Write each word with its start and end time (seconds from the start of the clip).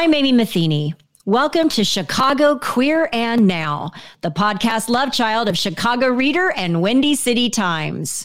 I'm 0.00 0.14
Amy 0.14 0.30
Matheny. 0.30 0.94
Welcome 1.24 1.68
to 1.70 1.82
Chicago 1.82 2.56
Queer 2.56 3.08
and 3.12 3.48
Now, 3.48 3.90
the 4.20 4.30
podcast 4.30 4.88
love 4.88 5.10
child 5.10 5.48
of 5.48 5.58
Chicago 5.58 6.06
Reader 6.06 6.52
and 6.52 6.80
Windy 6.80 7.16
City 7.16 7.50
Times. 7.50 8.24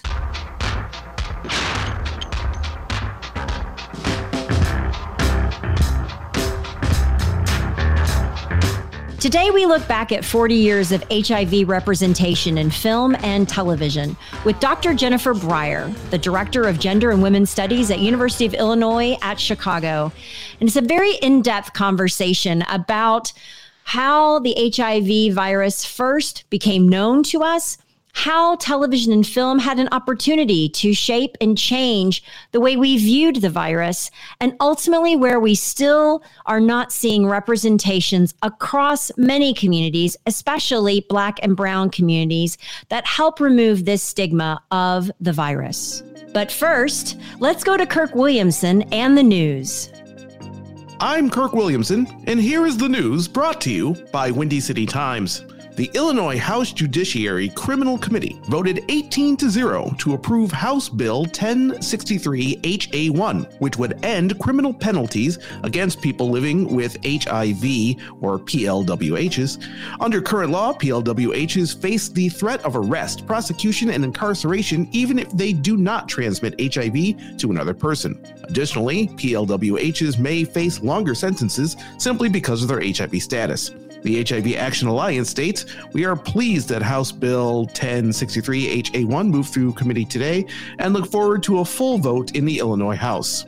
Today, 9.23 9.51
we 9.51 9.65
look 9.65 9.87
back 9.87 10.11
at 10.11 10.25
40 10.25 10.53
years 10.53 10.91
of 10.91 11.01
HIV 11.09 11.69
representation 11.69 12.57
in 12.57 12.69
film 12.69 13.15
and 13.21 13.47
television 13.47 14.17
with 14.43 14.59
Dr. 14.59 14.93
Jennifer 14.93 15.33
Brier, 15.33 15.87
the 16.09 16.17
Director 16.17 16.63
of 16.63 16.77
Gender 16.77 17.09
and 17.09 17.23
Women's 17.23 17.49
Studies 17.49 17.89
at 17.89 17.99
University 17.99 18.45
of 18.45 18.53
Illinois 18.53 19.15
at 19.21 19.39
Chicago. 19.39 20.11
And 20.59 20.67
it's 20.67 20.75
a 20.75 20.81
very 20.81 21.15
in-depth 21.21 21.71
conversation 21.71 22.63
about 22.63 23.31
how 23.85 24.39
the 24.39 24.73
HIV 24.75 25.33
virus 25.33 25.85
first 25.85 26.43
became 26.49 26.89
known 26.89 27.23
to 27.23 27.43
us 27.43 27.77
how 28.13 28.55
television 28.55 29.11
and 29.11 29.25
film 29.25 29.59
had 29.59 29.79
an 29.79 29.89
opportunity 29.91 30.69
to 30.69 30.93
shape 30.93 31.35
and 31.41 31.57
change 31.57 32.23
the 32.51 32.59
way 32.59 32.77
we 32.77 32.97
viewed 32.97 33.37
the 33.37 33.49
virus, 33.49 34.09
and 34.39 34.55
ultimately 34.61 35.15
where 35.15 35.39
we 35.39 35.55
still 35.55 36.23
are 36.45 36.59
not 36.59 36.91
seeing 36.91 37.27
representations 37.27 38.33
across 38.43 39.11
many 39.17 39.53
communities, 39.53 40.15
especially 40.27 41.05
Black 41.09 41.39
and 41.41 41.57
Brown 41.57 41.89
communities, 41.89 42.57
that 42.89 43.05
help 43.05 43.39
remove 43.39 43.83
this 43.83 44.03
stigma 44.03 44.61
of 44.71 45.11
the 45.19 45.33
virus. 45.33 46.03
But 46.33 46.51
first, 46.51 47.19
let's 47.39 47.63
go 47.63 47.77
to 47.77 47.85
Kirk 47.85 48.15
Williamson 48.15 48.83
and 48.93 49.17
the 49.17 49.23
news. 49.23 49.91
I'm 50.99 51.29
Kirk 51.29 51.53
Williamson, 51.53 52.07
and 52.27 52.39
here 52.39 52.65
is 52.65 52.77
the 52.77 52.87
news 52.87 53.27
brought 53.27 53.59
to 53.61 53.71
you 53.71 53.95
by 54.11 54.31
Windy 54.31 54.59
City 54.59 54.85
Times 54.85 55.43
the 55.75 55.89
Illinois 55.95 56.37
House 56.37 56.71
Judiciary 56.71 57.49
Criminal 57.49 57.97
Committee 57.97 58.39
voted 58.43 58.85
18 58.89 59.37
to 59.37 59.49
0 59.49 59.95
to 59.97 60.13
approve 60.13 60.51
House 60.51 60.87
Bill 60.87 61.21
1063 61.21 62.57
HA1, 62.57 63.59
which 63.59 63.77
would 63.77 64.03
end 64.05 64.37
criminal 64.39 64.73
penalties 64.73 65.39
against 65.63 66.01
people 66.01 66.29
living 66.29 66.75
with 66.75 66.97
HIV 67.03 67.63
or 68.21 68.37
PLWHs. 68.37 69.67
Under 69.99 70.21
current 70.21 70.51
law, 70.51 70.73
PLWHs 70.73 71.81
face 71.81 72.07
the 72.09 72.29
threat 72.29 72.63
of 72.63 72.75
arrest, 72.75 73.25
prosecution, 73.25 73.89
and 73.89 74.03
incarceration 74.03 74.87
even 74.91 75.17
if 75.17 75.31
they 75.31 75.53
do 75.53 75.75
not 75.75 76.07
transmit 76.07 76.53
HIV 76.59 77.37
to 77.39 77.49
another 77.49 77.73
person. 77.73 78.23
Additionally, 78.43 79.07
PLWHs 79.07 80.19
may 80.19 80.43
face 80.43 80.81
longer 80.81 81.15
sentences 81.15 81.75
simply 81.97 82.29
because 82.29 82.61
of 82.61 82.67
their 82.67 82.81
HIV 82.81 83.21
status. 83.23 83.71
The 84.03 84.21
HIV 84.21 84.55
Action 84.57 84.89
Alliance 84.89 85.29
states 85.29 85.65
We 85.93 86.03
are 86.03 86.15
pleased 86.15 86.67
that 86.69 86.81
House 86.81 87.11
Bill 87.11 87.63
1063 87.67 88.83
HA1 88.83 89.27
moved 89.29 89.53
through 89.53 89.73
committee 89.73 90.03
today 90.03 90.45
and 90.79 90.93
look 90.93 91.09
forward 91.09 91.41
to 91.43 91.59
a 91.59 91.65
full 91.65 91.97
vote 91.97 92.35
in 92.35 92.43
the 92.43 92.59
Illinois 92.59 92.97
House. 92.97 93.45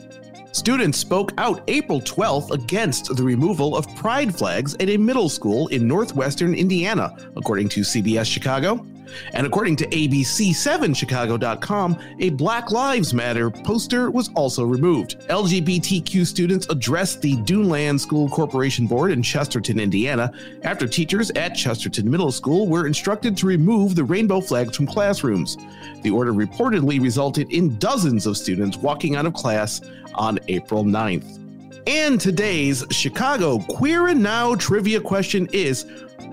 Students 0.52 0.96
spoke 0.96 1.32
out 1.36 1.60
April 1.68 2.00
12th 2.00 2.50
against 2.52 3.14
the 3.14 3.22
removal 3.22 3.76
of 3.76 3.86
pride 3.96 4.34
flags 4.34 4.74
at 4.80 4.88
a 4.88 4.96
middle 4.96 5.28
school 5.28 5.68
in 5.68 5.86
northwestern 5.86 6.54
Indiana, 6.54 7.14
according 7.36 7.68
to 7.68 7.82
CBS 7.82 8.24
Chicago. 8.24 8.84
And 9.32 9.46
according 9.46 9.76
to 9.76 9.86
ABC7Chicago.com, 9.86 11.98
a 12.20 12.30
Black 12.30 12.70
Lives 12.70 13.14
Matter 13.14 13.50
poster 13.50 14.10
was 14.10 14.30
also 14.34 14.64
removed. 14.64 15.20
LGBTQ 15.28 16.26
students 16.26 16.66
addressed 16.68 17.22
the 17.22 17.36
Duneland 17.36 18.00
School 18.00 18.28
Corporation 18.28 18.86
Board 18.86 19.12
in 19.12 19.22
Chesterton, 19.22 19.80
Indiana, 19.80 20.32
after 20.62 20.86
teachers 20.86 21.30
at 21.32 21.54
Chesterton 21.54 22.10
Middle 22.10 22.32
School 22.32 22.66
were 22.66 22.86
instructed 22.86 23.36
to 23.38 23.46
remove 23.46 23.94
the 23.94 24.04
rainbow 24.04 24.40
flags 24.40 24.76
from 24.76 24.86
classrooms. 24.86 25.56
The 26.02 26.10
order 26.10 26.32
reportedly 26.32 27.00
resulted 27.00 27.52
in 27.52 27.78
dozens 27.78 28.26
of 28.26 28.36
students 28.36 28.76
walking 28.76 29.16
out 29.16 29.26
of 29.26 29.34
class 29.34 29.80
on 30.14 30.38
April 30.48 30.84
9th. 30.84 31.45
And 31.86 32.20
today's 32.20 32.84
Chicago 32.90 33.60
Queer 33.60 34.08
and 34.08 34.20
Now 34.20 34.56
trivia 34.56 35.00
question 35.00 35.48
is 35.52 35.86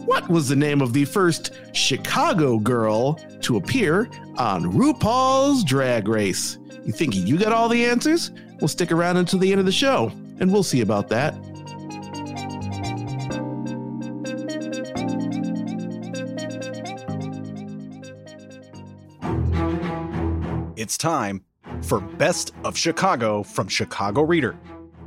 what 0.06 0.28
was 0.28 0.50
the 0.50 0.56
name 0.56 0.82
of 0.82 0.94
the 0.94 1.06
first 1.06 1.52
Chicago 1.74 2.58
girl 2.58 3.20
to 3.42 3.58
appear 3.58 4.10
on 4.38 4.64
RuPaul's 4.64 5.64
Drag 5.64 6.08
Race? 6.08 6.58
You 6.84 6.92
think 6.92 7.16
you 7.16 7.38
got 7.38 7.54
all 7.54 7.70
the 7.70 7.86
answers? 7.86 8.32
We'll 8.62 8.68
stick 8.68 8.92
around 8.92 9.18
until 9.18 9.38
the 9.38 9.52
end 9.52 9.60
of 9.60 9.68
the 9.68 9.72
show, 9.72 10.12
and 10.40 10.52
we'll 10.52 10.64
see 10.64 10.82
about 10.82 11.08
that. 11.10 11.36
It's 20.76 20.98
time 20.98 21.44
for 21.84 22.00
Best 22.00 22.54
of 22.64 22.76
Chicago 22.76 23.44
from 23.44 23.68
Chicago 23.68 24.24
Reader 24.24 24.58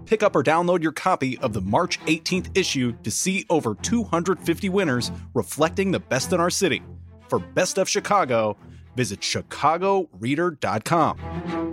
pick 0.06 0.22
up 0.22 0.34
or 0.34 0.43
download 0.43 0.83
your 0.83 0.93
copy 0.93 1.37
of 1.39 1.53
the 1.53 1.61
March 1.61 2.00
18th 2.06 2.56
issue 2.56 2.93
to 3.03 3.11
see 3.11 3.44
over 3.50 3.75
250 3.75 4.69
winners 4.71 5.12
reflecting 5.34 5.91
the 5.91 6.00
best 6.00 6.33
in 6.33 6.41
our 6.41 6.50
city. 6.50 6.83
For 7.28 7.39
Best 7.39 7.77
of 7.77 7.89
Chicago, 7.89 8.56
visit 8.95 9.21
chicagoreader.com. 9.21 11.66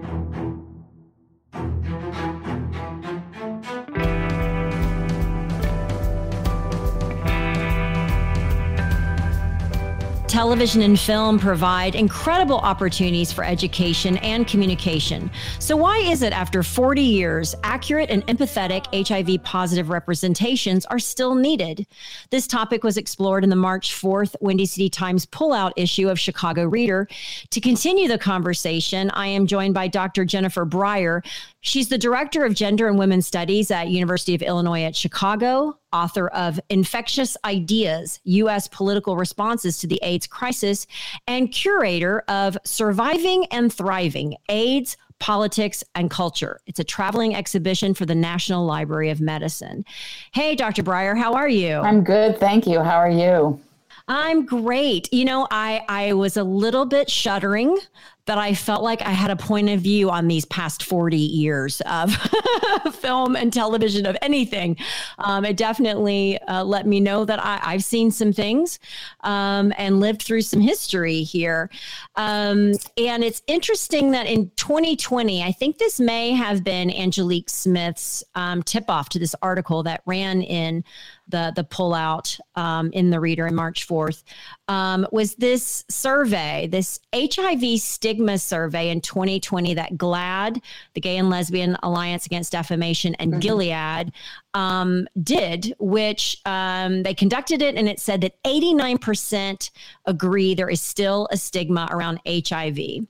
television 10.33 10.81
and 10.81 10.99
film 10.99 11.37
provide 11.37 11.93
incredible 11.93 12.57
opportunities 12.57 13.31
for 13.31 13.43
education 13.43 14.17
and 14.17 14.47
communication. 14.47 15.29
So, 15.59 15.77
why 15.77 15.99
is 15.99 16.23
it 16.23 16.33
after 16.33 16.63
40 16.63 17.03
years, 17.03 17.53
accurate 17.61 18.09
and 18.09 18.25
empathetic 18.25 18.87
HIV 19.07 19.43
positive 19.43 19.89
representations 19.89 20.87
are 20.87 20.97
still 20.97 21.35
needed? 21.35 21.85
This 22.31 22.47
topic 22.47 22.83
was 22.83 22.97
explored 22.97 23.43
in 23.43 23.51
the 23.51 23.55
March 23.55 23.93
4th 23.93 24.35
Windy 24.41 24.65
City 24.65 24.89
Times 24.89 25.27
pullout 25.27 25.71
issue 25.75 26.09
of 26.09 26.19
Chicago 26.19 26.65
Reader. 26.65 27.07
To 27.51 27.61
continue 27.61 28.07
the 28.07 28.17
conversation, 28.17 29.11
I 29.11 29.27
am 29.27 29.45
joined 29.45 29.75
by 29.75 29.87
Dr. 29.87 30.25
Jennifer 30.25 30.65
Brier. 30.65 31.21
She's 31.61 31.89
the 31.89 31.99
director 31.99 32.43
of 32.43 32.55
gender 32.55 32.87
and 32.87 32.97
women's 32.97 33.27
studies 33.27 33.69
at 33.69 33.89
University 33.89 34.33
of 34.33 34.41
Illinois 34.41 34.81
at 34.81 34.95
Chicago, 34.95 35.77
author 35.93 36.27
of 36.29 36.59
Infectious 36.69 37.37
Ideas: 37.45 38.19
US 38.23 38.67
Political 38.67 39.15
Responses 39.15 39.77
to 39.79 39.87
the 39.87 39.99
AIDS 40.03 40.27
Crisis, 40.27 40.87
and 41.27 41.51
curator 41.51 42.23
of 42.27 42.57
Surviving 42.65 43.45
and 43.45 43.71
Thriving: 43.71 44.35
AIDS, 44.49 44.97
Politics, 45.19 45.83
and 45.95 46.09
Culture. 46.09 46.59
It's 46.65 46.79
a 46.79 46.83
traveling 46.83 47.35
exhibition 47.35 47.93
for 47.93 48.05
the 48.05 48.15
National 48.15 48.65
Library 48.65 49.09
of 49.09 49.21
Medicine. 49.21 49.85
Hey, 50.33 50.55
Dr. 50.55 50.83
Brier, 50.83 51.15
how 51.15 51.33
are 51.35 51.47
you? 51.47 51.77
I'm 51.77 52.03
good, 52.03 52.39
thank 52.39 52.67
you. 52.67 52.81
How 52.81 52.97
are 52.97 53.09
you? 53.09 53.59
I'm 54.07 54.45
great. 54.45 55.11
You 55.13 55.23
know, 55.23 55.47
I 55.49 55.85
I 55.87 56.13
was 56.13 56.35
a 56.35 56.43
little 56.43 56.85
bit 56.85 57.09
shuddering 57.09 57.77
that 58.25 58.37
I 58.37 58.53
felt 58.53 58.83
like 58.83 59.01
I 59.01 59.11
had 59.11 59.31
a 59.31 59.35
point 59.35 59.69
of 59.69 59.81
view 59.81 60.09
on 60.09 60.27
these 60.27 60.45
past 60.45 60.83
40 60.83 61.17
years 61.17 61.81
of 61.81 62.15
film 62.93 63.35
and 63.35 63.51
television, 63.51 64.05
of 64.05 64.15
anything. 64.21 64.77
Um, 65.19 65.43
it 65.43 65.57
definitely 65.57 66.39
uh, 66.43 66.63
let 66.63 66.87
me 66.87 67.01
know 67.01 67.25
that 67.25 67.43
I, 67.43 67.73
have 67.73 67.83
seen 67.83 68.11
some 68.11 68.31
things 68.31 68.79
um, 69.21 69.73
and 69.77 69.99
lived 69.99 70.21
through 70.21 70.41
some 70.41 70.61
history 70.61 71.23
here. 71.23 71.69
Um, 72.15 72.73
and 72.97 73.23
it's 73.23 73.41
interesting 73.47 74.11
that 74.11 74.27
in 74.27 74.51
2020, 74.55 75.43
I 75.43 75.51
think 75.51 75.77
this 75.77 75.99
may 75.99 76.31
have 76.31 76.63
been 76.63 76.89
Angelique 76.91 77.49
Smith's 77.49 78.23
um, 78.35 78.63
tip 78.63 78.89
off 78.89 79.09
to 79.09 79.19
this 79.19 79.35
article 79.41 79.83
that 79.83 80.01
ran 80.05 80.41
in 80.41 80.83
the 81.27 81.53
the 81.55 81.63
pullout 81.63 82.39
um, 82.55 82.91
in 82.91 83.09
the 83.09 83.19
reader 83.19 83.47
in 83.47 83.55
March 83.55 83.87
4th 83.87 84.23
um, 84.67 85.05
was 85.11 85.35
this 85.35 85.83
survey, 85.89 86.67
this 86.67 86.99
HIV 87.13 87.79
stigma 87.79 88.37
survey 88.37 88.89
in 88.89 89.01
2020 89.01 89.73
that 89.73 89.97
GLAAD, 89.97 90.61
the 90.93 91.01
Gay 91.01 91.17
and 91.17 91.29
Lesbian 91.29 91.77
Alliance 91.83 92.25
Against 92.25 92.53
Defamation, 92.53 93.15
and 93.15 93.31
mm-hmm. 93.31 93.39
Gilead 93.39 94.13
um, 94.53 95.07
did, 95.21 95.75
which 95.79 96.39
um, 96.45 97.03
they 97.03 97.13
conducted 97.13 97.61
it, 97.61 97.75
and 97.75 97.89
it 97.89 97.99
said 97.99 98.21
that 98.21 98.41
89% 98.43 99.69
agree 100.05 100.55
there 100.55 100.69
is 100.69 100.81
still 100.81 101.27
a 101.31 101.37
stigma 101.37 101.89
around 101.91 102.21
HIV. 102.25 103.05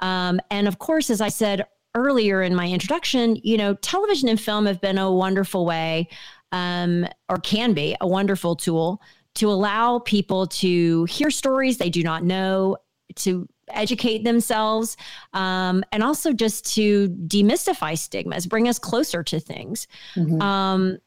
Um, 0.00 0.40
and 0.50 0.68
of 0.68 0.78
course, 0.78 1.08
as 1.08 1.20
I 1.20 1.28
said 1.28 1.66
earlier 1.94 2.42
in 2.42 2.54
my 2.54 2.68
introduction, 2.68 3.36
you 3.42 3.56
know, 3.56 3.74
television 3.74 4.28
and 4.28 4.40
film 4.40 4.66
have 4.66 4.80
been 4.80 4.98
a 4.98 5.10
wonderful 5.10 5.64
way 5.64 6.08
um, 6.52 7.06
or 7.28 7.38
can 7.38 7.72
be 7.72 7.96
a 8.00 8.06
wonderful 8.06 8.56
tool 8.56 9.00
to 9.36 9.50
allow 9.50 9.98
people 10.00 10.46
to 10.46 11.04
hear 11.04 11.30
stories 11.30 11.78
they 11.78 11.90
do 11.90 12.02
not 12.02 12.24
know, 12.24 12.76
to 13.16 13.48
educate 13.68 14.24
themselves, 14.24 14.96
um, 15.32 15.84
and 15.92 16.02
also 16.02 16.32
just 16.32 16.74
to 16.74 17.08
demystify 17.26 17.96
stigmas, 17.96 18.46
bring 18.46 18.68
us 18.68 18.78
closer 18.78 19.22
to 19.22 19.40
things. 19.40 19.86
Mm-hmm. 20.14 20.42
Um, 20.42 20.98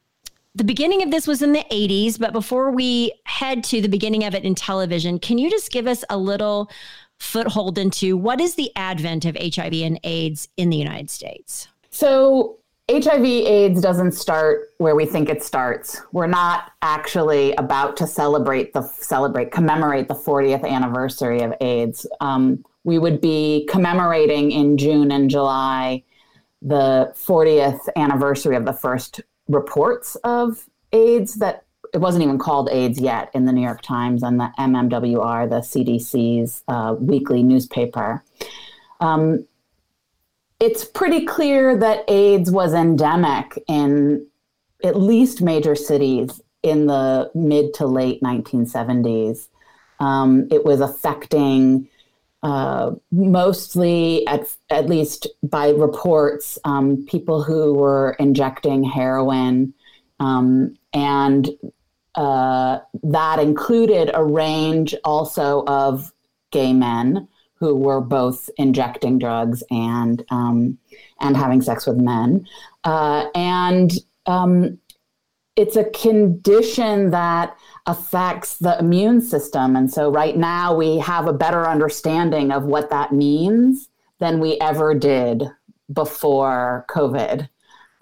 the 0.54 0.64
beginning 0.64 1.02
of 1.02 1.10
this 1.10 1.26
was 1.26 1.42
in 1.42 1.52
the 1.52 1.64
80s, 1.70 2.18
but 2.18 2.32
before 2.32 2.70
we 2.70 3.12
head 3.24 3.64
to 3.64 3.80
the 3.80 3.88
beginning 3.88 4.24
of 4.24 4.34
it 4.34 4.44
in 4.44 4.54
television, 4.54 5.18
can 5.18 5.36
you 5.36 5.50
just 5.50 5.72
give 5.72 5.86
us 5.86 6.04
a 6.10 6.16
little 6.16 6.70
foothold 7.18 7.78
into 7.78 8.16
what 8.16 8.40
is 8.40 8.54
the 8.54 8.70
advent 8.76 9.24
of 9.24 9.36
HIV 9.36 9.72
and 9.74 9.98
AIDS 10.04 10.48
in 10.56 10.70
the 10.70 10.76
United 10.76 11.10
States? 11.10 11.68
So, 11.90 12.58
HIV 12.90 13.24
AIDS 13.24 13.80
doesn't 13.80 14.12
start 14.12 14.74
where 14.76 14.94
we 14.94 15.06
think 15.06 15.30
it 15.30 15.42
starts. 15.42 16.02
We're 16.12 16.26
not 16.26 16.72
actually 16.82 17.54
about 17.54 17.96
to 17.96 18.06
celebrate 18.06 18.74
the 18.74 18.82
celebrate 18.82 19.50
commemorate 19.52 20.08
the 20.08 20.14
40th 20.14 20.68
anniversary 20.68 21.40
of 21.40 21.54
AIDS. 21.62 22.06
Um, 22.20 22.62
we 22.84 22.98
would 22.98 23.22
be 23.22 23.66
commemorating 23.70 24.52
in 24.52 24.76
June 24.76 25.10
and 25.10 25.30
July 25.30 26.02
the 26.60 27.12
40th 27.16 27.88
anniversary 27.96 28.56
of 28.56 28.66
the 28.66 28.72
first 28.74 29.22
reports 29.48 30.16
of 30.24 30.66
AIDS 30.92 31.36
that 31.36 31.64
it 31.94 31.98
wasn't 31.98 32.22
even 32.22 32.38
called 32.38 32.68
AIDS 32.70 33.00
yet 33.00 33.30
in 33.34 33.46
the 33.46 33.52
New 33.52 33.62
York 33.62 33.80
Times 33.80 34.22
and 34.22 34.38
the 34.38 34.50
MMWR, 34.58 35.48
the 35.48 35.60
CDC's 35.60 36.62
uh, 36.68 36.96
weekly 36.98 37.42
newspaper. 37.42 38.22
Um, 39.00 39.46
it's 40.64 40.82
pretty 40.82 41.26
clear 41.26 41.76
that 41.76 42.04
AIDS 42.08 42.50
was 42.50 42.72
endemic 42.72 43.62
in 43.68 44.26
at 44.82 44.96
least 44.96 45.42
major 45.42 45.74
cities 45.74 46.40
in 46.62 46.86
the 46.86 47.30
mid 47.34 47.74
to 47.74 47.86
late 47.86 48.22
1970s. 48.22 49.48
Um, 50.00 50.48
it 50.50 50.64
was 50.64 50.80
affecting 50.80 51.86
uh, 52.42 52.92
mostly, 53.12 54.26
at, 54.26 54.56
at 54.70 54.86
least 54.86 55.26
by 55.42 55.68
reports, 55.68 56.58
um, 56.64 57.04
people 57.06 57.42
who 57.42 57.74
were 57.74 58.16
injecting 58.18 58.84
heroin. 58.84 59.74
Um, 60.18 60.78
and 60.94 61.50
uh, 62.14 62.78
that 63.02 63.38
included 63.38 64.10
a 64.14 64.24
range 64.24 64.94
also 65.04 65.62
of 65.66 66.10
gay 66.52 66.72
men 66.72 67.28
who 67.64 67.74
were 67.74 68.00
both 68.02 68.50
injecting 68.58 69.18
drugs 69.18 69.62
and 69.70 70.22
um, 70.30 70.78
and 71.20 71.34
having 71.34 71.62
sex 71.62 71.86
with 71.86 71.96
men, 71.96 72.46
uh, 72.84 73.26
and 73.34 73.92
um, 74.26 74.78
it's 75.56 75.76
a 75.76 75.84
condition 75.90 77.10
that 77.10 77.56
affects 77.86 78.58
the 78.58 78.78
immune 78.78 79.20
system. 79.20 79.76
And 79.76 79.90
so, 79.90 80.10
right 80.10 80.36
now, 80.36 80.74
we 80.74 80.98
have 80.98 81.26
a 81.26 81.32
better 81.32 81.66
understanding 81.66 82.50
of 82.50 82.64
what 82.64 82.90
that 82.90 83.12
means 83.12 83.88
than 84.18 84.40
we 84.40 84.58
ever 84.60 84.94
did 84.94 85.44
before 85.92 86.84
COVID. 86.90 87.48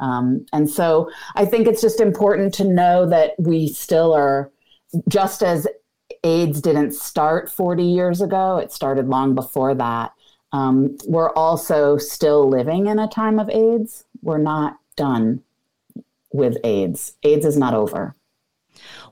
Um, 0.00 0.44
and 0.52 0.68
so, 0.68 1.08
I 1.36 1.44
think 1.44 1.68
it's 1.68 1.82
just 1.82 2.00
important 2.00 2.52
to 2.54 2.64
know 2.64 3.06
that 3.06 3.32
we 3.38 3.68
still 3.68 4.12
are, 4.12 4.50
just 5.08 5.44
as 5.44 5.68
AIDS 6.24 6.60
didn't 6.60 6.92
start 6.92 7.50
40 7.50 7.82
years 7.82 8.20
ago, 8.20 8.58
it 8.58 8.72
started 8.72 9.08
long 9.08 9.34
before 9.34 9.74
that. 9.74 10.12
Um, 10.52 10.96
we're 11.06 11.32
also 11.32 11.96
still 11.96 12.48
living 12.48 12.86
in 12.86 12.98
a 12.98 13.08
time 13.08 13.38
of 13.38 13.48
AIDS. 13.48 14.04
We're 14.20 14.38
not 14.38 14.78
done 14.96 15.42
with 16.32 16.58
AIDS. 16.64 17.14
AIDS 17.22 17.46
is 17.46 17.56
not 17.56 17.74
over. 17.74 18.14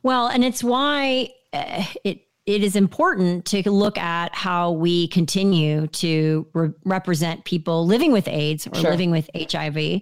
Well, 0.02 0.28
and 0.28 0.44
it's 0.44 0.62
why 0.62 1.30
uh, 1.52 1.84
it 2.04 2.26
it 2.46 2.64
is 2.64 2.74
important 2.74 3.44
to 3.44 3.70
look 3.70 3.96
at 3.98 4.34
how 4.34 4.72
we 4.72 5.06
continue 5.08 5.86
to 5.88 6.46
re- 6.52 6.70
represent 6.84 7.44
people 7.44 7.86
living 7.86 8.12
with 8.12 8.26
AIDS 8.26 8.66
or 8.66 8.74
sure. 8.74 8.90
living 8.90 9.10
with 9.10 9.30
HIV. 9.34 10.00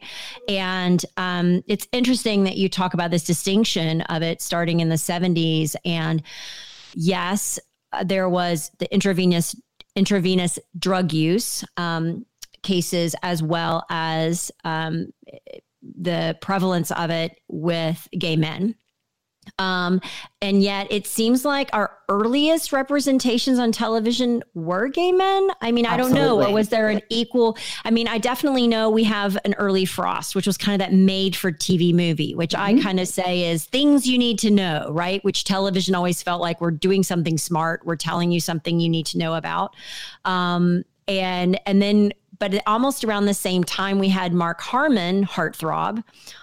And 0.48 1.04
um, 1.16 1.62
it's 1.66 1.86
interesting 1.92 2.44
that 2.44 2.56
you 2.56 2.68
talk 2.68 2.94
about 2.94 3.10
this 3.10 3.24
distinction 3.24 4.02
of 4.02 4.22
it 4.22 4.40
starting 4.40 4.80
in 4.80 4.88
the 4.88 4.94
70s. 4.94 5.74
And 5.84 6.22
yes, 6.94 7.58
uh, 7.92 8.04
there 8.04 8.28
was 8.28 8.70
the 8.78 8.92
intravenous 8.92 9.54
intravenous 9.96 10.58
drug 10.78 11.12
use 11.12 11.64
um, 11.76 12.24
cases 12.62 13.16
as 13.22 13.42
well 13.42 13.84
as 13.90 14.52
um, 14.64 15.12
the 15.82 16.36
prevalence 16.40 16.90
of 16.92 17.10
it 17.10 17.40
with 17.48 18.06
gay 18.16 18.36
men. 18.36 18.74
Um, 19.58 20.00
and 20.40 20.62
yet 20.62 20.86
it 20.90 21.06
seems 21.06 21.44
like 21.44 21.70
our 21.72 21.90
earliest 22.08 22.72
representations 22.72 23.58
on 23.58 23.72
television 23.72 24.42
were 24.54 24.88
gay 24.88 25.12
men. 25.12 25.50
I 25.60 25.72
mean, 25.72 25.86
I 25.86 25.96
don't 25.96 26.12
know. 26.12 26.42
Or 26.42 26.52
was 26.52 26.68
there 26.68 26.88
an 26.88 27.00
equal? 27.08 27.58
I 27.84 27.90
mean, 27.90 28.08
I 28.08 28.18
definitely 28.18 28.66
know 28.68 28.90
we 28.90 29.04
have 29.04 29.36
an 29.44 29.54
early 29.54 29.84
Frost, 29.84 30.34
which 30.34 30.46
was 30.46 30.56
kind 30.56 30.80
of 30.80 30.88
that 30.88 30.94
made 30.94 31.34
for 31.34 31.50
TV 31.50 31.92
movie, 31.92 32.34
which 32.34 32.52
mm-hmm. 32.52 32.78
I 32.78 32.82
kind 32.82 33.00
of 33.00 33.08
say 33.08 33.50
is 33.50 33.64
things 33.64 34.06
you 34.06 34.18
need 34.18 34.38
to 34.40 34.50
know, 34.50 34.88
right? 34.92 35.22
Which 35.24 35.44
television 35.44 35.94
always 35.94 36.22
felt 36.22 36.40
like 36.40 36.60
we're 36.60 36.70
doing 36.70 37.02
something 37.02 37.38
smart. 37.38 37.84
We're 37.84 37.96
telling 37.96 38.30
you 38.30 38.40
something 38.40 38.80
you 38.80 38.88
need 38.88 39.06
to 39.06 39.18
know 39.18 39.34
about. 39.34 39.74
Um, 40.24 40.84
and 41.08 41.58
and 41.66 41.80
then 41.80 42.12
but 42.38 42.62
almost 42.66 43.04
around 43.04 43.26
the 43.26 43.34
same 43.34 43.64
time 43.64 43.98
we 43.98 44.08
had 44.08 44.32
Mark 44.32 44.60
Harmon, 44.60 45.24
Heartthrob, 45.24 46.02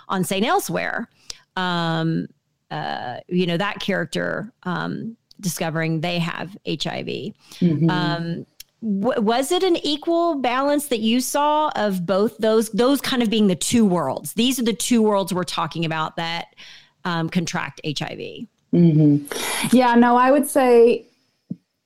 on 0.09 0.23
St. 0.23 0.45
Elsewhere. 0.45 1.09
Um, 1.55 2.27
uh, 2.75 3.19
you 3.29 3.47
know, 3.47 3.55
that 3.55 3.79
character 3.79 4.51
um, 4.63 5.15
discovering 5.39 6.01
they 6.01 6.19
have 6.19 6.57
HIV. 6.67 7.07
Mm-hmm. 7.07 7.89
Um, 7.89 8.45
w- 8.81 9.21
was 9.21 9.53
it 9.53 9.63
an 9.63 9.77
equal 9.77 10.35
balance 10.35 10.87
that 10.87 10.99
you 10.99 11.21
saw 11.21 11.71
of 11.77 12.05
both 12.05 12.37
those, 12.37 12.69
those 12.71 12.99
kind 12.99 13.23
of 13.23 13.29
being 13.29 13.47
the 13.47 13.55
two 13.55 13.85
worlds? 13.85 14.33
These 14.33 14.59
are 14.59 14.63
the 14.63 14.73
two 14.73 15.01
worlds 15.01 15.33
we're 15.33 15.45
talking 15.45 15.85
about 15.85 16.17
that 16.17 16.47
um, 17.05 17.29
contract 17.29 17.79
HIV. 17.85 18.47
Mm-hmm. 18.73 19.73
Yeah, 19.73 19.95
no, 19.95 20.17
I 20.17 20.31
would 20.31 20.45
say 20.45 21.05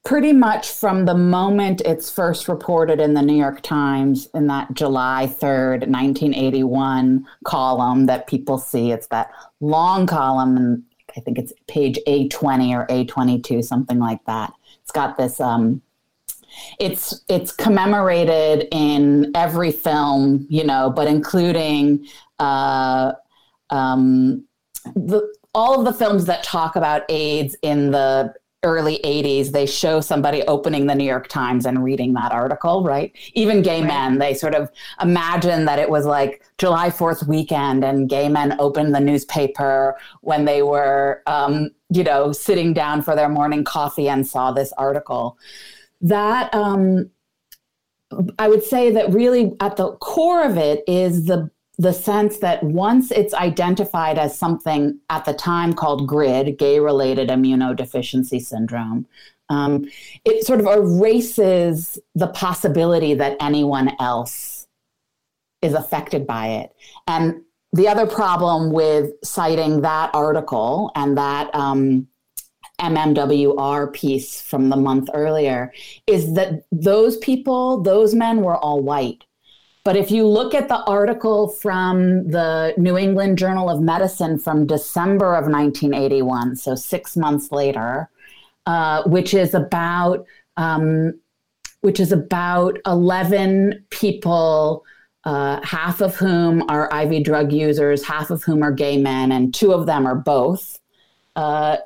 pretty 0.05 0.33
much 0.33 0.71
from 0.71 1.05
the 1.05 1.13
moment 1.13 1.81
it's 1.81 2.09
first 2.09 2.47
reported 2.47 2.99
in 2.99 3.13
the 3.13 3.21
New 3.21 3.35
York 3.35 3.61
Times 3.61 4.27
in 4.33 4.47
that 4.47 4.73
July 4.73 5.27
3rd, 5.27 5.87
1981 5.87 7.25
column 7.43 8.05
that 8.05 8.27
people 8.27 8.57
see. 8.57 8.91
It's 8.91 9.07
that 9.07 9.31
long 9.59 10.07
column, 10.07 10.57
and 10.57 10.83
I 11.15 11.19
think 11.19 11.37
it's 11.37 11.53
page 11.67 11.99
A20 12.07 12.71
or 12.75 12.87
A22, 12.87 13.63
something 13.63 13.99
like 13.99 14.23
that. 14.25 14.53
It's 14.81 14.91
got 14.91 15.17
this. 15.17 15.39
Um, 15.39 15.81
it's 16.79 17.23
it's 17.29 17.51
commemorated 17.51 18.67
in 18.71 19.31
every 19.35 19.71
film, 19.71 20.47
you 20.49 20.63
know, 20.63 20.89
but 20.89 21.07
including 21.07 22.07
uh, 22.39 23.13
um, 23.69 24.45
the 24.95 25.31
all 25.53 25.79
of 25.79 25.85
the 25.85 25.93
films 25.93 26.25
that 26.25 26.43
talk 26.43 26.75
about 26.75 27.03
AIDS 27.09 27.55
in 27.61 27.91
the 27.91 28.33
early 28.63 28.99
80s 29.05 29.51
they 29.51 29.65
show 29.65 30.01
somebody 30.01 30.43
opening 30.43 30.85
the 30.85 30.95
new 30.95 31.05
york 31.05 31.29
times 31.29 31.65
and 31.65 31.81
reading 31.81 32.11
that 32.13 32.33
article 32.33 32.83
right 32.83 33.15
even 33.33 33.61
gay 33.61 33.79
right. 33.79 33.87
men 33.87 34.19
they 34.19 34.33
sort 34.33 34.53
of 34.53 34.69
imagine 35.01 35.63
that 35.63 35.79
it 35.79 35.89
was 35.89 36.05
like 36.05 36.43
july 36.57 36.89
4th 36.89 37.25
weekend 37.25 37.85
and 37.85 38.09
gay 38.09 38.27
men 38.27 38.59
opened 38.59 38.93
the 38.93 38.99
newspaper 38.99 39.97
when 40.21 40.43
they 40.43 40.61
were 40.61 41.23
um, 41.25 41.69
you 41.89 42.03
know 42.03 42.33
sitting 42.33 42.73
down 42.73 43.01
for 43.01 43.15
their 43.15 43.29
morning 43.29 43.63
coffee 43.63 44.09
and 44.09 44.27
saw 44.27 44.51
this 44.51 44.73
article 44.73 45.37
that 46.01 46.53
um, 46.53 47.09
i 48.39 48.49
would 48.49 48.63
say 48.63 48.91
that 48.91 49.09
really 49.13 49.53
at 49.61 49.77
the 49.77 49.93
core 49.97 50.43
of 50.43 50.57
it 50.57 50.83
is 50.85 51.27
the 51.27 51.49
the 51.79 51.93
sense 51.93 52.39
that 52.39 52.61
once 52.61 53.09
it's 53.09 53.33
identified 53.33 54.17
as 54.19 54.37
something 54.37 54.99
at 55.09 55.23
the 55.23 55.33
time 55.33 55.71
called 55.71 56.07
GRID, 56.07 56.57
gay 56.57 56.77
related 56.77 57.29
immunodeficiency 57.29 58.41
syndrome, 58.41 59.07
um, 59.47 59.85
it 60.25 60.45
sort 60.45 60.59
of 60.59 60.65
erases 60.65 61.97
the 62.15 62.27
possibility 62.27 63.13
that 63.13 63.37
anyone 63.39 63.95
else 63.97 64.67
is 65.61 65.73
affected 65.73 66.27
by 66.27 66.47
it. 66.47 66.75
And 67.07 67.43
the 67.71 67.87
other 67.87 68.05
problem 68.05 68.73
with 68.73 69.11
citing 69.23 69.81
that 69.81 70.13
article 70.13 70.91
and 70.95 71.17
that 71.17 71.49
um, 71.55 72.09
MMWR 72.81 73.93
piece 73.93 74.41
from 74.41 74.67
the 74.67 74.75
month 74.75 75.09
earlier 75.13 75.71
is 76.07 76.33
that 76.33 76.63
those 76.73 77.15
people, 77.17 77.81
those 77.81 78.13
men 78.13 78.41
were 78.41 78.57
all 78.57 78.81
white. 78.81 79.23
But 79.89 79.97
if 79.97 80.11
you 80.11 80.27
look 80.27 80.53
at 80.53 80.67
the 80.67 80.83
article 80.83 81.47
from 81.47 82.27
the 82.27 82.75
New 82.77 82.95
England 82.95 83.39
Journal 83.39 83.71
of 83.71 83.81
Medicine 83.81 84.37
from 84.37 84.67
December 84.67 85.33
of 85.33 85.45
1981, 85.45 86.57
so 86.57 86.75
six 86.75 87.17
months 87.17 87.51
later, 87.51 88.07
uh, 88.67 89.01
which 89.07 89.33
is 89.33 89.55
about 89.55 90.27
um, 90.57 91.19
which 91.81 91.99
is 91.99 92.11
about 92.11 92.77
11 92.85 93.83
people, 93.89 94.85
uh, 95.23 95.59
half 95.65 96.01
of 96.01 96.15
whom 96.15 96.69
are 96.69 96.87
IV 97.01 97.23
drug 97.23 97.51
users, 97.51 98.05
half 98.05 98.29
of 98.29 98.43
whom 98.43 98.61
are 98.61 98.71
gay 98.71 98.95
men, 98.95 99.31
and 99.31 99.55
two 99.55 99.73
of 99.73 99.87
them 99.87 100.05
are 100.05 100.13
both. 100.13 100.79
Uh, 101.35 101.77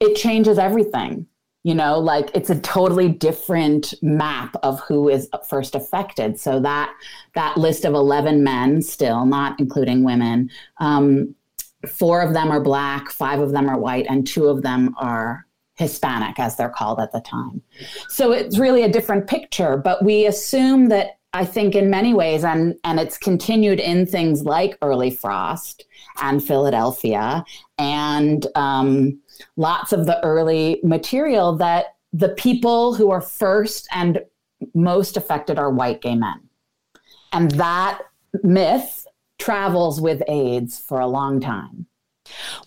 it 0.00 0.16
changes 0.16 0.58
everything 0.58 1.28
you 1.62 1.74
know 1.74 1.98
like 1.98 2.30
it's 2.34 2.50
a 2.50 2.58
totally 2.60 3.08
different 3.08 3.94
map 4.02 4.56
of 4.62 4.80
who 4.80 5.08
is 5.08 5.28
first 5.48 5.74
affected 5.74 6.38
so 6.40 6.58
that 6.60 6.92
that 7.34 7.56
list 7.56 7.84
of 7.84 7.94
11 7.94 8.42
men 8.42 8.80
still 8.80 9.26
not 9.26 9.58
including 9.60 10.02
women 10.02 10.50
um, 10.78 11.34
four 11.88 12.22
of 12.22 12.34
them 12.34 12.50
are 12.50 12.60
black, 12.60 13.10
five 13.10 13.40
of 13.40 13.52
them 13.52 13.68
are 13.68 13.78
white, 13.78 14.06
and 14.08 14.26
two 14.26 14.46
of 14.48 14.62
them 14.62 14.94
are 14.98 15.46
Hispanic, 15.74 16.38
as 16.38 16.56
they're 16.56 16.68
called 16.68 17.00
at 17.00 17.12
the 17.12 17.20
time. 17.20 17.62
So 18.08 18.32
it's 18.32 18.58
really 18.58 18.82
a 18.82 18.88
different 18.88 19.26
picture, 19.26 19.76
but 19.76 20.04
we 20.04 20.26
assume 20.26 20.88
that 20.90 21.18
I 21.32 21.44
think 21.44 21.74
in 21.74 21.88
many 21.88 22.12
ways, 22.12 22.44
and, 22.44 22.74
and 22.84 22.98
it's 22.98 23.16
continued 23.16 23.80
in 23.80 24.04
things 24.04 24.42
like 24.42 24.76
Early 24.82 25.10
Frost 25.10 25.84
and 26.20 26.42
Philadelphia 26.44 27.44
and 27.78 28.46
um, 28.56 29.18
lots 29.56 29.92
of 29.92 30.06
the 30.06 30.22
early 30.24 30.80
material 30.82 31.56
that 31.56 31.96
the 32.12 32.30
people 32.30 32.94
who 32.94 33.10
are 33.10 33.20
first 33.20 33.88
and 33.92 34.20
most 34.74 35.16
affected 35.16 35.58
are 35.58 35.70
white 35.70 36.00
gay 36.00 36.14
men. 36.14 36.40
And 37.32 37.50
that 37.52 38.00
myth 38.42 39.06
travels 39.38 40.00
with 40.00 40.22
AIDS 40.28 40.78
for 40.78 41.00
a 41.00 41.06
long 41.06 41.40
time. 41.40 41.86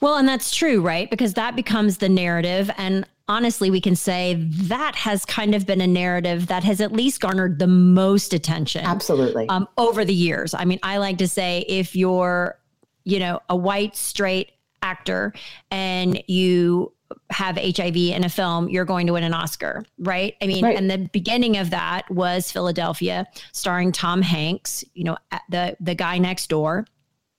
Well, 0.02 0.18
and 0.18 0.28
that's 0.28 0.54
true, 0.54 0.82
right? 0.82 1.10
Because 1.10 1.34
that 1.36 1.56
becomes 1.56 1.98
the 1.98 2.10
narrative. 2.10 2.70
And 2.78 3.06
honestly, 3.28 3.70
we 3.70 3.80
can 3.80 3.96
say 3.96 4.36
that 4.50 4.96
has 4.96 5.26
kind 5.26 5.56
of 5.56 5.66
been 5.66 5.82
a 5.82 5.88
narrative 5.88 6.48
that 6.48 6.64
has 6.64 6.82
at 6.82 6.92
least 6.92 7.22
garnered 7.22 7.60
the 7.60 7.68
most 7.68 8.34
attention. 8.34 8.86
Absolutely. 8.86 9.48
Um, 9.50 9.68
over 9.78 10.04
the 10.04 10.14
years. 10.14 10.54
I 10.54 10.66
mean, 10.66 10.80
I 10.84 10.98
like 10.98 11.18
to 11.20 11.28
say 11.28 11.64
if 11.68 11.96
you're, 11.96 12.58
you 13.06 13.20
know, 13.20 13.42
a 13.50 13.56
white, 13.56 13.96
straight 13.96 14.52
actor 14.84 15.34
and 15.72 16.22
you 16.28 16.94
have 17.30 17.58
HIV 17.58 17.96
in 17.96 18.24
a 18.24 18.30
film, 18.30 18.70
you're 18.70 18.86
going 18.86 19.08
to 19.08 19.14
win 19.14 19.24
an 19.24 19.34
Oscar, 19.34 19.84
right? 20.00 20.36
I 20.42 20.48
mean, 20.48 20.64
right. 20.64 20.78
and 20.78 20.90
the 20.90 21.10
beginning 21.12 21.58
of 21.58 21.70
that 21.72 22.10
was 22.12 22.52
Philadelphia, 22.52 23.28
starring 23.52 23.92
Tom 23.92 24.22
Hanks, 24.22 24.84
you 24.94 25.04
know, 25.04 25.18
the 25.50 25.76
the 25.80 25.96
guy 25.96 26.18
next 26.18 26.48
door. 26.48 26.86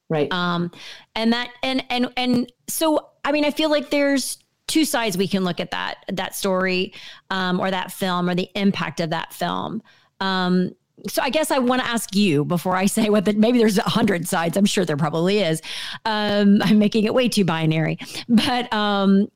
Right. 0.09 0.31
Um, 0.33 0.71
and 1.15 1.33
that 1.33 1.51
and 1.63 1.85
and 1.91 2.13
and 2.17 2.53
so 2.69 3.11
I 3.25 3.33
mean, 3.33 3.45
I 3.45 3.51
feel 3.51 3.71
like 3.71 3.91
there's 3.91 4.39
two 4.67 4.85
sides 4.85 5.17
we 5.17 5.29
can 5.29 5.45
look 5.45 5.61
at 5.61 5.71
that 5.71 6.05
that 6.13 6.35
story 6.35 6.93
um, 7.31 7.61
or 7.61 7.71
that 7.71 7.93
film 7.93 8.29
or 8.29 8.35
the 8.35 8.51
impact 8.55 9.01
of 9.01 9.11
that 9.11 9.33
film. 9.33 9.83
Um, 10.21 10.75
so 11.09 11.23
I 11.23 11.31
guess 11.31 11.51
I 11.51 11.59
want 11.59 11.83
to 11.83 11.89
ask 11.89 12.15
you 12.15 12.45
before 12.45 12.77
I 12.77 12.87
say 12.87 13.11
what 13.11 13.25
the, 13.25 13.33
maybe 13.35 13.59
there's 13.59 13.79
a 13.79 13.83
hundred 13.83 14.29
sides. 14.29 14.57
I'm 14.57 14.65
sure 14.65 14.85
there 14.85 14.97
probably 14.97 15.41
is. 15.41 15.61
Um, 16.05 16.61
I'm 16.65 16.79
making 16.79 17.05
it 17.05 17.15
way 17.15 17.29
too 17.29 17.45
binary, 17.45 17.99
but 18.29 18.73
um, 18.73 19.31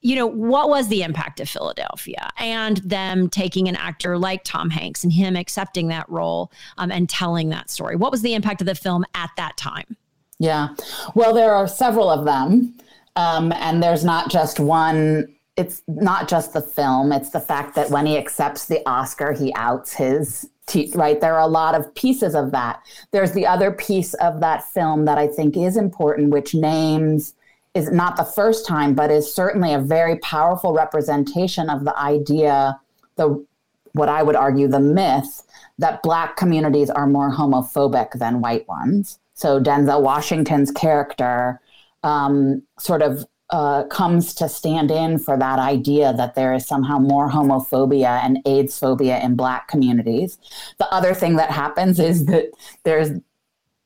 you 0.00 0.16
know, 0.16 0.26
what 0.26 0.68
was 0.68 0.88
the 0.88 1.02
impact 1.02 1.40
of 1.40 1.48
Philadelphia 1.48 2.30
and 2.38 2.78
them 2.78 3.28
taking 3.28 3.68
an 3.68 3.76
actor 3.76 4.16
like 4.18 4.44
Tom 4.44 4.70
Hanks 4.70 5.04
and 5.04 5.12
him 5.12 5.36
accepting 5.36 5.88
that 5.88 6.08
role 6.08 6.52
um, 6.78 6.90
and 6.90 7.08
telling 7.08 7.48
that 7.50 7.70
story? 7.70 7.96
What 7.96 8.12
was 8.12 8.22
the 8.22 8.34
impact 8.34 8.60
of 8.60 8.66
the 8.66 8.74
film 8.74 9.04
at 9.14 9.30
that 9.36 9.56
time? 9.56 9.96
Yeah, 10.38 10.68
well, 11.14 11.34
there 11.34 11.52
are 11.52 11.68
several 11.68 12.08
of 12.08 12.24
them, 12.24 12.74
um, 13.16 13.52
and 13.52 13.82
there's 13.82 14.04
not 14.04 14.30
just 14.30 14.58
one 14.58 15.34
it's 15.56 15.82
not 15.88 16.28
just 16.28 16.52
the 16.52 16.62
film 16.62 17.12
it's 17.12 17.30
the 17.30 17.40
fact 17.40 17.74
that 17.74 17.90
when 17.90 18.06
he 18.06 18.16
accepts 18.16 18.66
the 18.66 18.80
oscar 18.88 19.32
he 19.32 19.52
outs 19.54 19.92
his 19.92 20.48
right? 20.94 21.20
There 21.20 21.34
are 21.34 21.40
a 21.40 21.46
lot 21.46 21.74
of 21.74 21.94
pieces 21.94 22.34
of 22.34 22.50
that. 22.52 22.84
There's 23.10 23.32
the 23.32 23.46
other 23.46 23.70
piece 23.70 24.14
of 24.14 24.40
that 24.40 24.64
film 24.72 25.04
that 25.04 25.18
I 25.18 25.26
think 25.26 25.56
is 25.56 25.76
important, 25.76 26.30
which 26.30 26.54
names 26.54 27.34
is 27.74 27.90
not 27.90 28.16
the 28.16 28.24
first 28.24 28.66
time, 28.66 28.94
but 28.94 29.10
is 29.10 29.32
certainly 29.32 29.72
a 29.72 29.78
very 29.78 30.18
powerful 30.18 30.72
representation 30.72 31.70
of 31.70 31.84
the 31.84 31.96
idea, 31.98 32.80
the 33.16 33.44
what 33.92 34.08
I 34.08 34.22
would 34.22 34.36
argue 34.36 34.68
the 34.68 34.80
myth 34.80 35.42
that 35.78 36.02
black 36.02 36.36
communities 36.36 36.90
are 36.90 37.06
more 37.06 37.32
homophobic 37.32 38.12
than 38.12 38.40
white 38.40 38.68
ones. 38.68 39.18
So 39.34 39.60
Denzel 39.60 40.02
Washington's 40.02 40.70
character 40.70 41.60
um, 42.04 42.62
sort 42.78 43.02
of 43.02 43.24
uh, 43.52 43.84
comes 43.84 44.34
to 44.34 44.48
stand 44.48 44.90
in 44.90 45.18
for 45.18 45.36
that 45.36 45.58
idea 45.58 46.12
that 46.12 46.34
there 46.34 46.54
is 46.54 46.66
somehow 46.66 46.98
more 46.98 47.28
homophobia 47.28 48.24
and 48.24 48.38
AIDS 48.46 48.78
phobia 48.78 49.20
in 49.20 49.34
Black 49.34 49.68
communities. 49.68 50.38
The 50.78 50.92
other 50.92 51.14
thing 51.14 51.36
that 51.36 51.50
happens 51.50 51.98
is 51.98 52.26
that 52.26 52.50
there's 52.84 53.10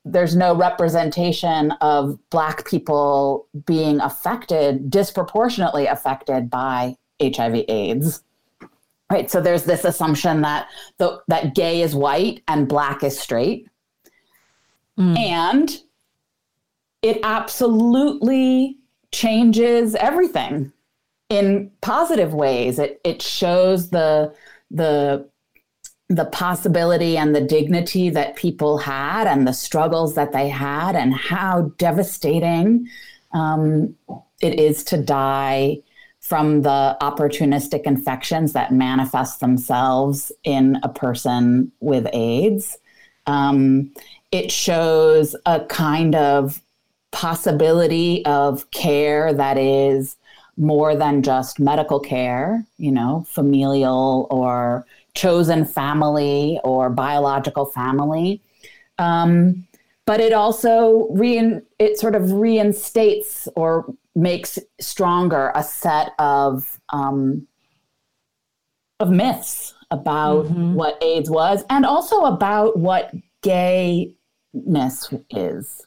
there's 0.07 0.35
no 0.35 0.55
representation 0.55 1.71
of 1.81 2.19
Black 2.29 2.67
people 2.67 3.47
being 3.65 3.99
affected, 4.01 4.91
disproportionately 4.91 5.87
affected 5.87 6.49
by 6.49 6.95
HIV/AIDS. 7.19 8.21
Right. 9.11 9.29
So 9.29 9.39
there's 9.39 9.63
this 9.63 9.83
assumption 9.83 10.41
that 10.41 10.67
the, 10.97 11.21
that 11.27 11.53
gay 11.53 11.81
is 11.81 11.93
white 11.93 12.41
and 12.47 12.67
black 12.67 13.03
is 13.03 13.19
straight. 13.19 13.67
Mm. 14.97 15.17
And 15.19 15.81
it 17.03 17.19
absolutely 17.21 18.79
changes 19.15 19.95
everything 19.95 20.73
in 21.29 21.71
positive 21.81 22.33
ways. 22.33 22.79
It 22.79 22.99
it 23.03 23.21
shows 23.21 23.89
the 23.89 24.35
the 24.69 25.27
the 26.09 26.25
possibility 26.25 27.17
and 27.17 27.33
the 27.33 27.41
dignity 27.41 28.09
that 28.11 28.35
people 28.35 28.77
had 28.77 29.25
and 29.25 29.47
the 29.47 29.53
struggles 29.53 30.13
that 30.15 30.33
they 30.33 30.49
had 30.49 30.95
and 30.95 31.15
how 31.15 31.73
devastating 31.77 32.87
um, 33.31 33.95
it 34.41 34.59
is 34.59 34.83
to 34.83 34.97
die 34.97 35.79
from 36.19 36.61
the 36.61 36.97
opportunistic 37.01 37.83
infections 37.83 38.53
that 38.53 38.71
manifest 38.71 39.39
themselves 39.39 40.31
in 40.43 40.77
a 40.83 40.89
person 40.89 41.71
with 41.79 42.07
AIDS. 42.13 42.77
Um, 43.25 43.91
it 44.31 44.51
shows 44.51 45.35
a 45.45 45.61
kind 45.61 46.13
of 46.15 46.61
possibility 47.15 48.23
of 48.25 48.69
care 48.71 49.33
that 49.33 49.57
is 49.57 50.17
more 50.57 50.95
than 50.97 51.23
just 51.23 51.59
medical 51.61 51.99
care, 51.99 52.65
you 52.77 52.91
know, 52.91 53.25
familial 53.29 54.27
or 54.29 54.85
chosen 55.13 55.63
family 55.63 56.59
or 56.65 56.89
biological 56.89 57.65
family. 57.65 58.41
Um, 58.97 59.65
but 60.05 60.19
it 60.19 60.33
also 60.33 61.07
rein, 61.11 61.63
it 61.79 61.97
sort 61.97 62.15
of 62.15 62.33
reinstates 62.33 63.47
or 63.55 63.85
makes 64.13 64.59
stronger 64.81 65.53
a 65.55 65.63
set 65.63 66.11
of 66.19 66.79
um, 66.89 67.47
of 68.99 69.09
myths 69.09 69.73
about 69.89 70.45
mm-hmm. 70.45 70.73
what 70.73 71.01
AIDS 71.01 71.29
was 71.29 71.63
and 71.69 71.85
also 71.85 72.25
about 72.25 72.77
what 72.77 73.13
gayness 73.41 75.13
is 75.31 75.85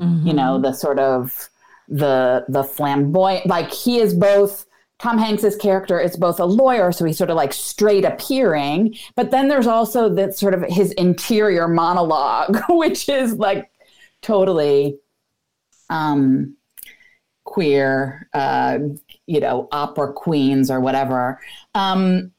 mm-hmm. 0.00 0.26
you 0.26 0.32
know, 0.32 0.54
mm-hmm. 0.54 0.62
the 0.62 0.72
sort 0.72 0.98
of 0.98 1.48
the 1.88 2.44
the 2.48 2.64
flamboyant 2.64 3.46
like 3.46 3.72
he 3.72 3.98
is 3.98 4.12
both 4.12 4.66
Tom 4.98 5.18
Hanks's 5.18 5.56
character 5.56 6.00
is 6.00 6.16
both 6.16 6.40
a 6.40 6.46
lawyer, 6.46 6.90
so 6.90 7.04
he's 7.04 7.18
sort 7.18 7.30
of 7.30 7.36
like 7.36 7.52
straight 7.52 8.04
appearing, 8.04 8.96
but 9.14 9.30
then 9.30 9.48
there's 9.48 9.66
also 9.66 10.08
that 10.14 10.36
sort 10.36 10.54
of 10.54 10.62
his 10.62 10.92
interior 10.92 11.68
monologue, 11.68 12.58
which 12.70 13.08
is 13.08 13.34
like 13.34 13.70
totally 14.22 14.98
um, 15.90 16.56
queer, 17.44 18.28
uh, 18.32 18.78
you 19.26 19.40
know, 19.40 19.68
opera 19.70 20.12
queens 20.12 20.70
or 20.70 20.80
whatever. 20.80 21.40
Um, 21.74 22.32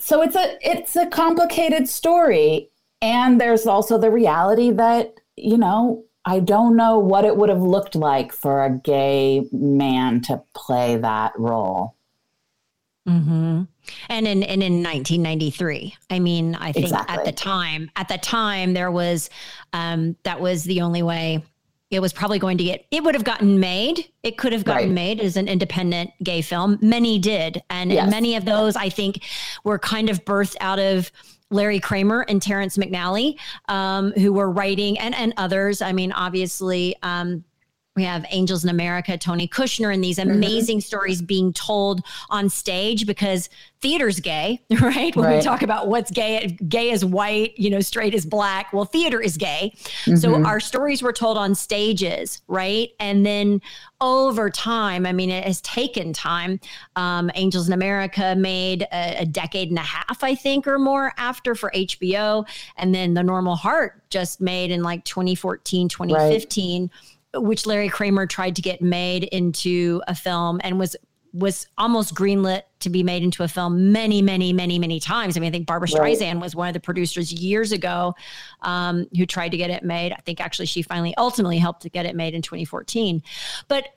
so 0.00 0.20
it's 0.20 0.36
a 0.36 0.58
it's 0.68 0.96
a 0.96 1.06
complicated 1.06 1.88
story, 1.88 2.70
and 3.00 3.40
there's 3.40 3.66
also 3.66 3.98
the 3.98 4.10
reality 4.10 4.72
that 4.72 5.14
you 5.36 5.56
know 5.56 6.04
I 6.26 6.40
don't 6.40 6.76
know 6.76 6.98
what 6.98 7.24
it 7.24 7.36
would 7.36 7.50
have 7.50 7.60
looked 7.60 7.94
like 7.94 8.32
for 8.32 8.64
a 8.64 8.70
gay 8.70 9.46
man 9.52 10.22
to 10.22 10.42
play 10.54 10.96
that 10.96 11.38
role. 11.38 11.96
Mm-hmm. 13.08 13.64
And 14.08 14.26
in 14.26 14.42
and 14.42 14.62
in 14.62 14.82
1993, 14.82 15.94
I 16.08 16.18
mean, 16.18 16.54
I 16.54 16.72
think 16.72 16.86
exactly. 16.86 17.18
at 17.18 17.24
the 17.26 17.32
time, 17.32 17.90
at 17.96 18.08
the 18.08 18.16
time, 18.16 18.72
there 18.72 18.90
was 18.90 19.28
um, 19.74 20.16
that 20.22 20.40
was 20.40 20.64
the 20.64 20.80
only 20.80 21.02
way 21.02 21.42
it 21.90 22.00
was 22.00 22.14
probably 22.14 22.38
going 22.38 22.56
to 22.58 22.64
get. 22.64 22.86
It 22.90 23.04
would 23.04 23.14
have 23.14 23.24
gotten 23.24 23.60
made. 23.60 24.10
It 24.22 24.38
could 24.38 24.54
have 24.54 24.64
gotten 24.64 24.88
right. 24.88 24.94
made 24.94 25.20
as 25.20 25.36
an 25.36 25.48
independent 25.48 26.12
gay 26.22 26.40
film. 26.40 26.78
Many 26.80 27.18
did, 27.18 27.62
and 27.68 27.92
yes. 27.92 28.10
many 28.10 28.36
of 28.36 28.46
those 28.46 28.74
I 28.74 28.88
think 28.88 29.22
were 29.64 29.78
kind 29.78 30.08
of 30.08 30.24
birthed 30.24 30.56
out 30.60 30.78
of 30.78 31.12
Larry 31.54 31.80
Kramer 31.80 32.26
and 32.28 32.42
Terrence 32.42 32.76
McNally, 32.76 33.38
um, 33.68 34.12
who 34.12 34.32
were 34.32 34.50
writing, 34.50 34.98
and 34.98 35.14
and 35.14 35.32
others. 35.36 35.80
I 35.80 35.92
mean, 35.92 36.12
obviously. 36.12 36.96
Um, 37.02 37.44
we 37.96 38.02
have 38.02 38.26
Angels 38.30 38.64
in 38.64 38.70
America, 38.70 39.16
Tony 39.16 39.46
Kushner, 39.46 39.94
and 39.94 40.02
these 40.02 40.18
mm-hmm. 40.18 40.30
amazing 40.30 40.78
mm-hmm. 40.78 40.84
stories 40.84 41.22
being 41.22 41.52
told 41.52 42.04
on 42.28 42.48
stage 42.48 43.06
because 43.06 43.48
theater's 43.80 44.18
gay, 44.18 44.60
right? 44.80 45.14
When 45.14 45.26
right. 45.26 45.36
we 45.36 45.42
talk 45.42 45.62
about 45.62 45.86
what's 45.86 46.10
gay, 46.10 46.56
gay 46.68 46.90
is 46.90 47.04
white, 47.04 47.56
you 47.56 47.70
know, 47.70 47.80
straight 47.80 48.12
is 48.12 48.26
black. 48.26 48.72
Well, 48.72 48.84
theater 48.84 49.20
is 49.20 49.36
gay. 49.36 49.74
Mm-hmm. 49.76 50.16
So 50.16 50.42
our 50.42 50.58
stories 50.58 51.02
were 51.02 51.12
told 51.12 51.38
on 51.38 51.54
stages, 51.54 52.42
right? 52.48 52.90
And 52.98 53.24
then 53.24 53.60
over 54.00 54.50
time, 54.50 55.06
I 55.06 55.12
mean, 55.12 55.30
it 55.30 55.44
has 55.44 55.60
taken 55.60 56.12
time. 56.12 56.58
Um, 56.96 57.30
Angels 57.36 57.68
in 57.68 57.74
America 57.74 58.34
made 58.36 58.82
a, 58.90 59.20
a, 59.20 59.26
decade 59.26 59.68
and 59.68 59.78
a 59.78 59.82
half, 59.82 60.22
I 60.22 60.34
think, 60.34 60.66
or 60.66 60.78
more 60.78 61.12
after 61.16 61.54
for 61.54 61.70
HBO. 61.74 62.46
And 62.76 62.94
then 62.94 63.14
The 63.14 63.22
Normal 63.22 63.56
Heart 63.56 64.02
just 64.10 64.40
made 64.40 64.70
in 64.70 64.82
like 64.82 65.04
2014, 65.04 65.88
2015. 65.88 66.82
Right 66.82 66.90
which 67.34 67.66
Larry 67.66 67.88
Kramer 67.88 68.26
tried 68.26 68.56
to 68.56 68.62
get 68.62 68.80
made 68.82 69.24
into 69.24 70.02
a 70.06 70.14
film 70.14 70.60
and 70.62 70.78
was 70.78 70.96
was 71.34 71.66
almost 71.76 72.14
greenlit 72.14 72.62
to 72.78 72.88
be 72.88 73.02
made 73.02 73.24
into 73.24 73.42
a 73.42 73.48
film 73.48 73.90
many, 73.90 74.22
many, 74.22 74.52
many, 74.52 74.78
many 74.78 75.00
times. 75.00 75.36
I 75.36 75.40
mean, 75.40 75.48
I 75.48 75.50
think 75.50 75.66
Barbra 75.66 75.88
Streisand 75.88 76.34
right. 76.34 76.42
was 76.42 76.54
one 76.54 76.68
of 76.68 76.74
the 76.74 76.80
producers 76.80 77.32
years 77.32 77.72
ago 77.72 78.14
um, 78.62 79.08
who 79.16 79.26
tried 79.26 79.48
to 79.48 79.56
get 79.56 79.68
it 79.68 79.82
made. 79.82 80.12
I 80.12 80.20
think 80.24 80.40
actually 80.40 80.66
she 80.66 80.80
finally 80.80 81.12
ultimately 81.16 81.58
helped 81.58 81.82
to 81.82 81.90
get 81.90 82.06
it 82.06 82.14
made 82.14 82.34
in 82.34 82.42
2014. 82.42 83.20
But 83.66 83.88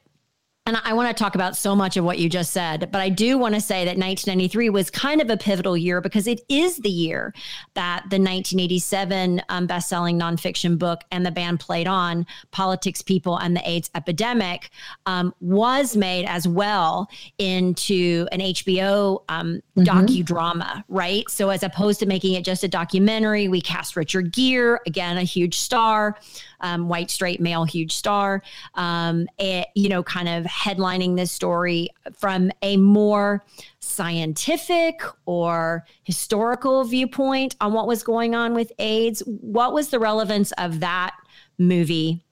and 0.67 0.75
I 0.83 0.91
want 0.91 1.07
to 1.07 1.23
talk 1.23 1.33
about 1.35 1.55
so 1.55 1.77
much 1.77 1.95
of 1.95 2.03
what 2.03 2.19
you 2.19 2.27
just 2.27 2.51
said, 2.51 2.89
but 2.91 2.99
I 2.99 3.07
do 3.07 3.37
want 3.37 3.55
to 3.55 3.61
say 3.61 3.85
that 3.85 3.97
1993 3.97 4.69
was 4.69 4.89
kind 4.89 5.21
of 5.21 5.29
a 5.29 5.37
pivotal 5.37 5.77
year 5.77 6.01
because 6.01 6.27
it 6.27 6.41
is 6.49 6.75
the 6.77 6.89
year 6.89 7.33
that 7.73 8.01
the 8.09 8.17
1987 8.17 9.41
um, 9.47 9.65
best-selling 9.65 10.19
nonfiction 10.19 10.77
book 10.77 11.05
and 11.09 11.25
the 11.25 11.31
band 11.31 11.61
played 11.61 11.87
on 11.87 12.27
politics, 12.51 13.01
people, 13.01 13.37
and 13.37 13.55
the 13.55 13.67
AIDS 13.67 13.89
epidemic 13.95 14.69
um, 15.05 15.33
was 15.39 15.95
made 15.95 16.25
as 16.25 16.49
well 16.49 17.09
into 17.37 18.27
an 18.33 18.41
HBO 18.41 19.23
um, 19.29 19.61
mm-hmm. 19.77 19.83
docudrama, 19.83 20.83
right? 20.89 21.29
So 21.29 21.49
as 21.49 21.63
opposed 21.63 22.01
to 22.01 22.05
making 22.05 22.33
it 22.33 22.43
just 22.43 22.65
a 22.65 22.67
documentary, 22.67 23.47
we 23.47 23.61
cast 23.61 23.95
Richard 23.95 24.33
Gere, 24.33 24.79
again 24.85 25.17
a 25.17 25.23
huge 25.23 25.57
star 25.57 26.17
um, 26.61 26.89
white 26.89 27.11
straight 27.11 27.39
male 27.39 27.65
huge 27.65 27.93
star 27.93 28.41
um, 28.75 29.27
it, 29.37 29.67
you 29.75 29.89
know 29.89 30.03
kind 30.03 30.27
of 30.29 30.45
headlining 30.45 31.15
this 31.15 31.31
story 31.31 31.89
from 32.17 32.51
a 32.61 32.77
more 32.77 33.43
scientific 33.87 35.01
or 35.25 35.85
historical 36.03 36.83
viewpoint 36.83 37.55
on 37.61 37.73
what 37.73 37.87
was 37.87 38.03
going 38.03 38.35
on 38.35 38.53
with 38.53 38.71
aids. 38.79 39.23
What 39.25 39.73
was 39.73 39.89
the 39.89 39.99
relevance 39.99 40.51
of 40.53 40.81
that 40.81 41.15
movie? 41.57 42.23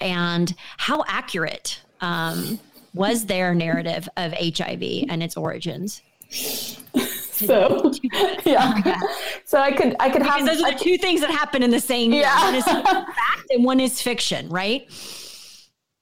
And 0.00 0.54
how 0.76 1.04
accurate 1.08 1.80
um, 2.00 2.60
was 2.94 3.26
their 3.26 3.54
narrative 3.54 4.08
of 4.16 4.32
hiv 4.32 4.82
and 5.08 5.22
its 5.22 5.36
origins 5.36 6.02
so 7.46 7.92
yeah. 8.44 9.00
So 9.44 9.60
I 9.60 9.72
could 9.72 9.96
I 10.00 10.10
could 10.10 10.22
have 10.22 10.44
those 10.44 10.62
are 10.62 10.72
the 10.72 10.78
two 10.78 10.98
things 10.98 11.20
that 11.20 11.30
happen 11.30 11.62
in 11.62 11.70
the 11.70 11.80
same 11.80 12.12
year. 12.12 12.22
Yeah. 12.22 12.44
One 12.44 12.54
is 12.54 12.64
fact 12.64 13.50
and 13.50 13.64
one 13.64 13.80
is 13.80 14.00
fiction, 14.00 14.48
right? 14.48 14.86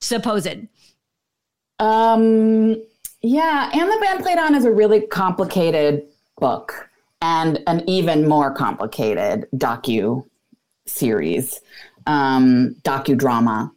Supposed. 0.01 0.67
Um 1.79 2.77
yeah, 3.23 3.71
and 3.73 3.91
the 3.91 3.99
band 4.01 4.23
played 4.23 4.39
on 4.39 4.55
is 4.55 4.65
a 4.65 4.71
really 4.71 5.01
complicated 5.01 6.05
book 6.39 6.89
and 7.23 7.63
an 7.67 7.83
even 7.89 8.29
more 8.29 8.53
complicated 8.53 9.47
docu 9.57 10.25
series, 10.87 11.61
um, 12.07 12.77
docudrama. 12.83 13.73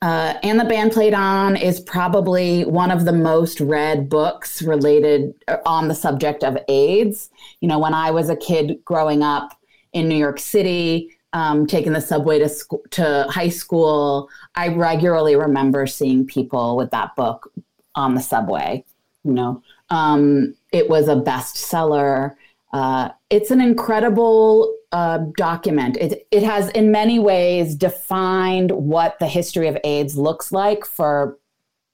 Uh, 0.00 0.34
and 0.44 0.60
the 0.60 0.64
band 0.64 0.92
played 0.92 1.14
on 1.14 1.56
is 1.56 1.80
probably 1.80 2.64
one 2.64 2.90
of 2.90 3.04
the 3.04 3.12
most 3.12 3.60
read 3.60 4.08
books 4.08 4.62
related 4.62 5.34
uh, 5.48 5.56
on 5.66 5.88
the 5.88 5.94
subject 5.94 6.44
of 6.44 6.56
AIDS. 6.68 7.30
You 7.60 7.68
know, 7.68 7.80
when 7.80 7.94
I 7.94 8.12
was 8.12 8.30
a 8.30 8.36
kid 8.36 8.78
growing 8.84 9.22
up 9.22 9.58
in 9.92 10.08
New 10.08 10.16
York 10.16 10.38
City, 10.38 11.16
um, 11.32 11.66
taking 11.66 11.92
the 11.92 12.00
subway 12.00 12.38
to 12.38 12.48
school, 12.48 12.80
to 12.90 13.26
high 13.28 13.48
school, 13.48 14.28
I 14.54 14.68
regularly 14.68 15.34
remember 15.34 15.86
seeing 15.86 16.24
people 16.26 16.76
with 16.76 16.90
that 16.92 17.16
book 17.16 17.52
on 17.96 18.14
the 18.14 18.20
subway. 18.20 18.84
You 19.24 19.32
know, 19.32 19.62
um, 19.90 20.54
it 20.72 20.88
was 20.88 21.08
a 21.08 21.16
bestseller. 21.16 22.36
Uh, 22.72 23.10
it's 23.30 23.50
an 23.50 23.60
incredible 23.60 24.77
uh, 24.92 25.18
document. 25.36 25.96
It, 25.96 26.26
it 26.30 26.42
has, 26.42 26.70
in 26.70 26.90
many 26.90 27.18
ways, 27.18 27.74
defined 27.74 28.70
what 28.70 29.18
the 29.18 29.26
history 29.26 29.68
of 29.68 29.76
AIDS 29.84 30.16
looks 30.16 30.52
like 30.52 30.84
for 30.84 31.38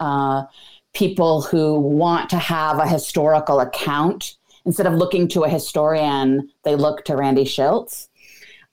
uh, 0.00 0.44
people 0.92 1.42
who 1.42 1.78
want 1.78 2.30
to 2.30 2.38
have 2.38 2.78
a 2.78 2.86
historical 2.86 3.60
account. 3.60 4.36
Instead 4.64 4.86
of 4.86 4.94
looking 4.94 5.28
to 5.28 5.42
a 5.44 5.48
historian, 5.48 6.50
they 6.62 6.74
look 6.74 7.04
to 7.04 7.16
Randy 7.16 7.44
Shilts. 7.44 8.08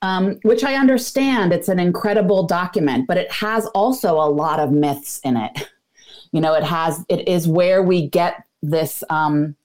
Um, 0.03 0.39
which 0.41 0.63
I 0.63 0.73
understand. 0.75 1.53
It's 1.53 1.67
an 1.67 1.79
incredible 1.79 2.47
document, 2.47 3.05
but 3.07 3.17
it 3.17 3.31
has 3.31 3.67
also 3.67 4.15
a 4.15 4.25
lot 4.29 4.59
of 4.59 4.71
myths 4.71 5.19
in 5.23 5.37
it. 5.37 5.69
You 6.31 6.41
know, 6.41 6.55
it 6.55 6.63
has, 6.63 7.05
it 7.07 7.27
is 7.27 7.47
where 7.47 7.83
we 7.83 8.07
get 8.07 8.43
this 8.63 9.03
um, 9.11 9.55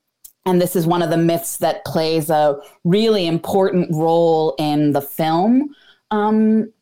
and 0.47 0.63
this 0.63 0.77
is 0.77 0.87
one 0.87 1.03
of 1.03 1.11
the 1.11 1.17
myths 1.17 1.59
that 1.59 1.85
plays 1.85 2.31
a 2.31 2.57
really 2.85 3.27
important 3.27 3.91
role 3.93 4.55
in 4.59 4.93
the 4.93 5.03
film 5.03 5.75
um, 6.13 6.73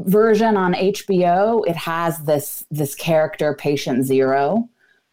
version 0.00 0.56
on 0.56 0.74
HBO. 0.74 1.66
It 1.66 1.76
has 1.76 2.18
this 2.24 2.66
this 2.70 2.96
character, 2.96 3.54
Patient 3.54 4.04
Zero, 4.04 4.68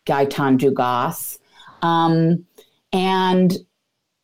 Gaëtan 0.08 0.58
Dugas, 0.58 1.38
um, 1.84 2.46
and 2.92 3.54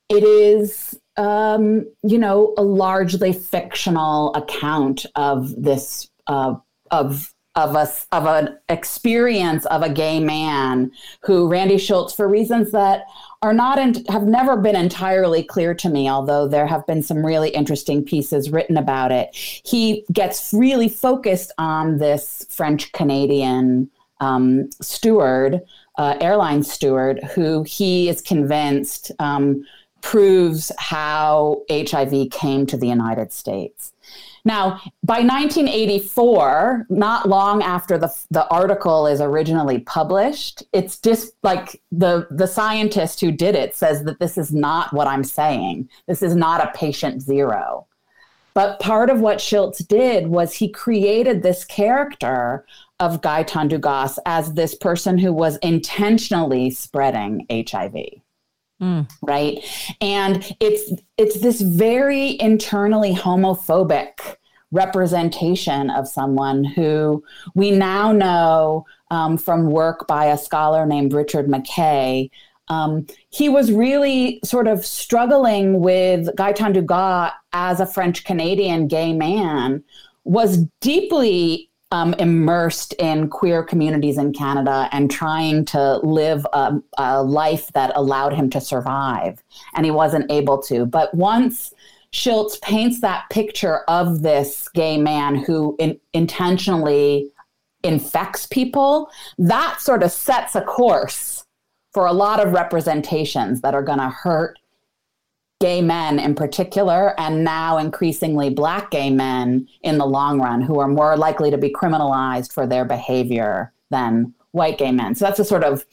it 0.09 0.23
is 0.23 0.99
um, 1.17 1.85
you 2.03 2.17
know 2.17 2.55
a 2.57 2.63
largely 2.63 3.31
fictional 3.31 4.33
account 4.33 5.05
of 5.15 5.53
this 5.55 6.09
uh, 6.25 6.55
of 6.89 7.31
of 7.55 7.75
a 7.75 7.87
of 8.11 8.25
an 8.25 8.57
experience 8.69 9.65
of 9.67 9.83
a 9.83 9.89
gay 9.89 10.19
man 10.19 10.91
who 11.21 11.47
Randy 11.47 11.75
Shilts, 11.75 12.15
for 12.15 12.27
reasons 12.27 12.71
that 12.71 13.05
are 13.41 13.53
not 13.53 13.79
in, 13.79 14.05
have 14.05 14.23
never 14.23 14.55
been 14.55 14.75
entirely 14.75 15.43
clear 15.43 15.73
to 15.73 15.89
me, 15.89 16.07
although 16.09 16.47
there 16.47 16.67
have 16.67 16.85
been 16.85 17.01
some 17.01 17.25
really 17.25 17.49
interesting 17.49 18.03
pieces 18.03 18.51
written 18.51 18.77
about 18.77 19.11
it. 19.11 19.29
He 19.33 20.05
gets 20.11 20.53
really 20.53 20.87
focused 20.87 21.51
on 21.57 21.97
this 21.97 22.45
French 22.49 22.91
Canadian 22.91 23.89
um, 24.19 24.69
steward, 24.79 25.61
uh, 25.97 26.17
airline 26.21 26.61
steward, 26.61 27.23
who 27.23 27.63
he 27.63 28.09
is 28.09 28.21
convinced 28.21 29.11
um, 29.17 29.65
proves 30.01 30.71
how 30.77 31.63
HIV 31.69 32.29
came 32.31 32.65
to 32.67 32.77
the 32.77 32.87
United 32.87 33.31
States. 33.31 33.93
Now, 34.43 34.79
by 35.03 35.19
1984, 35.21 36.87
not 36.89 37.29
long 37.29 37.61
after 37.61 37.97
the, 37.97 38.13
the 38.31 38.47
article 38.47 39.07
is 39.07 39.21
originally 39.21 39.79
published, 39.79 40.63
it's 40.73 40.97
just 40.99 41.33
like 41.43 41.81
the, 41.91 42.27
the 42.31 42.47
scientist 42.47 43.21
who 43.21 43.31
did 43.31 43.55
it 43.55 43.75
says 43.75 44.03
that 44.05 44.19
this 44.19 44.37
is 44.37 44.51
not 44.51 44.93
what 44.93 45.07
I'm 45.07 45.23
saying. 45.23 45.89
This 46.07 46.23
is 46.23 46.35
not 46.35 46.63
a 46.63 46.71
patient 46.77 47.21
zero. 47.21 47.87
But 48.53 48.79
part 48.79 49.09
of 49.09 49.21
what 49.21 49.37
Shilts 49.37 49.85
did 49.87 50.27
was 50.27 50.53
he 50.53 50.67
created 50.67 51.41
this 51.41 51.63
character 51.63 52.65
of 52.99 53.21
Gaëtan 53.21 53.69
Tandugas 53.69 54.17
as 54.25 54.53
this 54.53 54.75
person 54.75 55.17
who 55.17 55.31
was 55.31 55.57
intentionally 55.57 56.69
spreading 56.69 57.45
HIV. 57.49 58.20
Mm. 58.81 59.09
Right. 59.21 59.63
And 60.01 60.55
it's 60.59 60.91
it's 61.17 61.39
this 61.39 61.61
very 61.61 62.39
internally 62.41 63.13
homophobic 63.13 64.37
representation 64.71 65.89
of 65.89 66.07
someone 66.07 66.63
who 66.63 67.23
we 67.55 67.71
now 67.71 68.11
know 68.11 68.85
um, 69.11 69.37
from 69.37 69.69
work 69.69 70.07
by 70.07 70.25
a 70.25 70.37
scholar 70.37 70.85
named 70.85 71.13
Richard 71.13 71.47
McKay. 71.47 72.29
Um, 72.69 73.05
he 73.29 73.49
was 73.49 73.71
really 73.71 74.39
sort 74.45 74.67
of 74.67 74.85
struggling 74.85 75.81
with 75.81 76.27
Gaëtan 76.37 76.73
Dugas 76.73 77.33
as 77.51 77.81
a 77.81 77.85
French 77.85 78.23
Canadian 78.23 78.87
gay 78.87 79.11
man, 79.11 79.83
was 80.23 80.65
deeply 80.79 81.69
um, 81.91 82.13
immersed 82.15 82.93
in 82.93 83.27
queer 83.27 83.63
communities 83.63 84.17
in 84.17 84.33
Canada 84.33 84.87
and 84.91 85.11
trying 85.11 85.65
to 85.65 85.97
live 85.97 86.45
a, 86.53 86.79
a, 86.97 87.21
life 87.21 87.67
that 87.73 87.91
allowed 87.95 88.33
him 88.33 88.49
to 88.49 88.61
survive. 88.61 89.43
And 89.75 89.85
he 89.85 89.91
wasn't 89.91 90.31
able 90.31 90.61
to. 90.63 90.85
But 90.85 91.13
once 91.13 91.73
Shilts 92.13 92.61
paints 92.61 93.01
that 93.01 93.29
picture 93.29 93.79
of 93.89 94.21
this 94.21 94.69
gay 94.69 94.97
man 94.97 95.35
who 95.35 95.75
in, 95.79 95.99
intentionally 96.13 97.31
infects 97.83 98.45
people, 98.45 99.09
that 99.37 99.81
sort 99.81 100.03
of 100.03 100.11
sets 100.11 100.55
a 100.55 100.61
course 100.61 101.45
for 101.93 102.05
a 102.05 102.13
lot 102.13 102.45
of 102.45 102.53
representations 102.53 103.61
that 103.61 103.73
are 103.73 103.83
going 103.83 103.99
to 103.99 104.09
hurt 104.09 104.57
gay 105.61 105.81
men 105.81 106.19
in 106.19 106.35
particular, 106.35 107.17
and 107.17 107.45
now 107.45 107.77
increasingly 107.77 108.49
black 108.49 108.91
gay 108.91 109.09
men 109.09 109.67
in 109.83 109.97
the 109.97 110.05
long 110.05 110.41
run 110.41 110.61
who 110.61 110.79
are 110.79 110.87
more 110.87 111.15
likely 111.15 111.49
to 111.51 111.57
be 111.57 111.69
criminalized 111.69 112.51
for 112.51 112.67
their 112.67 112.83
behavior 112.83 113.71
than 113.91 114.33
white 114.51 114.77
gay 114.77 114.91
men. 114.91 115.15
So 115.15 115.25
that's 115.25 115.39
a 115.39 115.45
sort 115.45 115.63
of, 115.63 115.85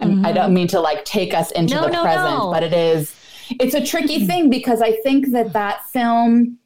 mm-hmm. 0.00 0.24
I 0.24 0.30
don't 0.30 0.54
mean 0.54 0.68
to 0.68 0.80
like 0.80 1.04
take 1.04 1.34
us 1.34 1.50
into 1.50 1.74
no, 1.74 1.82
the 1.82 1.92
no, 1.92 2.02
present, 2.02 2.38
no. 2.38 2.52
but 2.52 2.62
it 2.62 2.72
is, 2.72 3.12
it's 3.58 3.74
a 3.74 3.84
tricky 3.84 4.24
thing 4.26 4.50
because 4.50 4.80
I 4.80 4.92
think 5.00 5.32
that 5.32 5.52
that 5.54 5.84
film 5.86 6.58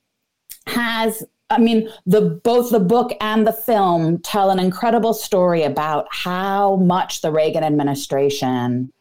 has 0.67 1.25
I 1.53 1.59
mean, 1.59 1.91
the 2.07 2.21
both 2.45 2.71
the 2.71 2.79
book 2.79 3.11
and 3.21 3.45
the 3.45 3.53
film 3.53 4.21
tell 4.21 4.51
an 4.51 4.61
incredible 4.61 5.13
story 5.13 5.65
about 5.65 6.07
how 6.13 6.77
much 6.77 7.23
the 7.23 7.33
Reagan 7.33 7.65
administration 7.65 8.93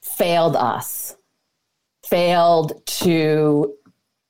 failed 0.00 0.54
us 0.54 1.16
failed 2.10 2.84
to 2.86 3.72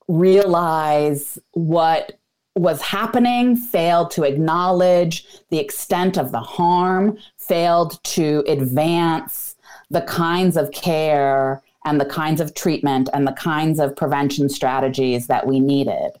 realize 0.07 1.39
what 1.51 2.13
was 2.55 2.81
happening, 2.81 3.55
failed 3.55 4.11
to 4.11 4.23
acknowledge 4.23 5.25
the 5.49 5.57
extent 5.57 6.17
of 6.17 6.31
the 6.31 6.39
harm, 6.39 7.17
failed 7.37 8.01
to 8.03 8.43
advance 8.47 9.55
the 9.89 10.01
kinds 10.01 10.57
of 10.57 10.71
care 10.71 11.61
and 11.85 11.99
the 11.99 12.05
kinds 12.05 12.39
of 12.39 12.53
treatment 12.53 13.09
and 13.13 13.25
the 13.25 13.31
kinds 13.33 13.79
of 13.79 13.95
prevention 13.95 14.47
strategies 14.49 15.27
that 15.27 15.47
we 15.47 15.59
needed. 15.59 16.11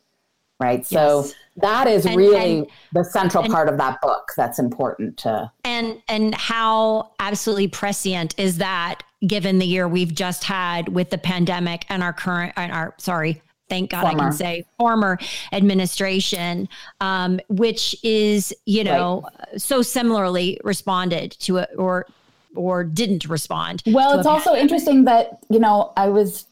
Right. 0.59 0.85
So 0.85 1.21
yes. 1.21 1.35
That 1.57 1.87
is 1.87 2.05
and, 2.05 2.15
really 2.15 2.59
and, 2.59 2.67
the 2.93 3.03
central 3.03 3.43
and, 3.43 3.53
part 3.53 3.67
of 3.67 3.77
that 3.77 3.99
book 4.01 4.31
that's 4.37 4.57
important 4.57 5.17
to 5.17 5.51
and 5.65 6.01
and 6.07 6.33
how 6.35 7.11
absolutely 7.19 7.67
prescient 7.67 8.33
is 8.37 8.57
that 8.57 9.01
given 9.27 9.59
the 9.59 9.65
year 9.65 9.87
we've 9.87 10.13
just 10.13 10.43
had 10.43 10.89
with 10.89 11.09
the 11.09 11.17
pandemic 11.17 11.85
and 11.89 12.03
our 12.03 12.13
current 12.13 12.53
and 12.55 12.71
our 12.71 12.95
sorry 12.97 13.41
thank 13.71 13.89
God 13.89 14.01
former. 14.01 14.19
I 14.19 14.25
can 14.25 14.33
say 14.33 14.65
former 14.77 15.17
administration, 15.53 16.67
um, 16.99 17.39
which 17.47 17.95
is, 18.03 18.53
you 18.65 18.83
know, 18.83 19.23
right. 19.23 19.61
so 19.61 19.81
similarly 19.81 20.59
responded 20.63 21.31
to 21.39 21.57
it 21.57 21.69
or 21.77 22.05
or 22.53 22.83
didn't 22.83 23.25
respond. 23.29 23.81
Well, 23.85 24.19
it's 24.19 24.27
also 24.27 24.53
interesting 24.53 25.05
that, 25.05 25.39
you 25.49 25.59
know, 25.59 25.93
I 25.95 26.09
was 26.09 26.45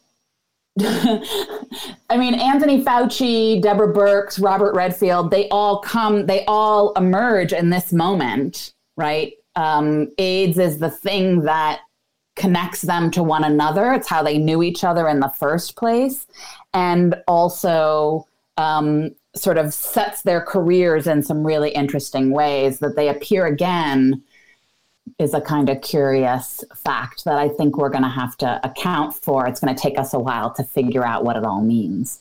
I 2.09 2.17
mean, 2.17 2.35
Anthony 2.35 2.83
Fauci, 2.83 3.61
Deborah 3.61 3.93
Birx, 3.93 4.41
Robert 4.41 4.73
Redfield, 4.73 5.31
they 5.31 5.49
all 5.49 5.79
come, 5.79 6.25
they 6.25 6.45
all 6.45 6.93
emerge 6.93 7.53
in 7.53 7.69
this 7.69 7.91
moment, 7.91 8.73
right? 8.97 9.33
Um, 9.55 10.09
AIDS 10.17 10.57
is 10.57 10.79
the 10.79 10.89
thing 10.89 11.41
that 11.41 11.81
connects 12.35 12.83
them 12.83 13.11
to 13.11 13.21
one 13.21 13.43
another. 13.43 13.93
It's 13.93 14.07
how 14.07 14.23
they 14.23 14.37
knew 14.37 14.63
each 14.63 14.83
other 14.83 15.07
in 15.09 15.19
the 15.19 15.29
first 15.29 15.75
place. 15.75 16.25
And 16.73 17.15
also 17.27 18.25
um, 18.57 19.11
sort 19.35 19.57
of 19.57 19.73
sets 19.73 20.21
their 20.21 20.41
careers 20.41 21.07
in 21.07 21.21
some 21.21 21.45
really 21.45 21.71
interesting 21.71 22.31
ways 22.31 22.79
that 22.79 22.95
they 22.95 23.09
appear 23.09 23.45
again 23.45 24.23
is 25.17 25.33
a 25.33 25.41
kind 25.41 25.69
of 25.69 25.81
curious 25.81 26.63
fact 26.75 27.25
that 27.25 27.37
I 27.37 27.49
think 27.49 27.77
we're 27.77 27.89
going 27.89 28.03
to 28.03 28.09
have 28.09 28.37
to 28.37 28.59
account 28.63 29.15
for. 29.15 29.47
It's 29.47 29.59
going 29.59 29.75
to 29.75 29.81
take 29.81 29.99
us 29.99 30.13
a 30.13 30.19
while 30.19 30.53
to 30.53 30.63
figure 30.63 31.05
out 31.05 31.23
what 31.23 31.35
it 31.35 31.43
all 31.43 31.61
means. 31.61 32.19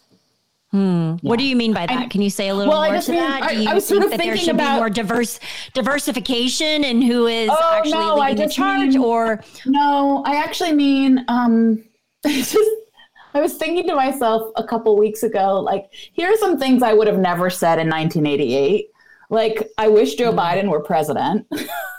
Hmm. 0.70 1.16
Yeah. 1.22 1.30
What 1.30 1.38
do 1.38 1.46
you 1.46 1.56
mean 1.56 1.72
by 1.72 1.86
that? 1.86 1.98
I, 1.98 2.06
Can 2.08 2.20
you 2.20 2.28
say 2.28 2.48
a 2.48 2.54
little 2.54 2.72
well, 2.72 2.90
more 2.90 3.00
to 3.00 3.10
mean, 3.10 3.20
that? 3.20 3.48
Do 3.48 3.56
you 3.56 3.68
I, 3.68 3.76
I 3.76 3.80
think 3.80 4.10
that 4.10 4.18
there 4.18 4.36
should 4.36 4.54
about, 4.54 4.74
be 4.74 4.78
more 4.80 4.90
diverse 4.90 5.40
diversification 5.72 6.84
in 6.84 7.00
who 7.00 7.26
is 7.26 7.48
oh, 7.50 7.74
actually 7.76 7.92
no, 7.92 8.16
leading 8.16 8.46
the 8.46 8.52
charge? 8.52 8.94
Mean, 8.94 8.98
or 8.98 9.42
no, 9.64 10.22
I 10.26 10.36
actually 10.36 10.74
mean 10.74 11.24
um, 11.28 11.82
just 12.26 12.58
I 13.34 13.40
was 13.40 13.54
thinking 13.54 13.86
to 13.88 13.94
myself 13.94 14.50
a 14.56 14.64
couple 14.64 14.96
weeks 14.98 15.22
ago, 15.22 15.60
like, 15.60 15.90
here 15.92 16.28
are 16.32 16.36
some 16.36 16.58
things 16.58 16.82
I 16.82 16.92
would 16.92 17.06
have 17.06 17.18
never 17.18 17.50
said 17.50 17.78
in 17.78 17.88
1988. 17.88 18.90
Like, 19.30 19.70
I 19.76 19.88
wish 19.88 20.14
Joe 20.14 20.32
mm. 20.32 20.38
Biden 20.38 20.70
were 20.70 20.80
president. 20.80 21.46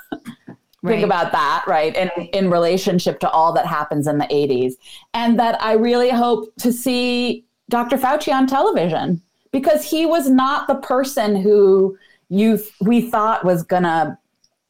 Right. 0.81 0.93
Think 0.93 1.05
about 1.05 1.31
that, 1.33 1.65
right? 1.67 1.95
In 1.95 2.09
in 2.33 2.49
relationship 2.49 3.19
to 3.19 3.29
all 3.29 3.51
that 3.53 3.65
happens 3.65 4.07
in 4.07 4.17
the 4.17 4.25
80s. 4.25 4.73
And 5.13 5.37
that 5.39 5.61
I 5.61 5.73
really 5.73 6.09
hope 6.09 6.53
to 6.59 6.71
see 6.71 7.43
Dr. 7.69 7.97
Fauci 7.97 8.33
on 8.33 8.47
television 8.47 9.21
because 9.51 9.89
he 9.89 10.05
was 10.05 10.29
not 10.29 10.67
the 10.67 10.75
person 10.75 11.35
who 11.35 11.97
you 12.29 12.59
we 12.79 13.01
thought 13.01 13.43
was 13.43 13.63
going 13.63 13.83
to 13.83 14.17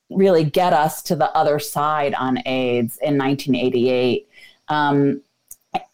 really 0.10 0.44
get 0.44 0.74
us 0.74 1.04
to 1.04 1.16
the 1.16 1.30
other 1.38 1.60
side 1.60 2.16
on 2.16 2.40
AIDS 2.48 2.98
in 3.04 3.18
1988 3.18 4.28
um, 4.70 5.22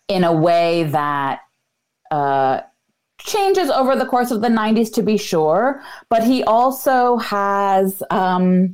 in 0.08 0.24
a 0.24 0.32
way 0.32 0.84
that 0.84 1.42
uh, 2.12 2.62
changes 3.20 3.70
over 3.70 3.96
the 3.96 4.06
course 4.06 4.32
of 4.32 4.42
the 4.42 4.48
90s 4.48 4.94
to 4.94 5.04
be 5.04 5.18
sure, 5.18 5.82
but 6.10 6.24
he 6.24 6.44
also 6.44 7.18
has. 7.18 8.02
Um, 8.12 8.74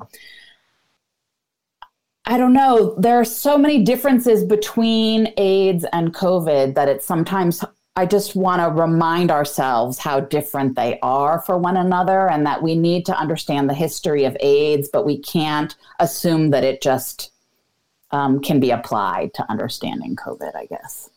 I 2.26 2.38
don't 2.38 2.54
know. 2.54 2.96
There 3.00 3.20
are 3.20 3.26
so 3.26 3.58
many 3.58 3.84
differences 3.84 4.44
between 4.44 5.34
AIDS 5.38 5.86
and 5.92 6.14
COVID 6.14 6.76
that 6.76 6.88
it's 6.88 7.06
sometimes 7.06 7.64
I 7.96 8.06
just 8.06 8.36
want 8.36 8.62
to 8.62 8.82
remind 8.82 9.32
ourselves 9.32 9.98
how 9.98 10.22
different 10.22 10.76
they 10.76 10.98
are 11.02 11.42
for 11.42 11.58
one 11.58 11.76
another 11.76 12.30
and 12.30 12.46
that 12.46 12.64
we 12.64 12.76
need 12.76 13.06
to 13.08 13.18
understand 13.18 13.70
the 13.70 13.74
history 13.74 14.24
of 14.24 14.38
AIDS, 14.40 14.88
but 14.92 15.06
we 15.06 15.18
can't 15.20 15.76
assume 16.00 16.52
that 16.52 16.64
it 16.64 16.82
just 16.82 17.32
um, 18.12 18.40
can 18.42 18.60
be 18.60 18.72
applied 18.72 19.34
to 19.34 19.52
understanding 19.52 20.16
COVID, 20.16 20.56
I 20.56 20.68
guess. 20.68 21.10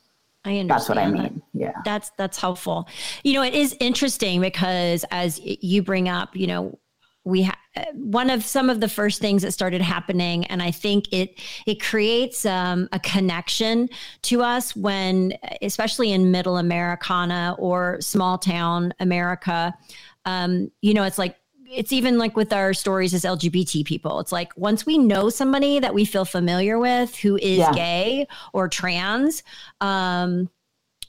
I 0.45 0.59
understand. 0.59 0.71
That's 0.71 0.89
what 0.89 0.99
I 0.99 1.11
mean. 1.11 1.43
Yeah. 1.53 1.81
That's 1.85 2.11
that's 2.19 2.39
helpful. 2.39 2.89
You 3.23 3.35
know, 3.35 3.43
it 3.43 3.55
is 3.55 3.77
interesting 3.81 4.41
because 4.41 5.05
as 5.11 5.41
you 5.43 5.83
bring 5.83 6.09
up, 6.09 6.37
you 6.37 6.47
know, 6.47 6.79
we 7.25 7.43
have 7.43 7.54
one 7.93 8.31
of 8.31 8.45
some 8.45 8.71
of 8.71 8.81
the 8.81 8.89
first 8.89 9.21
things 9.21 9.43
that 9.43 9.53
started 9.53 9.81
happening 9.81 10.45
and 10.47 10.63
i 10.63 10.71
think 10.71 11.13
it 11.13 11.41
it 11.67 11.83
creates 11.83 12.47
um, 12.47 12.89
a 12.93 12.99
connection 13.01 13.89
to 14.23 14.43
us 14.43 14.77
when 14.77 15.33
especially 15.63 16.13
in 16.13 16.31
middle 16.31 16.57
americana 16.57 17.57
or 17.59 18.01
small 18.01 18.39
town 18.39 18.93
america 19.01 19.75
um, 20.25 20.71
you 20.81 20.95
know 20.95 21.05
it's 21.05 21.19
like 21.19 21.37
it's 21.67 21.93
even 21.93 22.19
like 22.19 22.37
with 22.37 22.53
our 22.53 22.73
stories 22.73 23.13
as 23.13 23.25
lgbt 23.25 23.85
people 23.85 24.21
it's 24.21 24.33
like 24.33 24.53
once 24.57 24.87
we 24.87 24.97
know 24.97 25.29
somebody 25.29 25.81
that 25.81 25.95
we 25.95 26.05
feel 26.05 26.25
familiar 26.25 26.79
with 26.79 27.17
who 27.17 27.37
is 27.37 27.59
yeah. 27.59 27.73
gay 27.73 28.27
or 28.53 28.69
trans 28.69 29.43
um, 29.81 30.49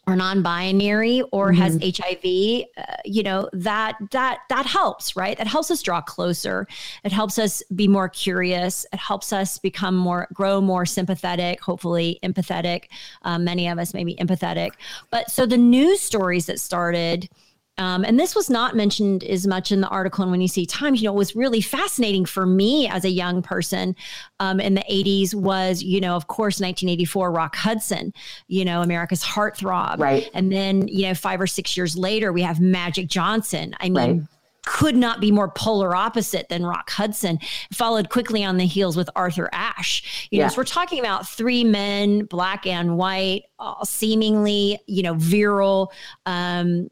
or 0.07 0.15
non-binary 0.15 1.21
or 1.31 1.51
mm-hmm. 1.51 1.61
has 1.61 1.75
hiv 1.75 2.65
uh, 2.77 2.95
you 3.05 3.23
know 3.23 3.49
that 3.53 3.95
that 4.11 4.39
that 4.49 4.65
helps 4.65 5.15
right? 5.15 5.39
It 5.39 5.47
helps 5.47 5.71
us 5.71 5.81
draw 5.81 6.01
closer. 6.01 6.67
It 7.03 7.11
helps 7.11 7.39
us 7.39 7.63
be 7.75 7.87
more 7.87 8.09
curious. 8.09 8.85
It 8.93 8.99
helps 8.99 9.33
us 9.33 9.57
become 9.57 9.95
more 9.95 10.27
grow 10.33 10.61
more 10.61 10.85
sympathetic 10.85 11.61
hopefully 11.61 12.19
empathetic. 12.23 12.85
Um, 13.23 13.43
many 13.43 13.67
of 13.67 13.79
us 13.79 13.93
may 13.93 14.03
be 14.03 14.15
empathetic. 14.15 14.71
But 15.09 15.31
so 15.31 15.45
the 15.45 15.57
news 15.57 16.01
stories 16.01 16.45
that 16.47 16.59
started 16.59 17.29
um, 17.77 18.05
and 18.05 18.19
this 18.19 18.35
was 18.35 18.49
not 18.49 18.75
mentioned 18.75 19.23
as 19.23 19.45
much 19.45 19.71
in 19.71 19.81
the 19.81 19.87
article 19.87 20.23
and 20.23 20.31
when 20.31 20.41
you 20.41 20.47
see 20.47 20.65
times 20.65 21.01
you 21.01 21.07
know 21.07 21.13
it 21.13 21.17
was 21.17 21.35
really 21.35 21.61
fascinating 21.61 22.25
for 22.25 22.45
me 22.45 22.87
as 22.87 23.05
a 23.05 23.09
young 23.09 23.41
person 23.41 23.95
um, 24.39 24.59
in 24.59 24.73
the 24.73 24.83
80s 24.89 25.33
was 25.33 25.83
you 25.83 25.99
know 25.99 26.15
of 26.15 26.27
course 26.27 26.59
1984 26.59 27.31
rock 27.31 27.55
hudson 27.55 28.13
you 28.47 28.65
know 28.65 28.81
america's 28.81 29.23
heartthrob. 29.23 29.99
Right. 29.99 30.29
And 30.33 30.51
then 30.51 30.87
you 30.87 31.07
know 31.07 31.13
five 31.13 31.41
or 31.41 31.47
six 31.47 31.75
years 31.75 31.97
later 31.97 32.31
we 32.31 32.41
have 32.41 32.59
magic 32.59 33.07
johnson. 33.07 33.75
I 33.79 33.89
mean 33.89 33.95
right 33.95 34.21
could 34.65 34.95
not 34.95 35.21
be 35.21 35.31
more 35.31 35.49
polar 35.49 35.95
opposite 35.95 36.49
than 36.49 36.65
Rock 36.65 36.89
Hudson, 36.89 37.39
followed 37.71 38.09
quickly 38.09 38.43
on 38.43 38.57
the 38.57 38.65
heels 38.65 38.97
with 38.97 39.09
Arthur 39.15 39.49
Ashe. 39.53 40.27
You 40.31 40.39
yeah. 40.39 40.45
know, 40.45 40.49
so 40.49 40.57
we're 40.57 40.65
talking 40.65 40.99
about 40.99 41.27
three 41.27 41.63
men, 41.63 42.25
black 42.25 42.65
and 42.65 42.97
white, 42.97 43.43
all 43.59 43.85
seemingly, 43.85 44.79
you 44.87 45.03
know, 45.03 45.13
virile, 45.13 45.91
um, 46.25 46.89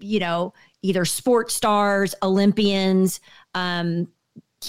you 0.00 0.18
know, 0.18 0.52
either 0.82 1.04
sports 1.04 1.54
stars, 1.54 2.14
Olympians, 2.22 3.20
um, 3.54 4.08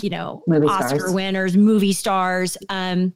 you 0.01 0.09
know, 0.09 0.43
movie 0.47 0.67
Oscar 0.67 0.99
stars. 0.99 1.13
winners, 1.13 1.57
movie 1.57 1.93
stars. 1.93 2.57
Um, 2.69 3.13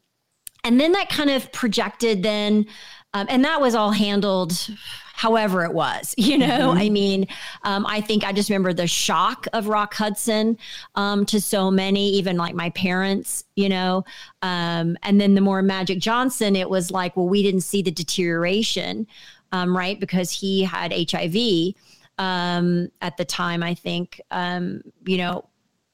and 0.63 0.79
then 0.79 0.91
that 0.91 1.09
kind 1.09 1.29
of 1.29 1.51
projected 1.51 2.23
then, 2.23 2.65
um, 3.13 3.27
and 3.29 3.43
that 3.45 3.59
was 3.59 3.75
all 3.75 3.91
handled 3.91 4.69
however 5.13 5.63
it 5.63 5.73
was, 5.73 6.15
you 6.17 6.37
know, 6.37 6.69
mm-hmm. 6.69 6.79
I 6.79 6.89
mean, 6.89 7.27
um, 7.63 7.85
I 7.85 8.01
think 8.01 8.23
I 8.23 8.31
just 8.31 8.49
remember 8.49 8.73
the 8.73 8.87
shock 8.87 9.45
of 9.53 9.67
Rock 9.67 9.93
Hudson 9.93 10.57
um, 10.95 11.25
to 11.27 11.39
so 11.39 11.69
many, 11.69 12.09
even 12.09 12.37
like 12.37 12.55
my 12.55 12.71
parents, 12.71 13.43
you 13.55 13.69
know, 13.69 14.03
um, 14.41 14.97
and 15.03 15.21
then 15.21 15.35
the 15.35 15.41
more 15.41 15.61
Magic 15.61 15.99
Johnson, 15.99 16.55
it 16.55 16.69
was 16.69 16.89
like, 16.89 17.15
well, 17.15 17.29
we 17.29 17.43
didn't 17.43 17.61
see 17.61 17.83
the 17.83 17.91
deterioration, 17.91 19.05
um, 19.51 19.77
right? 19.77 19.99
Because 19.99 20.31
he 20.31 20.63
had 20.63 20.91
HIV 20.91 21.75
um, 22.17 22.89
at 23.01 23.17
the 23.17 23.25
time, 23.25 23.61
I 23.61 23.75
think, 23.75 24.19
um, 24.31 24.81
you 25.05 25.17
know, 25.17 25.45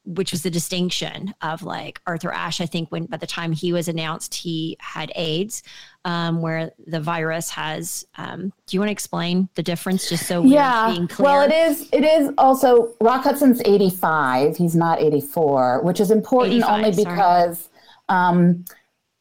which 0.08 0.32
was 0.32 0.42
the 0.42 0.50
distinction 0.50 1.34
of 1.42 1.64
like 1.64 2.00
Arthur 2.08 2.32
Ashe. 2.32 2.62
I 2.62 2.66
think 2.66 2.92
when 2.92 3.06
by 3.06 3.18
the 3.18 3.28
time 3.28 3.52
he 3.52 3.74
was 3.74 3.90
announced, 3.90 4.34
he 4.34 4.78
had 4.80 5.12
AIDS, 5.16 5.64
um, 6.06 6.42
where 6.42 6.72
the 6.86 7.02
virus 7.02 7.50
has. 7.50 8.06
Um, 8.18 8.54
do 8.66 8.78
you 8.78 8.80
want 8.80 8.88
to 8.88 8.94
explain 8.94 9.50
the 9.56 9.64
difference, 9.64 10.08
just 10.10 10.26
so 10.26 10.44
yeah? 10.44 10.92
Being 10.92 11.08
clear? 11.10 11.26
Well, 11.26 11.42
it 11.42 11.54
is. 11.54 11.90
It 11.92 12.06
is 12.06 12.32
also 12.38 12.94
Rock 13.02 13.24
Hudson's 13.24 13.62
eighty 13.66 13.90
five. 13.90 14.56
He's 14.56 14.76
not 14.76 15.02
eighty 15.02 15.22
four, 15.22 15.82
which 15.84 16.00
is 16.00 16.10
important 16.10 16.64
only 16.64 16.92
because 16.96 17.68
um, 18.08 18.64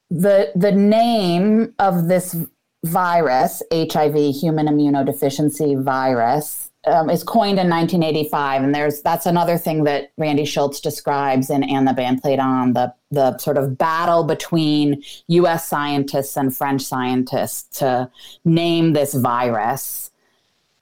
the 0.08 0.52
the 0.54 0.72
name 0.72 1.74
of 1.80 2.06
this 2.06 2.36
virus, 2.84 3.60
HIV, 3.72 4.14
human 4.36 4.66
immunodeficiency 4.68 5.82
virus 5.82 6.65
um, 6.86 7.10
is 7.10 7.22
coined 7.24 7.58
in 7.58 7.68
1985, 7.68 8.62
and 8.62 8.74
there's 8.74 9.02
that's 9.02 9.26
another 9.26 9.58
thing 9.58 9.84
that 9.84 10.12
Randy 10.16 10.44
Shilts 10.44 10.80
describes 10.80 11.50
in 11.50 11.62
And 11.64 11.86
the 11.86 11.92
Band 11.92 12.22
Played 12.22 12.38
On 12.38 12.72
the 12.72 12.94
the 13.10 13.36
sort 13.38 13.58
of 13.58 13.76
battle 13.78 14.24
between 14.24 15.02
U.S. 15.28 15.68
scientists 15.68 16.36
and 16.36 16.54
French 16.54 16.82
scientists 16.82 17.78
to 17.78 18.10
name 18.44 18.92
this 18.92 19.14
virus. 19.14 20.10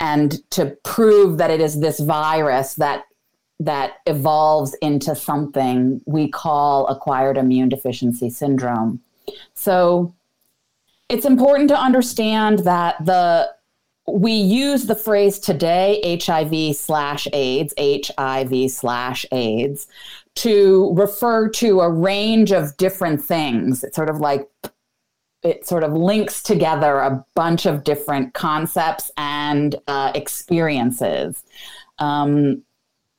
and 0.00 0.50
to 0.50 0.76
prove 0.82 1.38
that 1.38 1.50
it 1.50 1.60
is 1.60 1.80
this 1.80 2.00
virus 2.00 2.74
that 2.74 3.04
that 3.60 3.94
evolves 4.06 4.74
into 4.82 5.14
something 5.14 6.00
we 6.06 6.28
call 6.28 6.86
acquired 6.88 7.36
immune 7.38 7.68
deficiency 7.68 8.28
syndrome. 8.28 9.00
So 9.54 10.12
it's 11.08 11.24
important 11.24 11.68
to 11.68 11.78
understand 11.78 12.60
that 12.60 13.02
the 13.04 13.54
we 14.06 14.32
use 14.32 14.86
the 14.86 14.94
phrase 14.94 15.38
today 15.38 16.20
HIV 16.24 16.76
slash 16.76 17.26
AIDS, 17.32 17.72
HIV 17.78 18.70
slash 18.70 19.24
AIDS, 19.32 19.86
to 20.36 20.92
refer 20.94 21.48
to 21.48 21.80
a 21.80 21.88
range 21.88 22.52
of 22.52 22.76
different 22.76 23.24
things. 23.24 23.82
It's 23.82 23.96
sort 23.96 24.10
of 24.10 24.18
like 24.18 24.48
it 25.42 25.66
sort 25.66 25.84
of 25.84 25.92
links 25.92 26.42
together 26.42 26.98
a 27.00 27.24
bunch 27.34 27.66
of 27.66 27.84
different 27.84 28.32
concepts 28.32 29.10
and 29.16 29.76
uh, 29.86 30.10
experiences. 30.14 31.44
Um, 31.98 32.62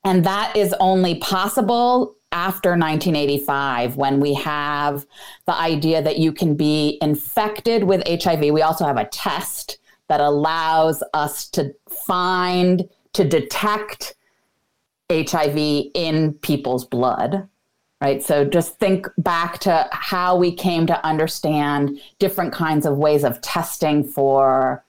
and 0.04 0.26
that 0.26 0.56
is 0.56 0.74
only 0.80 1.16
possible 1.16 2.16
after 2.32 2.72
1985 2.72 3.96
when 3.96 4.20
we 4.20 4.34
have 4.34 5.06
the 5.46 5.56
idea 5.56 6.02
that 6.02 6.18
you 6.18 6.32
can 6.32 6.56
be 6.56 6.98
infected 7.02 7.86
with 7.86 8.04
HIV. 8.08 8.42
We 8.52 8.62
also 8.62 8.86
have 8.86 8.98
a 8.98 9.06
test 9.06 9.78
that 10.08 10.22
allows 10.22 11.04
us 11.14 11.48
to 11.50 11.74
find, 11.90 12.88
to 13.14 13.24
detect 13.24 14.16
HIV 15.12 15.58
in 15.94 16.34
people's 16.42 16.86
blood. 16.86 17.48
Right. 18.02 18.22
So 18.22 18.46
just 18.46 18.78
think 18.78 19.08
back 19.18 19.60
to 19.60 19.88
how 19.92 20.36
we 20.36 20.54
came 20.54 20.86
to 20.88 21.06
understand 21.06 22.00
different 22.20 22.54
kinds 22.54 22.86
of 22.86 22.98
ways 22.98 23.24
of 23.24 23.42
testing 23.42 24.04
for 24.04 24.84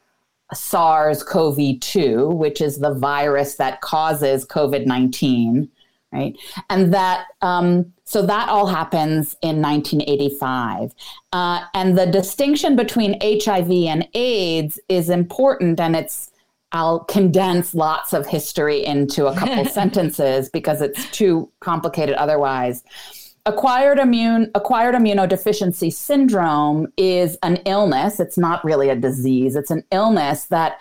SARS 0.52 1.22
CoV 1.22 1.80
2, 1.80 2.28
which 2.30 2.60
is 2.60 2.78
the 2.78 2.92
virus 2.92 3.54
that 3.56 3.80
causes 3.80 4.44
COVID 4.44 4.86
19 4.86 5.70
right? 6.16 6.36
And 6.70 6.92
that, 6.94 7.26
um, 7.42 7.92
so 8.04 8.22
that 8.22 8.48
all 8.48 8.66
happens 8.66 9.36
in 9.42 9.60
1985. 9.60 10.94
Uh, 11.32 11.64
and 11.74 11.98
the 11.98 12.06
distinction 12.06 12.76
between 12.76 13.18
HIV 13.20 13.70
and 13.70 14.08
AIDS 14.14 14.78
is 14.88 15.10
important, 15.10 15.80
and 15.80 15.94
it's, 15.96 16.30
I'll 16.72 17.00
condense 17.00 17.74
lots 17.74 18.12
of 18.12 18.26
history 18.26 18.84
into 18.84 19.26
a 19.26 19.34
couple 19.34 19.64
sentences 19.80 20.48
because 20.48 20.80
it's 20.80 21.10
too 21.10 21.50
complicated 21.60 22.14
otherwise. 22.16 22.82
Acquired 23.44 24.00
immune 24.00 24.50
acquired 24.56 24.96
immunodeficiency 24.96 25.92
syndrome 25.92 26.92
is 26.96 27.38
an 27.44 27.58
illness. 27.64 28.18
It's 28.18 28.36
not 28.36 28.64
really 28.64 28.88
a 28.88 28.96
disease. 28.96 29.54
It's 29.54 29.70
an 29.70 29.84
illness 29.92 30.46
that 30.46 30.80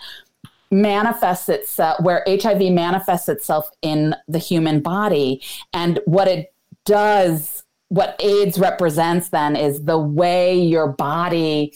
manifests 0.71 1.49
itself 1.49 1.99
where 2.01 2.23
HIV 2.27 2.71
manifests 2.71 3.29
itself 3.29 3.69
in 3.81 4.15
the 4.27 4.39
human 4.39 4.79
body. 4.81 5.41
And 5.73 5.99
what 6.05 6.27
it 6.27 6.53
does 6.85 7.63
what 7.89 8.15
AIDS 8.19 8.57
represents 8.57 9.29
then 9.29 9.55
is 9.55 9.83
the 9.83 9.97
way 9.97 10.59
your 10.59 10.87
body 10.87 11.71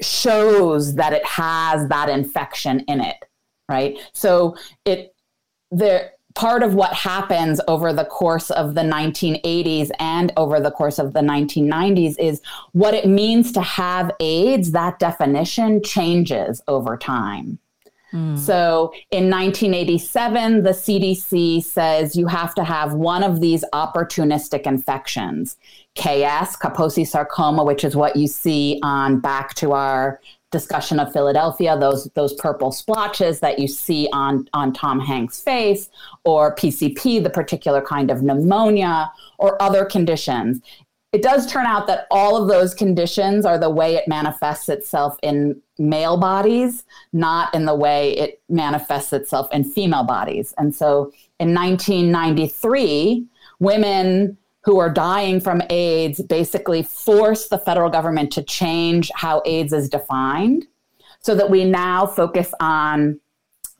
shows 0.00 0.94
that 0.94 1.12
it 1.12 1.24
has 1.24 1.86
that 1.88 2.08
infection 2.08 2.80
in 2.80 3.00
it 3.00 3.16
right? 3.70 3.98
So 4.12 4.56
it 4.84 5.14
there 5.70 6.12
part 6.40 6.62
of 6.62 6.74
what 6.74 6.94
happens 6.94 7.60
over 7.68 7.92
the 7.92 8.06
course 8.06 8.50
of 8.52 8.74
the 8.74 8.80
1980s 8.80 9.90
and 9.98 10.32
over 10.38 10.58
the 10.58 10.70
course 10.70 10.98
of 10.98 11.12
the 11.12 11.20
1990s 11.20 12.18
is 12.18 12.40
what 12.72 12.94
it 12.94 13.06
means 13.06 13.52
to 13.52 13.60
have 13.60 14.10
AIDS, 14.20 14.70
that 14.70 14.98
definition 14.98 15.82
changes 15.82 16.62
over 16.66 16.96
time. 16.96 17.58
Mm. 18.14 18.38
So 18.38 18.90
in 19.10 19.28
1987, 19.28 20.62
the 20.62 20.70
CDC 20.70 21.62
says 21.62 22.16
you 22.16 22.26
have 22.26 22.54
to 22.54 22.64
have 22.64 22.94
one 22.94 23.22
of 23.22 23.42
these 23.42 23.62
opportunistic 23.74 24.62
infections 24.62 25.58
KS, 25.94 26.56
Kaposi 26.56 27.06
sarcoma, 27.06 27.64
which 27.64 27.84
is 27.84 27.94
what 27.94 28.16
you 28.16 28.26
see 28.26 28.80
on 28.82 29.20
back 29.20 29.52
to 29.56 29.72
our 29.72 30.22
discussion 30.50 30.98
of 30.98 31.12
Philadelphia, 31.12 31.78
those 31.78 32.04
those 32.14 32.34
purple 32.34 32.72
splotches 32.72 33.40
that 33.40 33.58
you 33.58 33.68
see 33.68 34.08
on 34.12 34.48
on 34.52 34.72
Tom 34.72 35.00
Hanks' 35.00 35.40
face, 35.40 35.90
or 36.24 36.54
PCP, 36.54 37.22
the 37.22 37.30
particular 37.30 37.80
kind 37.80 38.10
of 38.10 38.22
pneumonia, 38.22 39.10
or 39.38 39.60
other 39.62 39.84
conditions. 39.84 40.60
It 41.12 41.22
does 41.22 41.50
turn 41.50 41.66
out 41.66 41.88
that 41.88 42.06
all 42.12 42.40
of 42.40 42.48
those 42.48 42.72
conditions 42.72 43.44
are 43.44 43.58
the 43.58 43.70
way 43.70 43.96
it 43.96 44.06
manifests 44.06 44.68
itself 44.68 45.18
in 45.24 45.60
male 45.76 46.16
bodies, 46.16 46.84
not 47.12 47.52
in 47.52 47.64
the 47.64 47.74
way 47.74 48.16
it 48.16 48.40
manifests 48.48 49.12
itself 49.12 49.48
in 49.52 49.64
female 49.64 50.04
bodies. 50.04 50.54
And 50.56 50.72
so 50.72 51.12
in 51.40 51.52
1993, 51.52 53.26
women 53.58 54.38
who 54.62 54.78
are 54.78 54.90
dying 54.90 55.40
from 55.40 55.62
AIDS 55.70 56.20
basically 56.22 56.82
force 56.82 57.48
the 57.48 57.58
federal 57.58 57.90
government 57.90 58.30
to 58.32 58.42
change 58.42 59.10
how 59.14 59.42
AIDS 59.46 59.72
is 59.72 59.88
defined 59.88 60.66
so 61.20 61.34
that 61.34 61.50
we 61.50 61.64
now 61.64 62.06
focus 62.06 62.52
on 62.60 63.20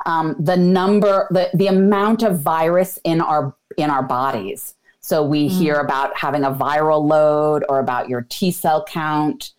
um, 0.06 0.36
the 0.38 0.56
number, 0.56 1.26
the, 1.30 1.50
the 1.54 1.66
amount 1.66 2.22
of 2.22 2.40
virus 2.40 2.98
in 3.04 3.20
our 3.20 3.54
in 3.76 3.90
our 3.90 4.02
bodies. 4.02 4.74
So 5.00 5.24
we 5.24 5.48
mm. 5.48 5.50
hear 5.50 5.76
about 5.76 6.16
having 6.16 6.44
a 6.44 6.52
viral 6.52 7.06
load 7.06 7.64
or 7.68 7.80
about 7.80 8.08
your 8.08 8.26
T 8.28 8.50
cell 8.50 8.84
count. 8.84 9.52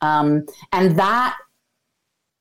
Um, 0.00 0.46
and 0.72 0.98
that 0.98 1.36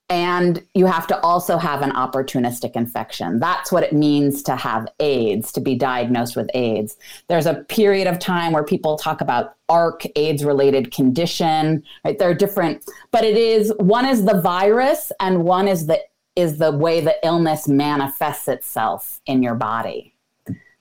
and 0.09 0.63
you 0.73 0.85
have 0.85 1.07
to 1.07 1.19
also 1.21 1.57
have 1.57 1.81
an 1.81 1.91
opportunistic 1.91 2.75
infection. 2.75 3.39
That's 3.39 3.71
what 3.71 3.83
it 3.83 3.93
means 3.93 4.43
to 4.43 4.55
have 4.55 4.87
AIDS, 4.99 5.51
to 5.53 5.61
be 5.61 5.75
diagnosed 5.75 6.35
with 6.35 6.49
AIDS. 6.53 6.97
There's 7.29 7.45
a 7.45 7.55
period 7.55 8.07
of 8.07 8.19
time 8.19 8.51
where 8.51 8.63
people 8.63 8.97
talk 8.97 9.21
about 9.21 9.55
ARC, 9.69 10.03
AIDS 10.15 10.43
related 10.43 10.91
condition, 10.91 11.83
right? 12.03 12.19
There 12.19 12.29
are 12.29 12.35
different, 12.35 12.83
but 13.11 13.23
it 13.23 13.37
is 13.37 13.73
one 13.77 14.05
is 14.05 14.25
the 14.25 14.41
virus 14.41 15.11
and 15.19 15.43
one 15.45 15.67
is 15.67 15.87
the 15.87 15.99
is 16.35 16.57
the 16.57 16.71
way 16.71 16.99
the 16.99 17.15
illness 17.23 17.67
manifests 17.67 18.47
itself 18.47 19.21
in 19.25 19.43
your 19.43 19.55
body. 19.55 20.15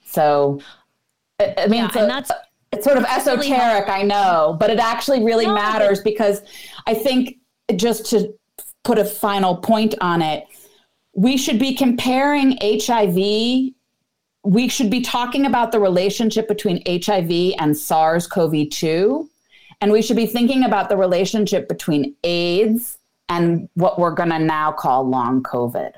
So 0.03 0.59
I 1.39 1.67
mean, 1.67 1.89
yeah, 1.93 2.05
that's 2.05 2.31
it's 2.71 2.85
sort 2.85 2.97
of 2.97 3.03
esoteric, 3.05 3.87
really 3.87 4.01
I 4.01 4.03
know, 4.03 4.57
but 4.59 4.69
it 4.69 4.79
actually 4.79 5.23
really 5.23 5.45
no, 5.45 5.53
matters 5.53 6.01
because 6.01 6.41
I 6.87 6.93
think 6.93 7.37
just 7.75 8.07
to 8.07 8.33
put 8.83 8.99
a 8.99 9.05
final 9.05 9.57
point 9.57 9.95
on 10.01 10.21
it, 10.21 10.45
we 11.13 11.37
should 11.37 11.59
be 11.59 11.73
comparing 11.73 12.57
HIV. 12.61 13.15
We 14.45 14.67
should 14.67 14.89
be 14.89 15.01
talking 15.01 15.45
about 15.45 15.71
the 15.71 15.79
relationship 15.79 16.47
between 16.47 16.83
HIV 16.85 17.53
and 17.59 17.77
SARS 17.77 18.27
CoV 18.27 18.69
2. 18.69 19.29
And 19.81 19.91
we 19.91 20.01
should 20.01 20.15
be 20.15 20.25
thinking 20.25 20.63
about 20.63 20.89
the 20.89 20.97
relationship 20.97 21.67
between 21.67 22.15
AIDS 22.23 22.97
and 23.29 23.69
what 23.75 23.99
we're 23.99 24.11
going 24.11 24.29
to 24.29 24.39
now 24.39 24.71
call 24.71 25.07
long 25.07 25.43
COVID. 25.43 25.91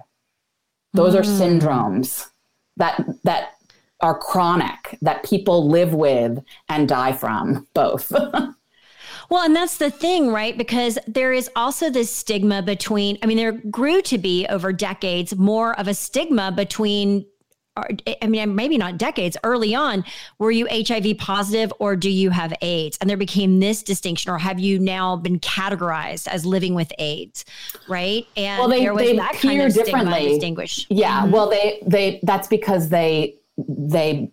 Those 0.94 1.16
mm. 1.16 1.20
are 1.20 1.24
syndromes 1.24 2.30
that, 2.78 3.04
that 3.24 3.54
are 4.02 4.18
chronic, 4.18 4.98
that 5.02 5.24
people 5.24 5.68
live 5.68 5.94
with 5.94 6.44
and 6.70 6.88
die 6.88 7.14
from, 7.14 7.68
both. 7.74 8.12
Well, 9.30 9.44
and 9.44 9.56
that's 9.56 9.78
the 9.78 9.90
thing, 9.90 10.32
right? 10.32 10.58
Because 10.58 10.98
there 11.08 11.34
is 11.34 11.50
also 11.56 11.90
this 11.90 12.14
stigma 12.14 12.62
between, 12.62 13.18
I 13.24 13.26
mean, 13.26 13.38
there 13.38 13.54
grew 13.54 14.02
to 14.04 14.18
be 14.18 14.46
over 14.48 14.72
decades 14.72 15.36
more 15.36 15.78
of 15.80 15.88
a 15.88 15.94
stigma 15.94 16.52
between 16.52 17.26
I 18.22 18.28
mean, 18.28 18.56
maybe 18.56 18.78
not 18.78 18.98
decades 18.98 19.36
early 19.44 19.76
on, 19.76 20.06
were 20.40 20.52
you 20.52 20.68
HIV 20.72 21.18
positive 21.18 21.74
or 21.80 21.98
do 21.98 22.10
you 22.10 22.30
have 22.30 22.54
AIDS? 22.62 22.98
And 23.02 23.10
there 23.10 23.18
became 23.18 23.60
this 23.60 23.84
distinction, 23.84 24.32
or 24.32 24.38
have 24.38 24.60
you 24.60 24.80
now 24.80 25.18
been 25.18 25.40
categorized 25.40 26.28
as 26.28 26.46
living 26.46 26.74
with 26.74 26.92
AIDS? 27.00 27.44
Right. 27.90 28.26
And 28.38 28.60
well, 28.60 28.70
they, 28.70 28.80
there 28.80 28.94
was 28.94 29.04
they 29.04 29.16
that 29.18 29.34
kind 29.34 29.62
of 29.62 29.74
differently. 29.74 30.30
distinguish. 30.30 30.86
Yeah. 30.90 31.24
Mm-hmm. 31.24 31.32
Well, 31.32 31.50
they, 31.50 31.84
they, 31.86 32.20
that's 32.24 32.48
because 32.48 32.88
they, 32.90 33.40
they, 33.58 34.32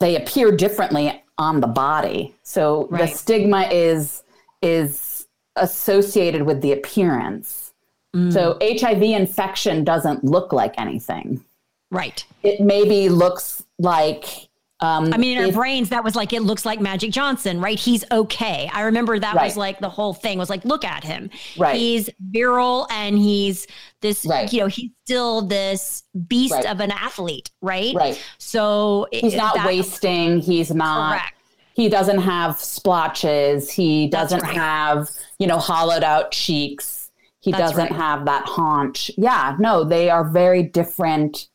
they 0.00 0.16
appear 0.16 0.52
differently 0.52 1.22
on 1.38 1.60
the 1.60 1.66
body. 1.66 2.34
So 2.42 2.86
right. 2.88 3.02
the 3.02 3.06
stigma 3.16 3.68
is 3.70 4.22
is 4.60 5.26
associated 5.56 6.42
with 6.42 6.62
the 6.62 6.72
appearance. 6.72 7.72
Mm. 8.14 8.32
So 8.32 8.58
HIV 8.60 9.02
infection 9.02 9.84
doesn't 9.84 10.24
look 10.24 10.52
like 10.52 10.74
anything. 10.78 11.44
Right. 11.90 12.24
It 12.42 12.60
maybe 12.60 13.08
looks 13.08 13.64
like 13.78 14.48
um, 14.82 15.14
I 15.14 15.16
mean, 15.16 15.38
in 15.38 15.44
our 15.44 15.52
brains, 15.52 15.90
that 15.90 16.02
was 16.02 16.16
like 16.16 16.32
it 16.32 16.42
looks 16.42 16.66
like 16.66 16.80
Magic 16.80 17.12
Johnson, 17.12 17.60
right? 17.60 17.78
He's 17.78 18.04
okay. 18.10 18.68
I 18.72 18.82
remember 18.82 19.18
that 19.18 19.36
right. 19.36 19.44
was 19.44 19.56
like 19.56 19.78
the 19.78 19.88
whole 19.88 20.12
thing 20.12 20.38
was 20.38 20.50
like, 20.50 20.64
look 20.64 20.84
at 20.84 21.04
him. 21.04 21.30
Right. 21.56 21.76
He's 21.76 22.10
virile 22.20 22.88
and 22.90 23.16
he's 23.16 23.66
this, 24.00 24.26
right. 24.26 24.52
you 24.52 24.60
know, 24.60 24.66
he's 24.66 24.90
still 25.04 25.42
this 25.42 26.02
beast 26.26 26.52
right. 26.52 26.66
of 26.66 26.80
an 26.80 26.90
athlete, 26.90 27.50
right? 27.60 27.94
Right. 27.94 28.22
So 28.38 29.06
he's 29.12 29.36
not 29.36 29.64
wasting. 29.64 30.40
He's 30.40 30.74
not. 30.74 31.12
Correct. 31.12 31.34
He 31.74 31.88
doesn't 31.88 32.18
have 32.18 32.58
splotches. 32.58 33.70
He 33.70 34.08
doesn't 34.08 34.44
have, 34.44 35.08
you 35.38 35.46
know, 35.46 35.58
hollowed 35.58 36.02
out 36.02 36.32
cheeks. 36.32 37.10
He 37.40 37.50
That's 37.50 37.72
doesn't 37.72 37.92
have 37.92 38.24
that 38.26 38.46
haunch. 38.46 39.10
Yeah, 39.16 39.56
no, 39.58 39.82
they 39.84 40.10
are 40.10 40.22
very 40.24 40.62
different. 40.62 41.48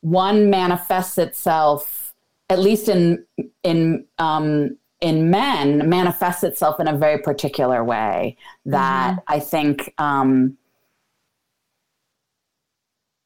One 0.00 0.48
manifests 0.48 1.18
itself, 1.18 2.07
at 2.48 2.58
least 2.58 2.88
in 2.88 3.24
in 3.62 4.06
um, 4.18 4.76
in 5.00 5.30
men, 5.30 5.88
manifests 5.88 6.42
itself 6.42 6.80
in 6.80 6.88
a 6.88 6.96
very 6.96 7.18
particular 7.18 7.84
way 7.84 8.36
that 8.64 9.12
Mm-hmm. 9.12 9.32
I 9.34 9.40
think 9.40 9.94
um, 9.98 10.58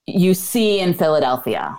you 0.06 0.34
see 0.34 0.80
in 0.80 0.94
Philadelphia. 0.94 1.78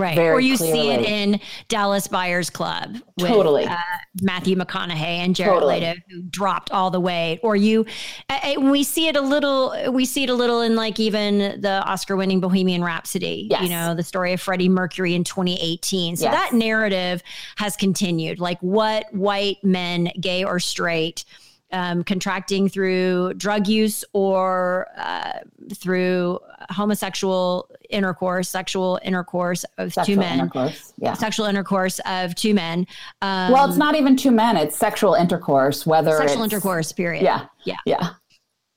Right. 0.00 0.14
Very 0.16 0.30
or 0.30 0.40
you 0.40 0.56
see 0.56 0.90
it 0.90 1.02
in 1.04 1.40
Dallas 1.68 2.08
Buyers 2.08 2.48
Club 2.50 2.94
with 3.18 3.28
Totally. 3.28 3.64
uh, 3.66 3.76
Matthew 4.22 4.56
McConaughey 4.56 4.94
and 4.96 5.36
Jared 5.36 5.54
Totally. 5.54 5.80
Leto 5.80 5.94
who 6.10 6.22
dropped 6.22 6.70
all 6.70 6.90
the 6.90 7.00
weight. 7.00 7.40
Or 7.42 7.54
you, 7.54 7.84
uh, 8.30 8.38
uh, 8.56 8.60
we 8.60 8.82
see 8.82 9.08
it 9.08 9.16
a 9.16 9.20
little, 9.20 9.74
we 9.92 10.04
see 10.04 10.24
it 10.24 10.30
a 10.30 10.34
little 10.34 10.62
in 10.62 10.74
like 10.74 10.98
even 10.98 11.60
the 11.60 11.82
Oscar 11.84 12.16
winning 12.16 12.40
Bohemian 12.40 12.82
Rhapsody, 12.82 13.46
Yes. 13.50 13.62
you 13.62 13.68
know, 13.68 13.94
the 13.94 14.02
story 14.02 14.32
of 14.32 14.40
Freddie 14.40 14.68
Mercury 14.68 15.14
in 15.14 15.22
2018. 15.24 16.16
So 16.16 16.24
Yes. 16.24 16.32
that 16.34 16.56
narrative 16.56 17.22
has 17.56 17.76
continued. 17.76 18.40
Like 18.40 18.58
what 18.60 19.12
white 19.12 19.58
men, 19.62 20.10
gay 20.20 20.44
or 20.44 20.58
straight, 20.60 21.24
um, 21.72 22.04
contracting 22.04 22.68
through 22.68 23.34
drug 23.34 23.66
use 23.66 24.04
or 24.12 24.86
uh, 24.96 25.38
through 25.74 26.38
homosexual 26.70 27.68
intercourse, 27.90 28.48
sexual 28.48 28.98
intercourse 29.02 29.64
of 29.78 29.92
Sexual 29.92 30.14
two 30.14 30.20
men. 30.20 30.50
Yeah. 30.98 31.14
sexual 31.14 31.46
intercourse 31.46 32.00
of 32.06 32.34
two 32.34 32.54
men. 32.54 32.86
Um, 33.22 33.52
well, 33.52 33.68
it's 33.68 33.78
not 33.78 33.94
even 33.94 34.16
two 34.16 34.30
men; 34.30 34.56
it's 34.56 34.76
sexual 34.76 35.14
intercourse. 35.14 35.86
Whether 35.86 36.16
sexual 36.16 36.42
intercourse. 36.42 36.92
Period. 36.92 37.22
Yeah. 37.22 37.46
Yeah. 37.64 37.76
Yeah. 37.86 38.10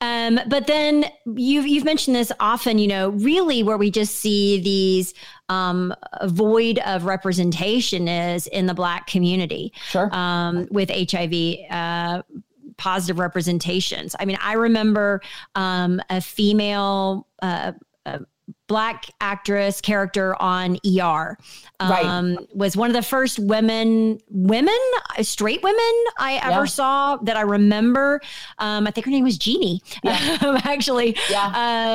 Um, 0.02 0.38
but 0.48 0.68
then 0.68 1.06
you've 1.26 1.66
you've 1.66 1.86
mentioned 1.86 2.16
this 2.18 2.30
often, 2.42 2.78
you 2.78 2.88
know, 2.88 3.10
really 3.12 3.64
where 3.64 3.78
we 3.78 3.90
just 3.90 4.16
see 4.16 4.60
these 4.60 5.14
um, 5.48 5.94
void 6.26 6.80
of 6.80 7.06
representation 7.06 8.10
is 8.10 8.48
in 8.48 8.66
the 8.66 8.74
black 8.74 9.08
community 9.08 9.72
Sure. 9.88 10.14
um, 10.14 10.68
with 10.72 10.90
HIV. 10.90 11.56
Uh, 11.70 12.22
positive 12.78 13.20
representations. 13.20 14.16
I 14.20 14.26
mean, 14.26 14.38
I 14.42 14.54
remember 14.54 15.22
um, 15.56 16.02
a 16.10 16.22
female 16.22 17.28
uh, 17.42 17.74
uh, 18.06 18.20
black 18.68 19.06
actress 19.22 19.80
character 19.80 20.36
on 20.42 20.78
ER 20.86 21.38
Right. 21.82 22.06
um, 22.06 22.38
was 22.54 22.76
one 22.76 22.90
of 22.90 22.94
the 22.94 23.02
first 23.02 23.40
women, 23.40 24.20
women, 24.30 24.78
straight 25.22 25.62
women 25.64 26.04
I 26.18 26.40
ever 26.44 26.62
Yeah. 26.62 26.66
saw 26.66 27.18
that 27.18 27.38
I 27.38 27.42
remember. 27.42 28.20
Um, 28.60 28.86
I 28.88 28.92
think 28.92 29.06
her 29.06 29.12
name 29.12 29.24
was 29.24 29.38
Jeanie, 29.38 29.82
actually. 30.06 31.18
Yeah. 31.30 31.52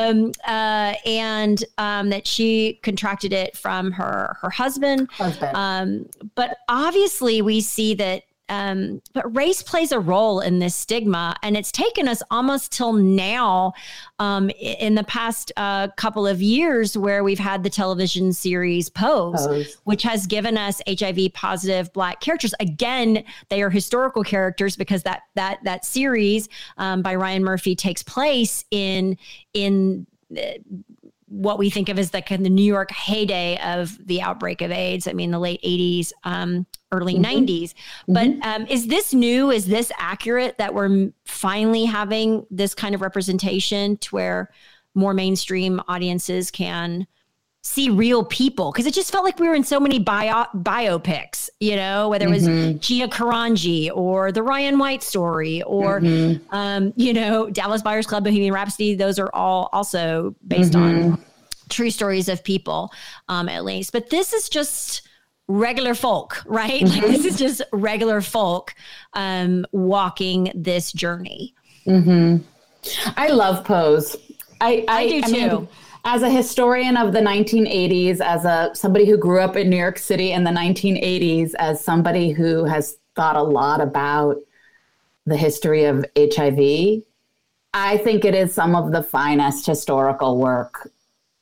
Um, 0.08 0.32
uh, 0.46 0.94
and 1.06 1.62
um, 1.78 2.10
that 2.10 2.26
she 2.26 2.80
contracted 2.82 3.32
it 3.32 3.56
from 3.56 3.92
her 3.92 4.36
her 4.40 4.50
husband. 4.50 5.10
Husband. 5.12 5.56
Um, 5.56 6.06
but 6.34 6.58
obviously, 6.68 7.42
we 7.42 7.60
see 7.60 7.94
that. 7.94 8.22
Um, 8.48 9.02
but 9.12 9.34
race 9.36 9.62
plays 9.62 9.92
a 9.92 10.00
role 10.00 10.40
in 10.40 10.58
this 10.58 10.74
stigma, 10.74 11.36
and 11.42 11.56
it's 11.56 11.72
taken 11.72 12.08
us 12.08 12.22
almost 12.30 12.72
till 12.72 12.92
now, 12.92 13.72
um, 14.18 14.50
in 14.58 14.94
the 14.94 15.04
past 15.04 15.52
uh, 15.56 15.88
couple 15.96 16.26
of 16.26 16.40
years, 16.40 16.96
where 16.96 17.22
we've 17.24 17.38
had 17.38 17.62
the 17.62 17.70
television 17.70 18.32
series 18.32 18.88
Pose, 18.88 19.46
Pose. 19.46 19.76
which 19.84 20.02
has 20.02 20.26
given 20.26 20.56
us 20.56 20.80
HIV 20.88 21.32
positive 21.34 21.92
Black 21.92 22.20
characters. 22.20 22.54
Again, 22.60 23.24
they 23.48 23.62
are 23.62 23.70
historical 23.70 24.22
characters 24.22 24.76
because 24.76 25.02
that 25.02 25.22
that 25.34 25.58
that 25.64 25.84
series 25.84 26.48
um, 26.76 27.02
by 27.02 27.14
Ryan 27.14 27.44
Murphy 27.44 27.74
takes 27.76 28.02
place 28.02 28.64
in 28.70 29.16
in 29.54 30.06
uh, 30.36 30.40
what 31.28 31.58
we 31.58 31.70
think 31.70 31.88
of 31.88 31.98
as 31.98 32.10
the 32.10 32.22
kind 32.22 32.40
of 32.40 32.44
the 32.44 32.50
New 32.50 32.62
York 32.62 32.90
heyday 32.90 33.58
of 33.62 33.98
the 34.06 34.22
outbreak 34.22 34.62
of 34.62 34.70
AIDS. 34.70 35.06
I 35.06 35.12
mean, 35.12 35.30
the 35.30 35.38
late 35.38 35.60
80s, 35.62 36.12
um, 36.24 36.66
early 36.90 37.14
90s. 37.16 37.74
But 38.06 38.28
um, 38.42 38.66
is 38.66 38.86
this 38.86 39.12
new? 39.12 39.50
Is 39.50 39.66
this 39.66 39.92
accurate 39.98 40.58
that 40.58 40.74
we're 40.74 41.10
finally 41.26 41.84
having 41.84 42.46
this 42.50 42.74
kind 42.74 42.94
of 42.94 43.02
representation 43.02 43.98
to 43.98 44.14
where 44.14 44.50
more 44.94 45.14
mainstream 45.14 45.80
audiences 45.86 46.50
can 46.50 47.06
see 47.68 47.90
real 47.90 48.24
people? 48.24 48.72
Because 48.72 48.86
it 48.86 48.94
just 48.94 49.12
felt 49.12 49.24
like 49.24 49.38
we 49.38 49.46
were 49.46 49.54
in 49.54 49.64
so 49.64 49.78
many 49.78 49.98
bio- 49.98 50.46
biopics, 50.54 51.50
you 51.60 51.76
know, 51.76 52.08
whether 52.08 52.26
it 52.26 52.30
was 52.30 52.46
Gia 52.80 53.08
Carangi 53.08 53.90
or 53.94 54.32
the 54.32 54.42
Ryan 54.42 54.78
White 54.78 55.02
story 55.02 55.62
or, 55.62 55.98
um, 56.50 56.92
you 56.96 57.12
know, 57.12 57.50
Dallas 57.50 57.82
Buyers 57.82 58.06
Club, 58.06 58.24
Bohemian 58.24 58.54
Rhapsody. 58.54 58.94
Those 58.94 59.18
are 59.18 59.30
all 59.34 59.68
also 59.72 60.34
based 60.46 60.74
on 60.74 61.22
true 61.68 61.90
stories 61.90 62.28
of 62.28 62.42
people, 62.42 62.90
um, 63.28 63.48
at 63.48 63.64
least. 63.64 63.92
But 63.92 64.10
this 64.10 64.32
is 64.32 64.48
just 64.48 65.02
regular 65.46 65.94
folk, 65.94 66.42
right? 66.46 66.82
Like, 66.82 67.02
this 67.02 67.24
is 67.24 67.36
just 67.36 67.62
regular 67.72 68.20
folk 68.20 68.74
um, 69.12 69.66
walking 69.72 70.52
this 70.54 70.92
journey. 70.92 71.54
I 73.16 73.28
love 73.28 73.64
Pose. 73.64 74.16
I, 74.60 74.84
I, 74.88 75.00
I 75.00 75.08
do 75.08 75.32
mean, 75.32 75.50
too. 75.50 75.68
As 76.04 76.22
a 76.22 76.30
historian 76.30 76.96
of 76.96 77.12
the 77.12 77.20
1980s, 77.20 78.20
as 78.20 78.44
a 78.44 78.70
somebody 78.74 79.06
who 79.06 79.16
grew 79.16 79.40
up 79.40 79.56
in 79.56 79.68
New 79.70 79.76
York 79.76 79.98
City 79.98 80.32
in 80.32 80.44
the 80.44 80.50
1980s, 80.50 81.54
as 81.58 81.82
somebody 81.84 82.30
who 82.30 82.64
has 82.64 82.96
thought 83.14 83.36
a 83.36 83.42
lot 83.42 83.80
about 83.80 84.36
the 85.26 85.36
history 85.36 85.84
of 85.84 86.04
HIV, 86.16 87.02
I 87.74 87.98
think 87.98 88.24
it 88.24 88.34
is 88.34 88.54
some 88.54 88.74
of 88.74 88.92
the 88.92 89.02
finest 89.02 89.66
historical 89.66 90.38
work 90.38 90.90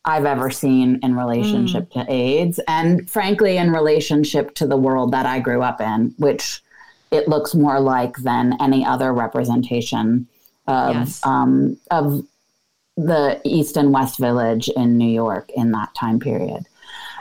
I've 0.05 0.25
ever 0.25 0.51
seen 0.51 1.01
in 1.03 1.17
relationship 1.17 1.91
to 1.93 2.05
AIDS, 2.09 2.61
and 2.69 3.09
frankly, 3.11 3.57
in 3.57 3.73
relationship 3.73 4.55
to 4.57 4.67
the 4.67 4.77
world 4.77 5.13
that 5.13 5.27
I 5.27 5.41
grew 5.41 5.63
up 5.63 5.81
in, 5.81 6.15
which 6.19 6.63
it 7.11 7.29
looks 7.29 7.55
more 7.55 7.81
like 7.81 8.17
than 8.19 8.57
any 8.61 8.85
other 8.85 9.13
representation 9.13 10.27
of 10.67 10.95
Yes. 10.97 11.21
um, 11.25 11.77
of 11.91 12.25
the 12.97 13.41
East 13.45 13.77
and 13.77 13.93
West 13.93 14.19
Village 14.19 14.69
in 14.71 14.97
New 14.97 15.11
York 15.11 15.51
in 15.55 15.73
that 15.73 15.95
time 15.95 16.19
period. 16.19 16.67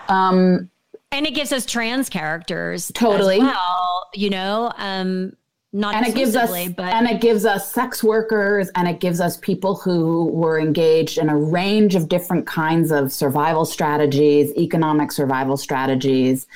Um, 0.07 0.69
And 1.11 1.25
it 1.25 1.31
gives 1.35 1.51
us 1.51 1.65
trans 1.65 2.09
characters 2.09 2.91
Totally. 2.93 3.35
as 3.35 3.41
well, 3.41 4.07
you 4.13 4.29
know, 4.29 4.71
um, 4.77 5.35
not 5.75 5.93
and 5.93 6.07
it 6.07 6.15
gives 6.15 6.35
us 6.35 6.49
but 6.69 6.93
and 6.93 7.07
it 7.07 7.21
gives 7.21 7.45
us 7.45 7.71
sex 7.71 8.03
workers 8.03 8.69
and 8.75 8.87
it 8.87 8.99
gives 8.99 9.19
us 9.19 9.37
people 9.37 9.75
who 9.75 10.25
were 10.27 10.59
engaged 10.59 11.17
in 11.17 11.29
a 11.29 11.37
range 11.37 11.95
of 11.95 12.07
different 12.07 12.47
kinds 12.47 12.91
of 12.91 13.11
survival 13.11 13.65
strategies 13.65 14.55
economic 14.57 15.11
survival 15.11 15.57
strategies. 15.57 16.47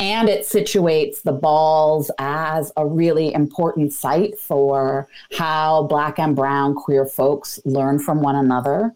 And 0.00 0.28
it 0.28 0.46
situates 0.46 1.22
the 1.22 1.32
balls 1.32 2.10
as 2.18 2.72
a 2.76 2.86
really 2.86 3.32
important 3.32 3.92
site 3.92 4.38
for 4.38 5.08
how 5.36 5.84
black 5.84 6.18
and 6.18 6.36
brown 6.36 6.74
queer 6.74 7.06
folks 7.06 7.60
learn 7.64 7.98
from 7.98 8.22
one 8.22 8.36
another 8.36 8.94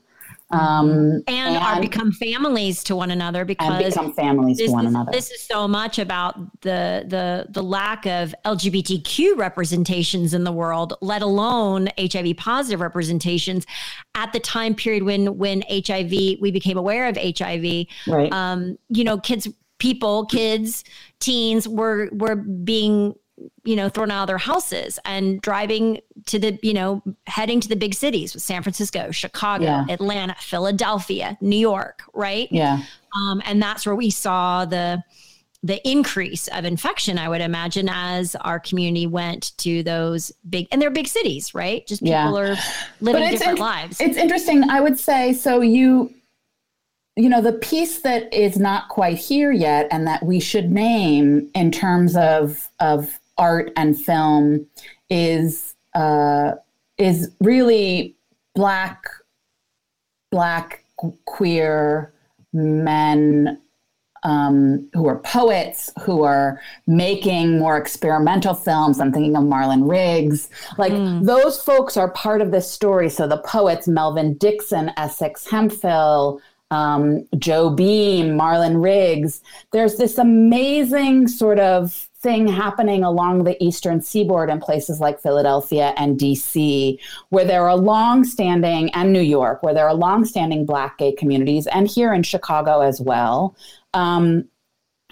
um, 0.50 1.22
and, 1.26 1.56
are 1.58 1.80
become 1.80 2.10
families 2.10 2.82
to 2.84 2.96
one 2.96 3.10
another 3.10 3.40
and 3.40 3.48
because 3.48 3.94
become 3.94 4.14
families 4.14 4.56
this 4.56 4.68
to 4.68 4.72
one 4.72 4.86
is, 4.86 4.90
another. 4.90 5.12
This 5.12 5.30
is 5.30 5.42
so 5.42 5.68
much 5.68 5.98
about 5.98 6.60
the 6.62 7.04
the 7.06 7.46
the 7.50 7.62
lack 7.62 8.06
of 8.06 8.34
LGBTQ 8.46 9.36
representations 9.36 10.32
in 10.32 10.44
the 10.44 10.52
world, 10.52 10.94
let 11.02 11.20
alone 11.20 11.88
HIV 11.98 12.38
positive 12.38 12.80
representations 12.80 13.66
at 14.14 14.32
the 14.32 14.40
time 14.40 14.74
period 14.74 15.02
when 15.02 15.36
when 15.36 15.62
HIV 15.70 16.10
we 16.40 16.50
became 16.50 16.78
aware 16.78 17.08
of 17.08 17.16
HIV. 17.16 17.86
right. 18.06 18.32
Um, 18.32 18.78
you 18.88 19.04
know, 19.04 19.18
kids, 19.18 19.48
people, 19.78 20.24
kids, 20.26 20.82
teens 21.20 21.68
were 21.68 22.08
were 22.12 22.36
being 22.36 23.14
you 23.64 23.76
know 23.76 23.88
thrown 23.88 24.10
out 24.10 24.22
of 24.22 24.26
their 24.28 24.38
houses 24.38 24.98
and 25.04 25.40
driving 25.42 26.00
to 26.26 26.38
the 26.38 26.58
you 26.62 26.74
know 26.74 27.02
heading 27.26 27.60
to 27.60 27.68
the 27.68 27.76
big 27.76 27.94
cities 27.94 28.34
with 28.34 28.42
san 28.42 28.62
francisco 28.62 29.10
chicago 29.10 29.64
Yeah. 29.64 29.84
atlanta 29.88 30.34
philadelphia 30.40 31.36
new 31.40 31.56
york 31.58 32.02
right 32.14 32.48
yeah 32.50 32.82
um, 33.16 33.40
and 33.44 33.62
that's 33.62 33.86
where 33.86 33.94
we 33.94 34.10
saw 34.10 34.64
the 34.64 35.02
the 35.62 35.86
increase 35.88 36.48
of 36.48 36.64
infection 36.64 37.18
i 37.18 37.28
would 37.28 37.40
imagine 37.40 37.88
as 37.88 38.34
our 38.36 38.58
community 38.60 39.06
went 39.06 39.56
to 39.58 39.82
those 39.82 40.32
big 40.48 40.66
and 40.72 40.80
they're 40.80 40.90
big 40.90 41.06
cities 41.08 41.54
right 41.54 41.86
just 41.86 42.02
Yeah. 42.02 42.24
people 42.26 42.38
are 42.38 42.56
living 43.00 43.30
different 43.30 43.58
in- 43.58 43.64
lives 43.64 44.00
It's 44.00 44.16
interesting. 44.16 44.68
I 44.70 44.80
would 44.80 44.98
say 44.98 45.32
so. 45.32 45.60
You, 45.60 46.12
you 47.16 47.28
know, 47.28 47.42
the 47.42 47.52
piece 47.54 48.02
that 48.02 48.32
is 48.32 48.56
not 48.58 48.88
quite 48.88 49.18
here 49.18 49.50
yet, 49.50 49.88
and 49.90 50.06
that 50.06 50.24
we 50.24 50.38
should 50.38 50.70
name 50.70 51.50
in 51.54 51.72
terms 51.72 52.16
of 52.16 52.68
of 52.78 53.17
art 53.38 53.72
and 53.76 53.98
film, 53.98 54.66
is 55.10 55.74
uh, 55.94 56.52
is 56.98 57.30
really 57.40 58.14
black 58.54 59.04
black 60.30 60.84
queer 61.24 62.12
men 62.52 63.58
um, 64.24 64.88
who 64.94 65.06
are 65.06 65.18
poets, 65.18 65.90
who 66.02 66.22
are 66.22 66.60
making 66.86 67.58
more 67.58 67.76
experimental 67.76 68.54
films. 68.54 69.00
I'm 69.00 69.12
thinking 69.12 69.36
of 69.36 69.44
Marlon 69.44 69.88
Riggs. 69.88 70.48
Like 70.76 70.92
mm. 70.92 71.24
those 71.24 71.62
folks 71.62 71.96
are 71.96 72.10
part 72.10 72.42
of 72.42 72.50
this 72.50 72.70
story. 72.70 73.08
So 73.10 73.26
the 73.26 73.38
poets, 73.38 73.86
Melvin 73.86 74.34
Dixon, 74.34 74.90
Essex 74.96 75.48
Hemphill, 75.48 76.40
um, 76.70 77.26
Joe 77.38 77.70
Beam, 77.70 78.36
Marlon 78.36 78.82
Riggs. 78.82 79.40
There's 79.72 79.96
this 79.96 80.18
amazing 80.18 81.28
sort 81.28 81.58
of 81.58 82.07
thing 82.20 82.48
happening 82.48 83.04
along 83.04 83.44
the 83.44 83.62
eastern 83.62 84.00
seaboard 84.00 84.50
in 84.50 84.60
places 84.60 85.00
like 85.00 85.20
Philadelphia 85.20 85.94
and 85.96 86.18
DC, 86.18 86.98
where 87.28 87.44
there 87.44 87.68
are 87.68 87.76
long-standing, 87.76 88.90
and 88.90 89.12
New 89.12 89.20
York, 89.20 89.62
where 89.62 89.74
there 89.74 89.86
are 89.86 89.94
long-standing 89.94 90.66
Black 90.66 90.98
gay 90.98 91.12
communities, 91.12 91.66
and 91.68 91.88
here 91.88 92.12
in 92.12 92.22
Chicago 92.22 92.80
as 92.80 93.00
well. 93.00 93.56
Um, 93.94 94.48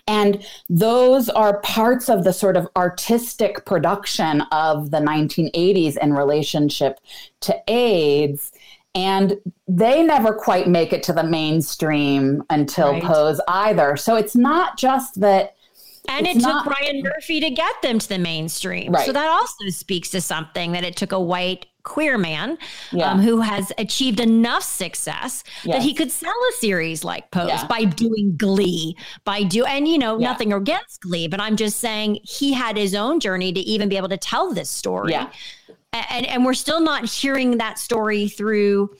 and 0.09 0.47
those 0.69 1.29
are 1.29 1.61
parts 1.61 2.09
of 2.09 2.25
the 2.25 2.33
sort 2.33 2.57
of 2.57 2.69
artistic 2.77 3.65
production 3.65 4.43
of 4.53 4.91
the 4.91 4.99
1980s 4.99 5.97
in 5.97 6.13
relationship 6.13 7.01
to 7.41 7.57
AIDS. 7.69 8.53
And 8.95 9.37
they 9.69 10.03
never 10.03 10.33
quite 10.33 10.69
make 10.69 10.93
it 10.93 11.03
to 11.05 11.13
the 11.13 11.25
mainstream 11.25 12.43
until 12.51 12.93
right. 12.93 13.03
Pose 13.03 13.41
either. 13.49 13.97
So 13.97 14.17
it's 14.17 14.37
not 14.37 14.79
just 14.79 15.21
that. 15.21 15.53
And 16.09 16.27
it 16.27 16.37
not, 16.37 16.65
took 16.65 16.75
Ryan 16.79 17.03
Murphy 17.03 17.41
to 17.41 17.51
get 17.51 17.83
them 17.83 17.99
to 17.99 18.09
the 18.09 18.19
mainstream. 18.19 18.93
Right. 18.93 19.07
So 19.07 19.13
that 19.13 19.29
also 19.29 19.69
speaks 19.71 20.11
to 20.11 20.21
something 20.21 20.73
that 20.73 20.85
it 20.85 20.97
took 20.97 21.13
a 21.13 21.21
white 21.21 21.67
queer 21.87 22.19
man 22.19 22.59
yeah. 22.91 23.13
um, 23.13 23.21
who 23.21 23.41
has 23.41 23.73
achieved 23.79 24.21
enough 24.21 24.63
success 24.63 25.45
yes. 25.63 25.77
that 25.77 25.83
he 25.83 25.95
could 25.95 26.11
sell 26.11 26.35
a 26.51 26.53
series 26.57 27.05
like 27.05 27.31
Pose 27.31 27.49
yeah. 27.49 27.67
by 27.69 27.85
doing 27.85 28.37
Glee, 28.37 28.97
by 29.25 29.45
do 29.45 29.65
and 29.65 29.89
you 29.89 29.97
know 29.97 30.19
yeah. 30.19 30.29
nothing 30.29 30.53
against 30.53 31.01
Glee, 31.01 31.29
but 31.29 31.41
I'm 31.41 31.57
just 31.57 31.79
saying 31.79 32.19
he 32.25 32.53
had 32.53 32.77
his 32.77 32.95
own 32.95 33.21
journey 33.21 33.53
to 33.53 33.61
even 33.61 33.89
be 33.89 33.97
able 33.97 34.09
to 34.11 34.19
tell 34.19 34.53
this 34.53 34.69
story. 34.69 35.13
Yeah. 35.13 35.31
And 35.93 36.27
and 36.27 36.45
we're 36.45 36.55
still 36.55 36.81
not 36.81 37.09
hearing 37.09 37.59
that 37.59 37.79
story 37.79 38.29
through, 38.29 38.91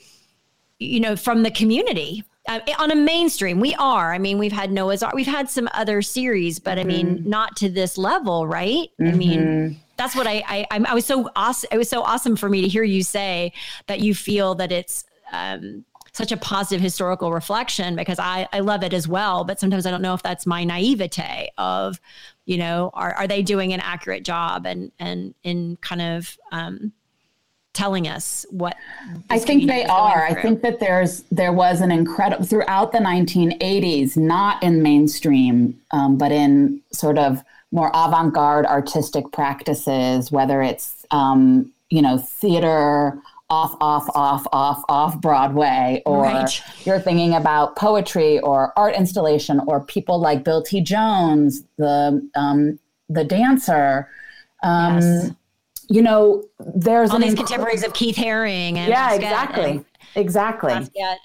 you 0.79 1.01
know, 1.01 1.17
from 1.17 1.43
the 1.43 1.51
community. 1.51 2.25
Uh, 2.49 2.61
on 2.79 2.91
a 2.91 2.97
mainstream, 2.97 3.61
we 3.61 3.75
are. 3.75 4.13
I 4.13 4.19
mean, 4.19 4.39
we've 4.39 4.53
had 4.53 4.71
Noah's 4.71 5.03
Arc, 5.03 5.15
we've 5.15 5.27
had 5.27 5.49
some 5.49 5.69
other 5.75 6.03
series, 6.03 6.59
but 6.59 6.79
mm-hmm. 6.79 6.89
I 6.89 6.93
mean, 6.93 7.07
mm-hmm. 7.19 7.29
not 7.29 7.57
to 7.57 7.69
this 7.69 7.99
level, 7.99 8.47
right? 8.47 8.89
Mm-hmm. 9.01 9.07
I 9.07 9.13
mean, 9.13 9.41
mm-hmm 9.41 9.79
that's 9.97 10.15
what 10.15 10.27
I, 10.27 10.45
I 10.47 10.67
I 10.71 10.95
was 10.95 11.07
so 11.07 11.31
awesome. 11.37 11.69
It 11.73 11.79
was 11.79 11.89
so 11.89 12.03
awesome 12.03 12.37
for 12.37 12.49
me 12.49 12.61
to 12.63 12.69
hear 12.69 12.83
you 12.83 13.03
say 13.03 13.53
that 13.87 14.01
you 14.01 14.15
feel 14.15 14.55
that 14.57 14.73
it's 14.73 15.05
um, 15.33 15.85
such 16.13 16.33
a 16.33 16.37
positive 16.37 16.81
historical 16.81 17.33
reflection 17.33 17.97
because 17.97 18.19
I 18.19 18.49
I 18.53 18.61
love 18.61 18.83
it 18.83 18.93
as 18.93 19.09
well. 19.09 19.45
But 19.45 19.59
sometimes 19.59 19.87
I 19.87 19.91
don't 19.91 20.03
know 20.03 20.15
if 20.15 20.23
that's 20.23 20.47
my 20.47 20.65
naivete 20.65 21.51
of, 21.59 22.01
you 22.45 22.59
know, 22.59 22.91
are 22.95 23.15
are 23.15 23.27
they 23.27 23.43
doing 23.43 23.73
an 23.73 23.81
accurate 23.81 24.25
job 24.25 24.67
and 24.67 24.93
and 24.99 25.35
in 25.43 25.77
kind 25.81 26.03
of 26.03 26.39
um, 26.53 26.93
telling 27.77 28.09
us 28.09 28.47
what 28.49 28.74
I 29.29 29.39
think 29.39 29.66
they 29.66 29.85
are. 29.85 30.24
I 30.24 30.41
think 30.41 30.62
that 30.62 30.81
there's 30.81 31.20
there 31.31 31.53
was 31.53 31.83
an 31.83 31.93
incredible 31.93 32.45
throughout 32.45 32.93
the 32.93 32.99
1980s, 32.99 34.16
not 34.16 34.62
in 34.62 34.83
mainstream, 34.83 35.79
um, 35.91 36.16
but 36.16 36.33
in 36.33 36.81
sort 36.91 37.18
of 37.18 37.45
more 37.72 37.91
avant-garde 37.95 38.64
artistic 38.64 39.31
practices, 39.31 40.33
whether 40.33 40.62
it's 40.62 41.05
um, 41.11 41.70
you 41.91 42.01
know 42.01 42.16
theater 42.16 43.20
off, 43.49 43.77
off, 43.81 44.09
off, 44.14 44.45
off, 44.53 44.83
off 44.89 45.20
Broadway, 45.20 46.03
or 46.05 46.22
right. 46.22 46.62
you're 46.85 46.99
thinking 46.99 47.35
about 47.35 47.77
poetry 47.77 48.41
or 48.41 48.72
art 48.77 48.95
installation, 48.97 49.61
or 49.66 49.81
people 49.81 50.18
like 50.18 50.45
Bill 50.45 50.62
T. 50.62 50.81
Jones, 50.81 51.62
the 51.77 52.27
um, 52.35 52.79
the 53.11 53.22
dancer. 53.22 54.09
Um, 54.62 54.95
yes. 54.95 55.31
You 55.89 56.03
know, 56.03 56.45
there's 56.74 57.11
all 57.11 57.18
these 57.18 57.34
inc- 57.34 57.39
contemporaries 57.39 57.84
of 57.84 57.95
Keith 57.95 58.16
Haring. 58.16 58.76
And 58.76 58.89
yeah, 58.89 59.14
exactly. 59.14 59.70
And- 59.70 59.84
exactly. 60.14 60.72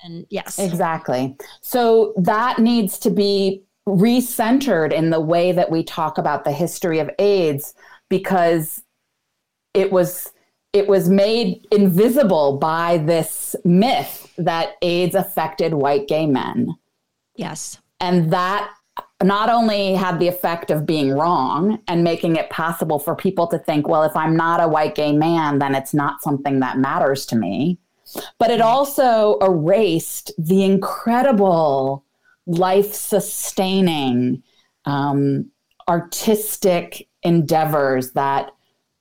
and 0.04 0.26
yes. 0.30 0.60
Exactly. 0.60 1.36
So 1.62 2.14
that 2.18 2.60
needs 2.60 3.00
to 3.00 3.10
be 3.10 3.64
recentered 3.88 4.94
in 4.94 5.10
the 5.10 5.20
way 5.20 5.52
that 5.52 5.72
we 5.72 5.84
talk 5.84 6.18
about 6.18 6.44
the 6.44 6.52
history 6.52 7.00
of 7.00 7.10
AIDS 7.18 7.74
because 8.10 8.84
it 9.74 9.92
was 9.92 10.32
it 10.74 10.88
was 10.88 11.10
made 11.10 11.68
invisible 11.72 12.58
by 12.58 12.98
this 13.00 13.56
myth 13.66 14.32
that 14.38 14.76
AIDS 14.82 15.16
affected 15.16 15.74
white 15.74 16.08
gay 16.08 16.26
men. 16.26 16.76
Yes. 17.36 17.80
And 18.00 18.32
that 18.32 18.72
not 19.24 19.50
only 19.50 19.94
had 19.94 20.20
the 20.20 20.28
effect 20.28 20.72
of 20.72 20.86
being 20.86 21.12
wrong 21.12 21.80
and 21.88 22.04
making 22.04 22.36
it 22.36 22.50
possible 22.50 23.00
for 23.00 23.16
people 23.16 23.48
to 23.48 23.60
think, 23.60 23.88
well, 23.88 24.04
if 24.04 24.16
I'm 24.16 24.36
not 24.36 24.62
a 24.62 24.68
white 24.68 24.96
gay 24.96 25.12
man, 25.12 25.60
then 25.60 25.76
it's 25.76 25.94
not 25.94 26.22
something 26.22 26.60
that 26.60 26.78
matters 26.78 27.26
to 27.28 27.36
me, 27.36 27.78
but 28.40 28.52
it 28.52 28.62
also 28.62 29.38
erased 29.40 30.32
the 30.38 30.64
incredible 30.64 32.06
life 32.46 32.94
sustaining 32.94 34.44
um, 34.86 35.50
artistic 35.88 37.08
endeavors 37.24 38.12
that 38.12 38.52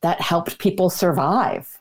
that 0.03 0.21
helped 0.21 0.59
people 0.59 0.91
survive. 0.91 1.79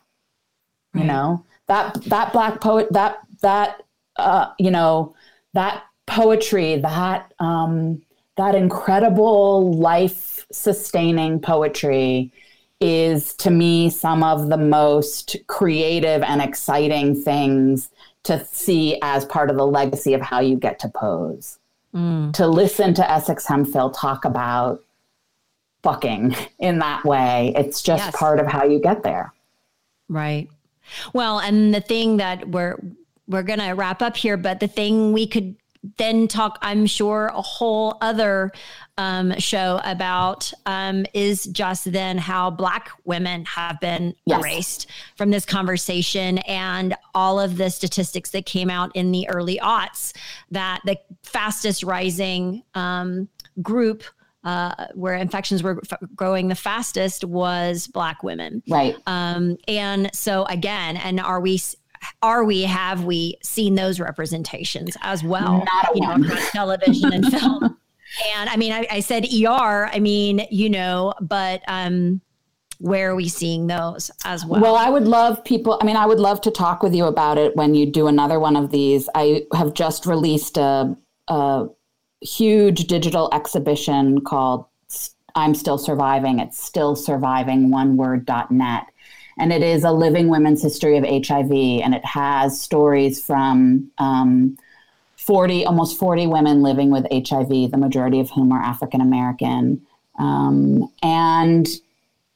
Right. 0.94 1.02
you 1.02 1.08
know 1.08 1.46
that 1.68 1.94
that 2.06 2.34
black 2.34 2.62
poet 2.62 2.92
that 2.92 3.20
that 3.42 3.84
uh, 4.16 4.48
you 4.58 4.72
know 4.72 5.16
that 5.54 5.84
poetry 6.08 6.78
that 6.78 7.32
um, 7.40 8.02
that 8.40 8.56
incredible 8.56 9.74
life 9.74 10.46
sustaining 10.50 11.42
poetry 11.42 12.32
is 12.80 13.34
to 13.34 13.50
me 13.50 13.90
some 13.90 14.24
of 14.24 14.48
the 14.48 14.58
most 14.58 15.36
creative 15.48 16.24
and 16.24 16.42
exciting 16.42 17.22
things 17.22 17.90
to 18.24 18.44
see 18.46 18.98
as 19.02 19.26
part 19.26 19.50
of 19.50 19.58
the 19.58 19.68
legacy 19.68 20.14
of 20.14 20.22
how 20.22 20.40
you 20.40 20.56
get 20.56 20.80
to 20.80 20.88
pose. 20.88 21.60
Mm. 21.94 22.32
To 22.34 22.48
listen 22.48 22.94
to 22.94 23.12
Essex 23.12 23.46
Hemphill 23.46 23.90
talk 23.90 24.24
about 24.24 24.82
fucking 25.84 26.34
in 26.60 26.80
that 26.80 27.04
way, 27.04 27.52
it's 27.58 27.82
just 27.82 28.06
yes. 28.06 28.16
part 28.16 28.40
of 28.40 28.48
how 28.48 28.64
you 28.64 28.80
get 28.80 29.04
there. 29.04 29.34
Right. 30.08 30.48
Well, 31.12 31.40
and 31.40 31.76
the 31.76 31.82
thing 31.82 32.18
that 32.18 32.48
we're 32.48 32.80
we're 33.28 33.44
going 33.44 33.60
to 33.60 33.72
wrap 33.72 34.02
up 34.02 34.16
here, 34.16 34.38
but 34.38 34.62
the 34.62 34.68
thing 34.68 35.12
we 35.12 35.28
could 35.28 35.56
then 35.98 36.28
talk, 36.28 36.58
I'm 36.62 36.86
sure, 36.86 37.32
a 37.34 37.42
whole 37.42 37.98
other 38.02 38.52
um, 38.98 39.38
show 39.40 39.80
about 39.86 40.52
um, 40.66 41.06
is 41.14 41.46
just 41.46 41.92
then 41.92 42.18
how 42.18 42.50
Black 42.50 42.90
women 43.06 43.46
have 43.46 43.80
been 43.80 44.14
yes. 44.26 44.42
erased 44.42 44.88
from 45.16 45.32
this 45.32 45.46
conversation 45.46 46.40
and 46.40 46.96
all 47.16 47.40
of 47.40 47.58
the 47.58 47.70
statistics 47.70 48.32
that 48.32 48.46
came 48.46 48.70
out 48.70 48.94
in 48.96 49.12
the 49.12 49.28
early 49.30 49.58
aughts 49.60 50.14
that 50.52 50.82
the 50.86 51.00
fastest 51.24 51.84
rising 51.84 52.64
um, 52.74 53.30
group 53.62 54.04
uh, 54.44 54.88
where 54.96 55.16
infections 55.16 55.62
were 55.64 55.82
f- 55.92 56.00
growing 56.16 56.48
the 56.48 56.56
fastest 56.56 57.26
was 57.26 57.88
black 57.88 58.24
women 58.24 58.64
right 58.70 58.96
um, 59.06 59.58
and 59.68 60.10
so 60.16 60.46
again 60.46 60.96
and 60.96 61.20
are 61.20 61.42
we 61.42 61.60
are 62.22 62.44
we 62.44 62.64
have 62.64 63.04
we 63.04 63.36
seen 63.44 63.76
those 63.76 64.00
representations 64.00 64.98
as 65.02 65.24
well? 65.24 65.66
Not 65.74 65.96
you 65.96 66.02
know 66.02 66.16
across 66.16 66.52
television 66.52 67.14
and 67.14 67.28
film. 67.32 67.78
And 68.36 68.50
i 68.50 68.58
mean 68.58 68.72
I, 68.72 68.88
I, 68.90 69.00
said 69.02 69.26
er 69.26 69.88
i 69.94 70.00
mean 70.00 70.48
you 70.50 70.70
know 70.70 71.14
but 71.22 71.62
um 71.68 72.22
where 72.80 73.12
are 73.12 73.16
we 73.16 73.28
seeing 73.28 73.68
those 73.68 74.10
as 74.26 74.46
well? 74.46 74.62
Well 74.62 74.76
i 74.76 74.90
would 74.90 75.08
love 75.08 75.44
people 75.44 75.78
i 75.82 75.86
mean 75.86 75.96
i 75.96 76.06
would 76.06 76.20
love 76.20 76.42
to 76.42 76.52
talk 76.52 76.82
with 76.82 76.96
you 76.96 77.06
about 77.06 77.38
it 77.38 77.56
when 77.56 77.76
you 77.76 77.86
do 77.86 78.08
another 78.08 78.40
one 78.40 78.56
of 78.56 78.72
these. 78.72 79.08
I 79.14 79.44
have 79.54 79.74
just 79.74 80.06
released 80.06 80.58
a, 80.58 80.98
a 81.28 81.68
huge 82.22 82.88
digital 82.88 83.30
exhibition 83.32 84.22
called 84.22 84.66
i'm 85.36 85.54
still 85.54 85.78
surviving. 85.78 86.40
It's 86.40 86.62
still 86.62 86.96
surviving 86.96 87.70
one 87.70 87.96
word.net 87.96 88.88
and 89.40 89.54
it 89.54 89.64
is 89.64 89.84
a 89.84 89.92
living 89.92 90.28
women's 90.28 90.62
history 90.62 90.98
of 90.98 91.06
HIV, 91.06 91.52
and 91.52 91.96
it 91.96 92.04
has 92.04 92.60
stories 92.60 93.24
from 93.24 93.90
um, 93.98 94.58
40, 95.16 95.66
almost 95.66 95.98
40 95.98 96.28
women 96.28 96.62
living 96.62 96.92
with 96.92 97.08
HIV, 97.12 97.72
the 97.72 97.78
majority 97.78 98.20
of 98.20 98.30
whom 98.30 98.52
are 98.52 98.62
African 98.62 99.00
American. 99.00 99.82
Um, 100.18 100.92
and, 101.02 101.68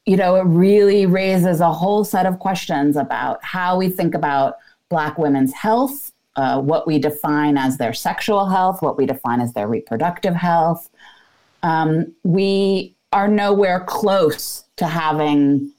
you 0.05 0.15
know, 0.15 0.35
it 0.35 0.43
really 0.43 1.05
raises 1.05 1.59
a 1.59 1.73
whole 1.73 2.05
set 2.05 2.25
of 2.25 2.39
questions 2.39 2.95
about 2.95 3.43
how 3.43 3.77
we 3.77 3.89
think 3.89 4.15
about 4.15 4.57
Black 4.87 5.17
women's 5.17 5.53
health, 5.53 6.13
uh, 6.37 6.61
what 6.61 6.87
we 6.87 6.99
define 6.99 7.57
as 7.57 7.77
their 7.77 7.93
sexual 7.93 8.45
health, 8.45 8.81
what 8.81 8.97
we 8.97 9.05
define 9.05 9.41
as 9.41 9.53
their 9.53 9.67
reproductive 9.67 10.35
health. 10.35 10.89
Um, 11.63 12.13
we 12.23 12.95
are 13.11 13.27
nowhere 13.27 13.81
close 13.81 14.63
to 14.77 14.87
having 14.87 15.72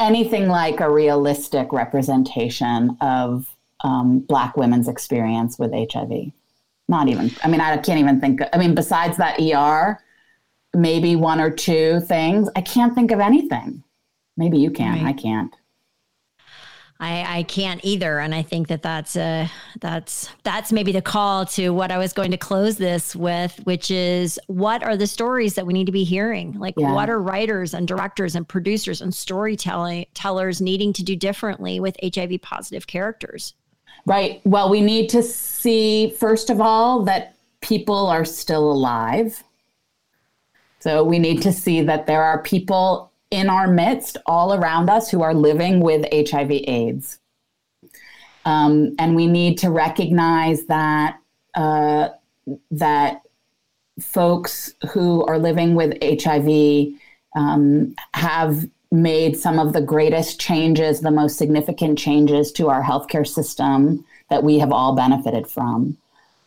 anything 0.00 0.48
like 0.48 0.80
a 0.80 0.90
realistic 0.90 1.72
representation 1.72 2.96
of 3.00 3.46
um, 3.84 4.20
Black 4.20 4.56
women's 4.56 4.88
experience 4.88 5.58
with 5.58 5.72
HIV. 5.72 6.32
Not 6.88 7.08
even. 7.08 7.30
I 7.44 7.48
mean, 7.48 7.60
I 7.60 7.76
can't 7.76 8.00
even 8.00 8.20
think. 8.20 8.40
I 8.52 8.58
mean, 8.58 8.74
besides 8.74 9.16
that 9.18 9.38
ER, 9.40 10.00
maybe 10.74 11.16
one 11.16 11.40
or 11.40 11.50
two 11.50 12.00
things. 12.00 12.48
I 12.56 12.60
can't 12.60 12.94
think 12.94 13.10
of 13.10 13.20
anything. 13.20 13.82
Maybe 14.36 14.58
you 14.58 14.70
can. 14.70 15.04
Right. 15.04 15.10
I 15.10 15.12
can't. 15.12 15.54
I, 17.00 17.38
I 17.38 17.42
can't 17.44 17.80
either, 17.82 18.18
and 18.18 18.34
I 18.34 18.42
think 18.42 18.68
that 18.68 18.82
that's 18.82 19.16
uh, 19.16 19.48
that's 19.80 20.28
that's 20.42 20.70
maybe 20.70 20.92
the 20.92 21.00
call 21.00 21.46
to 21.46 21.70
what 21.70 21.90
I 21.90 21.96
was 21.96 22.12
going 22.12 22.30
to 22.30 22.36
close 22.36 22.76
this 22.76 23.16
with, 23.16 23.58
which 23.64 23.90
is 23.90 24.38
what 24.48 24.82
are 24.82 24.98
the 24.98 25.06
stories 25.06 25.54
that 25.54 25.66
we 25.66 25.72
need 25.72 25.86
to 25.86 25.92
be 25.92 26.04
hearing? 26.04 26.58
Like, 26.58 26.74
yeah. 26.76 26.92
what 26.92 27.08
are 27.08 27.18
writers 27.18 27.72
and 27.72 27.88
directors 27.88 28.36
and 28.36 28.46
producers 28.46 29.00
and 29.00 29.14
storytelling 29.14 30.06
tellers 30.12 30.60
needing 30.60 30.92
to 30.92 31.02
do 31.02 31.16
differently 31.16 31.80
with 31.80 31.96
HIV 32.02 32.42
positive 32.42 32.86
characters? 32.86 33.54
Right. 34.04 34.42
Well, 34.44 34.68
we 34.68 34.82
need 34.82 35.08
to 35.10 35.22
see 35.22 36.10
first 36.10 36.50
of 36.50 36.60
all 36.60 37.02
that 37.04 37.34
people 37.62 38.08
are 38.08 38.26
still 38.26 38.70
alive. 38.70 39.42
So 40.80 41.02
we 41.02 41.18
need 41.18 41.40
to 41.42 41.52
see 41.52 41.80
that 41.82 42.06
there 42.06 42.22
are 42.22 42.42
people 42.42 43.09
in 43.30 43.48
our 43.48 43.68
midst, 43.68 44.16
all 44.26 44.54
around 44.54 44.90
us, 44.90 45.10
who 45.10 45.22
are 45.22 45.34
living 45.34 45.80
with 45.80 46.06
HIV 46.12 46.50
AIDS. 46.50 47.18
Um, 48.44 48.94
and 48.98 49.14
we 49.14 49.26
need 49.26 49.58
to 49.58 49.70
recognize 49.70 50.64
that 50.66 51.18
uh, 51.54 52.08
that 52.70 53.22
folks 54.00 54.74
who 54.92 55.24
are 55.26 55.38
living 55.38 55.74
with 55.74 55.98
HIV 56.02 56.94
um, 57.36 57.94
have 58.14 58.68
made 58.90 59.38
some 59.38 59.58
of 59.58 59.72
the 59.72 59.80
greatest 59.80 60.40
changes, 60.40 61.00
the 61.00 61.10
most 61.10 61.36
significant 61.36 61.98
changes 61.98 62.50
to 62.52 62.68
our 62.68 62.82
healthcare 62.82 63.26
system 63.26 64.04
that 64.30 64.42
we 64.42 64.58
have 64.58 64.72
all 64.72 64.94
benefited 64.94 65.46
from, 65.46 65.96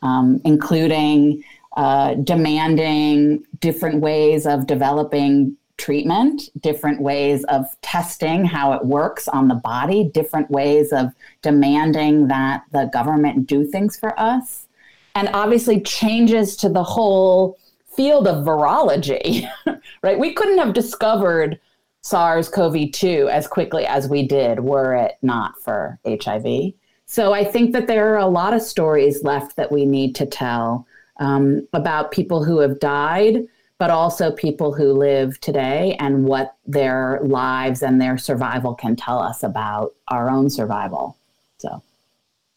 um, 0.02 0.42
including 0.44 1.44
uh, 1.78 2.16
demanding 2.16 3.46
different 3.60 4.02
ways 4.02 4.46
of 4.46 4.68
developing 4.68 5.56
treatment, 5.84 6.50
different 6.62 7.02
ways 7.02 7.44
of 7.46 7.66
testing 7.82 8.46
how 8.46 8.72
it 8.72 8.86
works 8.86 9.28
on 9.28 9.50
the 9.50 9.56
body, 9.56 10.06
different 10.14 10.50
ways 10.50 10.94
of 10.94 11.12
demanding 11.42 12.30
that 12.30 12.64
the 12.72 12.90
government 12.94 13.46
do 13.48 13.66
things 13.66 14.00
for 14.00 14.18
us, 14.18 14.70
and 15.14 15.30
obviously 15.34 15.82
changes 15.82 16.56
to 16.56 16.70
the 16.70 16.84
whole 16.84 17.58
field 17.98 18.30
of 18.30 18.46
virology, 18.46 19.46
right? 20.04 20.18
We 20.18 20.34
couldn't 20.34 20.58
have 20.58 20.74
discovered 20.74 21.60
SARS 22.02 22.48
CoV 22.48 22.90
2 22.94 23.28
as 23.30 23.46
quickly 23.46 23.86
as 23.86 24.08
we 24.08 24.26
did 24.26 24.62
were 24.62 24.96
it 24.96 25.18
not 25.22 25.62
for 25.62 26.00
HIV. 26.08 26.72
So 27.08 27.34
I 27.34 27.44
think 27.44 27.74
that 27.74 27.88
there 27.88 28.14
are 28.14 28.20
a 28.20 28.28
lot 28.28 28.54
of 28.54 28.62
stories 28.62 29.22
left 29.24 29.58
that 29.58 29.70
we 29.70 29.86
need 29.86 30.16
to 30.16 30.26
tell 30.26 30.88
um, 31.20 31.68
about 31.74 32.12
people 32.12 32.42
who 32.42 32.60
have 32.60 32.80
died 32.80 33.46
but 33.84 33.92
also 33.92 34.32
people 34.32 34.72
who 34.72 34.94
live 34.94 35.38
today 35.42 35.98
and 36.00 36.24
what 36.24 36.56
their 36.66 37.20
lives 37.22 37.84
and 37.84 38.00
their 38.00 38.18
survival 38.18 38.74
can 38.74 38.96
tell 38.96 39.20
us 39.20 39.44
about 39.44 39.94
our 40.08 40.30
own 40.30 40.50
survival. 40.50 41.18
So 41.58 41.84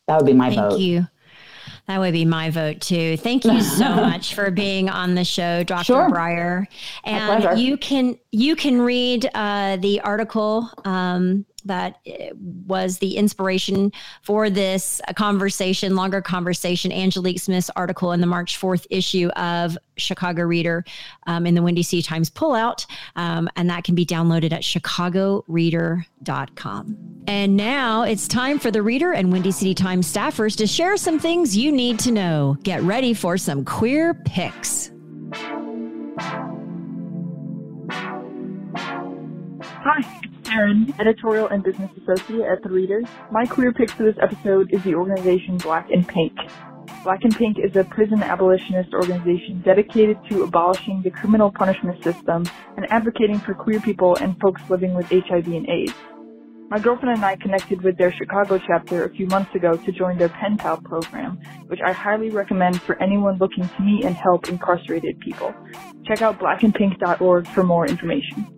that 0.06 0.18
would 0.18 0.26
be 0.26 0.34
my 0.34 0.50
Thank 0.50 0.60
vote. 0.60 0.70
Thank 0.70 0.82
you. 0.82 1.08
That 1.88 1.98
would 1.98 2.12
be 2.12 2.24
my 2.24 2.50
vote 2.50 2.80
too. 2.80 3.16
Thank 3.16 3.44
you 3.44 3.60
so 3.60 3.92
much 3.96 4.36
for 4.36 4.52
being 4.52 4.88
on 4.88 5.16
the 5.16 5.24
show, 5.24 5.64
Dr. 5.64 5.84
Sure. 5.84 6.08
Brier. 6.08 6.68
And 7.02 7.58
you 7.58 7.76
can 7.76 8.16
you 8.30 8.54
can 8.54 8.80
read 8.80 9.28
uh, 9.34 9.78
the 9.78 10.00
article 10.02 10.70
um, 10.84 11.44
that 11.66 11.98
uh, 12.06 12.34
was 12.66 12.98
the 12.98 13.16
inspiration 13.16 13.92
for 14.22 14.50
this 14.50 15.00
conversation, 15.14 15.96
longer 15.96 16.20
conversation. 16.20 16.92
Angelique 16.92 17.40
Smith's 17.40 17.70
article 17.76 18.12
in 18.12 18.20
the 18.20 18.26
March 18.26 18.60
4th 18.60 18.86
issue 18.90 19.28
of 19.36 19.78
Chicago 19.96 20.42
Reader 20.42 20.84
um, 21.26 21.46
in 21.46 21.54
the 21.54 21.62
Windy 21.62 21.82
City 21.82 22.02
Times 22.02 22.30
pullout. 22.30 22.86
Um, 23.16 23.48
and 23.56 23.70
that 23.70 23.84
can 23.84 23.94
be 23.94 24.06
downloaded 24.06 24.52
at 24.52 24.62
chicagoreader.com. 24.62 26.96
And 27.28 27.56
now 27.56 28.02
it's 28.02 28.28
time 28.28 28.58
for 28.58 28.70
the 28.70 28.82
Reader 28.82 29.12
and 29.12 29.32
Windy 29.32 29.50
City 29.50 29.74
Times 29.74 30.12
staffers 30.12 30.56
to 30.58 30.66
share 30.66 30.96
some 30.96 31.18
things 31.18 31.56
you 31.56 31.72
need 31.72 31.98
to 32.00 32.12
know. 32.12 32.56
Get 32.62 32.82
ready 32.82 33.14
for 33.14 33.36
some 33.36 33.64
queer 33.64 34.14
picks. 34.14 34.92
Hi, 39.88 40.20
Erin, 40.50 40.94
editorial 40.98 41.48
and 41.48 41.62
business 41.62 41.90
associate 42.02 42.46
at 42.46 42.62
The 42.62 42.68
Reader. 42.68 43.02
My 43.30 43.44
queer 43.46 43.72
pick 43.72 43.90
for 43.90 44.04
this 44.04 44.16
episode 44.20 44.72
is 44.72 44.82
the 44.84 44.94
organization 44.94 45.56
Black 45.58 45.90
and 45.90 46.06
Pink. 46.06 46.32
Black 47.02 47.24
and 47.24 47.36
Pink 47.36 47.58
is 47.58 47.76
a 47.76 47.84
prison 47.84 48.22
abolitionist 48.22 48.92
organization 48.94 49.62
dedicated 49.64 50.18
to 50.28 50.42
abolishing 50.42 51.02
the 51.02 51.10
criminal 51.10 51.50
punishment 51.50 52.02
system 52.02 52.44
and 52.76 52.90
advocating 52.90 53.38
for 53.38 53.54
queer 53.54 53.80
people 53.80 54.16
and 54.16 54.38
folks 54.40 54.62
living 54.68 54.94
with 54.94 55.08
HIV 55.08 55.46
and 55.46 55.68
AIDS. 55.68 55.94
My 56.68 56.80
girlfriend 56.80 57.14
and 57.14 57.24
I 57.24 57.36
connected 57.36 57.82
with 57.82 57.96
their 57.96 58.12
Chicago 58.12 58.58
chapter 58.66 59.04
a 59.04 59.10
few 59.10 59.26
months 59.26 59.54
ago 59.54 59.76
to 59.76 59.92
join 59.92 60.18
their 60.18 60.28
pen 60.28 60.56
pal 60.56 60.78
program, 60.78 61.38
which 61.68 61.80
I 61.84 61.92
highly 61.92 62.30
recommend 62.30 62.82
for 62.82 63.00
anyone 63.00 63.38
looking 63.38 63.68
to 63.68 63.82
meet 63.82 64.04
and 64.04 64.16
help 64.16 64.48
incarcerated 64.48 65.20
people. 65.20 65.54
Check 66.06 66.22
out 66.22 66.40
blackandpink.org 66.40 67.46
for 67.48 67.62
more 67.62 67.86
information. 67.86 68.48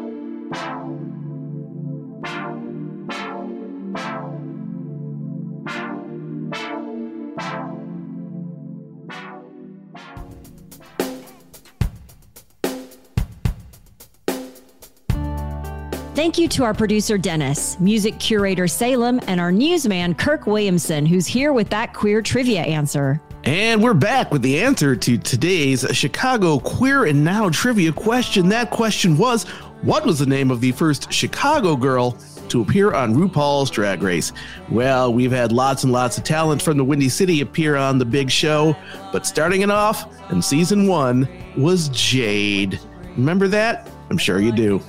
Thank 16.16 16.38
you 16.38 16.48
to 16.48 16.64
our 16.64 16.72
producer, 16.72 17.18
Dennis, 17.18 17.78
music 17.78 18.18
curator, 18.18 18.66
Salem, 18.66 19.20
and 19.26 19.38
our 19.38 19.52
newsman, 19.52 20.14
Kirk 20.14 20.46
Williamson, 20.46 21.04
who's 21.04 21.26
here 21.26 21.52
with 21.52 21.68
that 21.68 21.92
queer 21.92 22.22
trivia 22.22 22.62
answer. 22.62 23.20
And 23.44 23.82
we're 23.82 23.92
back 23.92 24.32
with 24.32 24.40
the 24.40 24.58
answer 24.58 24.96
to 24.96 25.18
today's 25.18 25.84
Chicago 25.94 26.58
Queer 26.58 27.04
and 27.04 27.22
Now 27.22 27.50
trivia 27.50 27.92
question. 27.92 28.48
That 28.48 28.70
question 28.70 29.18
was 29.18 29.44
What 29.82 30.06
was 30.06 30.18
the 30.18 30.24
name 30.24 30.50
of 30.50 30.62
the 30.62 30.72
first 30.72 31.12
Chicago 31.12 31.76
girl 31.76 32.12
to 32.48 32.62
appear 32.62 32.94
on 32.94 33.14
RuPaul's 33.14 33.70
Drag 33.70 34.02
Race? 34.02 34.32
Well, 34.70 35.12
we've 35.12 35.30
had 35.30 35.52
lots 35.52 35.84
and 35.84 35.92
lots 35.92 36.16
of 36.16 36.24
talent 36.24 36.62
from 36.62 36.78
the 36.78 36.84
Windy 36.84 37.10
City 37.10 37.42
appear 37.42 37.76
on 37.76 37.98
the 37.98 38.06
big 38.06 38.30
show, 38.30 38.74
but 39.12 39.26
starting 39.26 39.60
it 39.60 39.70
off 39.70 40.10
in 40.32 40.40
season 40.40 40.86
one 40.86 41.28
was 41.58 41.90
Jade. 41.90 42.80
Remember 43.18 43.48
that? 43.48 43.90
I'm 44.08 44.16
sure 44.16 44.40
you 44.40 44.52
do. 44.52 44.80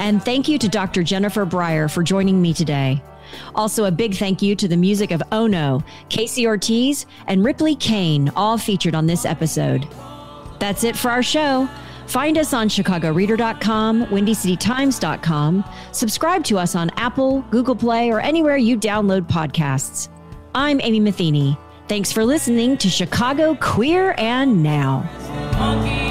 And 0.00 0.24
thank 0.24 0.48
you 0.48 0.58
to 0.58 0.68
Dr. 0.68 1.02
Jennifer 1.02 1.44
Brier 1.44 1.86
for 1.86 2.02
joining 2.02 2.40
me 2.40 2.54
today. 2.54 3.02
Also, 3.54 3.84
a 3.84 3.90
big 3.90 4.14
thank 4.14 4.42
you 4.42 4.56
to 4.56 4.66
the 4.66 4.76
music 4.76 5.10
of 5.10 5.22
Ono, 5.30 5.84
Casey 6.08 6.46
Ortiz, 6.46 7.06
and 7.26 7.44
Ripley 7.44 7.76
Kane, 7.76 8.30
all 8.34 8.58
featured 8.58 8.94
on 8.94 9.06
this 9.06 9.24
episode. 9.24 9.86
That's 10.58 10.84
it 10.84 10.96
for 10.96 11.10
our 11.10 11.22
show. 11.22 11.68
Find 12.06 12.38
us 12.38 12.52
on 12.52 12.68
chicagoreader.com, 12.68 14.06
windycitytimes.com. 14.06 15.64
Subscribe 15.92 16.44
to 16.44 16.58
us 16.58 16.74
on 16.74 16.90
Apple, 16.96 17.42
Google 17.50 17.76
Play, 17.76 18.10
or 18.10 18.20
anywhere 18.20 18.56
you 18.56 18.76
download 18.76 19.28
podcasts. 19.28 20.08
I'm 20.54 20.80
Amy 20.80 20.98
Matheny. 20.98 21.56
Thanks 21.88 22.10
for 22.10 22.24
listening 22.24 22.78
to 22.78 22.88
Chicago 22.88 23.54
Queer 23.60 24.14
and 24.18 24.62
Now. 24.62 26.09